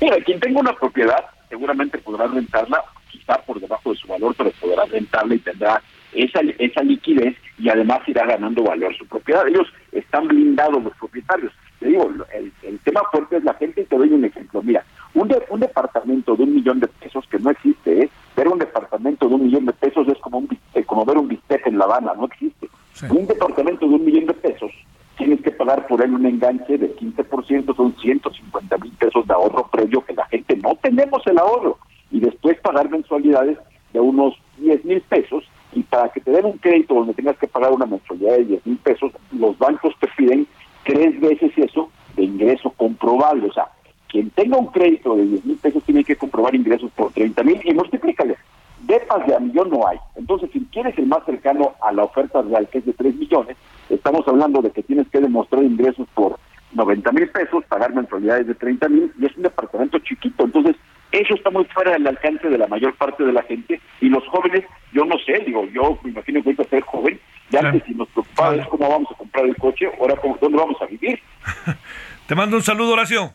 Mira, 0.00 0.16
quien 0.24 0.40
tenga 0.40 0.60
una 0.60 0.74
propiedad 0.74 1.24
seguramente 1.48 1.98
podrá 1.98 2.26
rentarla, 2.26 2.82
quizá 3.10 3.40
por 3.42 3.60
debajo 3.60 3.92
de 3.92 3.96
su 3.96 4.08
valor, 4.08 4.34
pero 4.36 4.50
podrá 4.52 4.84
rentarla 4.86 5.34
y 5.34 5.38
tendrá 5.38 5.80
esa, 6.16 6.40
esa 6.58 6.82
liquidez 6.82 7.36
y 7.58 7.68
además 7.68 8.00
irá 8.06 8.26
ganando 8.26 8.62
valor 8.62 8.96
su 8.96 9.06
propiedad. 9.06 9.46
Ellos 9.46 9.66
están 9.92 10.28
blindados 10.28 10.82
los 10.82 10.94
propietarios. 10.96 11.52
Te 11.78 11.88
digo, 11.88 12.10
el, 12.34 12.52
el 12.62 12.78
tema 12.80 13.02
fuerte 13.12 13.36
es 13.36 13.44
la 13.44 13.54
gente 13.54 13.82
y 13.82 13.84
te 13.84 13.96
doy 13.96 14.08
un 14.10 14.24
ejemplo. 14.24 14.62
Mira, 14.62 14.84
un, 15.14 15.34
un 15.50 15.60
departamento 15.60 16.36
de 16.36 16.44
un 16.44 16.54
millón 16.54 16.80
de 16.80 16.88
pesos 16.88 17.24
que 17.30 17.38
no 17.38 17.50
existe, 17.50 18.02
¿eh? 18.02 18.10
ver 18.36 18.48
un 18.48 18.58
departamento 18.58 19.28
de 19.28 19.34
un 19.34 19.44
millón 19.44 19.66
de 19.66 19.72
pesos 19.72 20.06
es 20.08 20.18
como, 20.18 20.38
un, 20.38 20.48
eh, 20.74 20.84
como 20.84 21.04
ver 21.04 21.18
un 21.18 21.28
bistec 21.28 21.66
en 21.66 21.78
La 21.78 21.84
Habana, 21.84 22.12
no 22.16 22.26
existe. 22.26 22.68
Un 23.10 23.26
departamento 23.26 23.86
de 23.86 23.94
un 23.94 24.04
millón 24.04 24.26
de 24.26 24.34
pesos 24.34 24.70
tienes 25.16 25.40
que 25.42 25.50
pagar 25.50 25.86
por 25.86 26.02
él 26.02 26.12
un 26.12 26.26
enganche 26.26 26.78
del 26.78 26.94
15% 26.96 27.64
250 27.64 28.78
mil 28.78 28.92
pesos 28.92 29.26
de 29.26 29.34
ahorro 29.34 29.68
previo 29.70 30.04
que 30.04 30.14
la 30.14 30.26
gente 30.26 30.56
no 30.56 30.76
tenemos 30.76 31.26
el 31.26 31.38
ahorro 31.38 31.78
y 32.10 32.20
después 32.20 32.58
pagar 32.60 32.90
mensualidades 32.90 33.58
de 33.92 34.00
unos 34.00 34.34
10 34.58 34.84
mil 34.84 35.00
pesos 35.02 35.44
y 35.76 35.82
para 35.82 36.08
que 36.08 36.20
te 36.20 36.30
den 36.30 36.46
un 36.46 36.56
crédito 36.56 36.94
donde 36.94 37.12
tengas 37.12 37.36
que 37.36 37.46
pagar 37.46 37.70
una 37.70 37.84
mensualidad 37.84 38.38
de 38.38 38.44
10 38.44 38.66
mil 38.66 38.78
pesos, 38.78 39.12
los 39.30 39.58
bancos 39.58 39.94
te 40.00 40.08
piden 40.16 40.46
tres 40.84 41.20
veces 41.20 41.52
eso 41.56 41.90
de 42.16 42.24
ingreso 42.24 42.70
comprobable. 42.70 43.48
O 43.48 43.52
sea, 43.52 43.68
quien 44.08 44.30
tenga 44.30 44.56
un 44.56 44.68
crédito 44.68 45.14
de 45.14 45.26
10 45.26 45.44
mil 45.44 45.56
pesos 45.58 45.82
tiene 45.84 46.02
que 46.02 46.16
comprobar 46.16 46.54
ingresos 46.54 46.90
por 46.92 47.12
30 47.12 47.42
mil 47.42 47.60
y 47.62 47.74
multiplícale. 47.74 48.38
Depas 48.86 49.26
de 49.26 49.34
a 49.34 49.38
millón 49.38 49.68
no 49.68 49.86
hay. 49.86 49.98
Entonces, 50.14 50.48
si 50.50 50.60
quieres 50.72 50.96
el 50.96 51.06
más 51.06 51.22
cercano 51.26 51.74
a 51.82 51.92
la 51.92 52.04
oferta 52.04 52.40
real, 52.40 52.66
que 52.68 52.78
es 52.78 52.86
de 52.86 52.94
3 52.94 53.14
millones, 53.16 53.58
estamos 53.90 54.26
hablando 54.26 54.62
de 54.62 54.70
que 54.70 54.82
tienes 54.82 55.06
que 55.08 55.20
demostrar 55.20 55.62
ingresos 55.62 56.08
por 56.14 56.38
90 56.72 57.12
mil 57.12 57.28
pesos, 57.28 57.64
pagar 57.68 57.94
mensualidades 57.94 58.46
de 58.46 58.54
30 58.54 58.88
mil, 58.88 59.12
y 59.20 59.26
es 59.26 59.36
un 59.36 59.42
departamento 59.42 59.98
chiquito. 59.98 60.44
Entonces, 60.44 60.76
eso 61.12 61.34
está 61.34 61.50
muy 61.50 61.64
fuera 61.66 61.92
del 61.92 62.06
alcance 62.06 62.48
de 62.48 62.58
la 62.58 62.66
mayor 62.66 62.94
parte 62.94 63.24
de 63.24 63.32
la 63.32 63.42
gente. 63.42 63.80
Y 64.00 64.08
los 64.08 64.26
jóvenes, 64.28 64.64
yo 64.92 65.04
no 65.04 65.16
sé, 65.18 65.42
digo, 65.46 65.66
yo 65.72 65.98
me 66.02 66.10
imagino 66.10 66.42
que 66.42 66.50
ahorita 66.50 66.64
ser 66.64 66.82
joven, 66.82 67.20
ya 67.50 67.70
que 67.70 67.80
si 67.86 67.94
nos 67.94 68.08
preocupaba 68.08 68.56
es 68.56 68.66
cómo 68.68 68.88
vamos 68.88 69.08
a 69.12 69.14
comprar 69.16 69.46
el 69.46 69.56
coche, 69.56 69.86
ahora 70.00 70.16
cómo, 70.16 70.36
dónde 70.40 70.58
vamos 70.58 70.80
a 70.80 70.86
vivir. 70.86 71.20
Te 72.26 72.34
mando 72.34 72.56
un 72.56 72.62
saludo, 72.62 72.92
Horacio. 72.92 73.32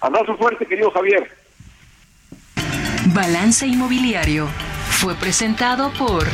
Abrazo 0.00 0.36
fuerte, 0.36 0.66
querido 0.66 0.90
Javier. 0.90 1.30
Balance 3.14 3.66
Inmobiliario 3.66 4.46
fue 4.88 5.14
presentado 5.14 5.92
por 5.92 6.24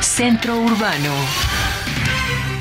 Centro 0.00 0.56
Urbano. 0.58 1.12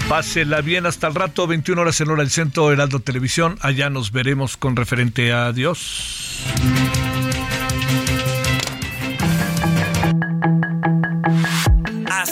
Pásela 0.08 0.62
bien 0.62 0.86
hasta 0.86 1.08
el 1.08 1.16
rato, 1.16 1.47
21 1.47 1.82
horas 1.82 1.99
en 1.99 2.10
hora 2.10 2.22
del 2.22 2.30
centro 2.30 2.72
Heraldo 2.72 3.01
Televisión. 3.01 3.58
Allá 3.62 3.89
nos 3.89 4.12
veremos 4.12 4.55
con 4.55 4.76
referente 4.76 5.34
a 5.34 5.51
Dios. 5.51 6.45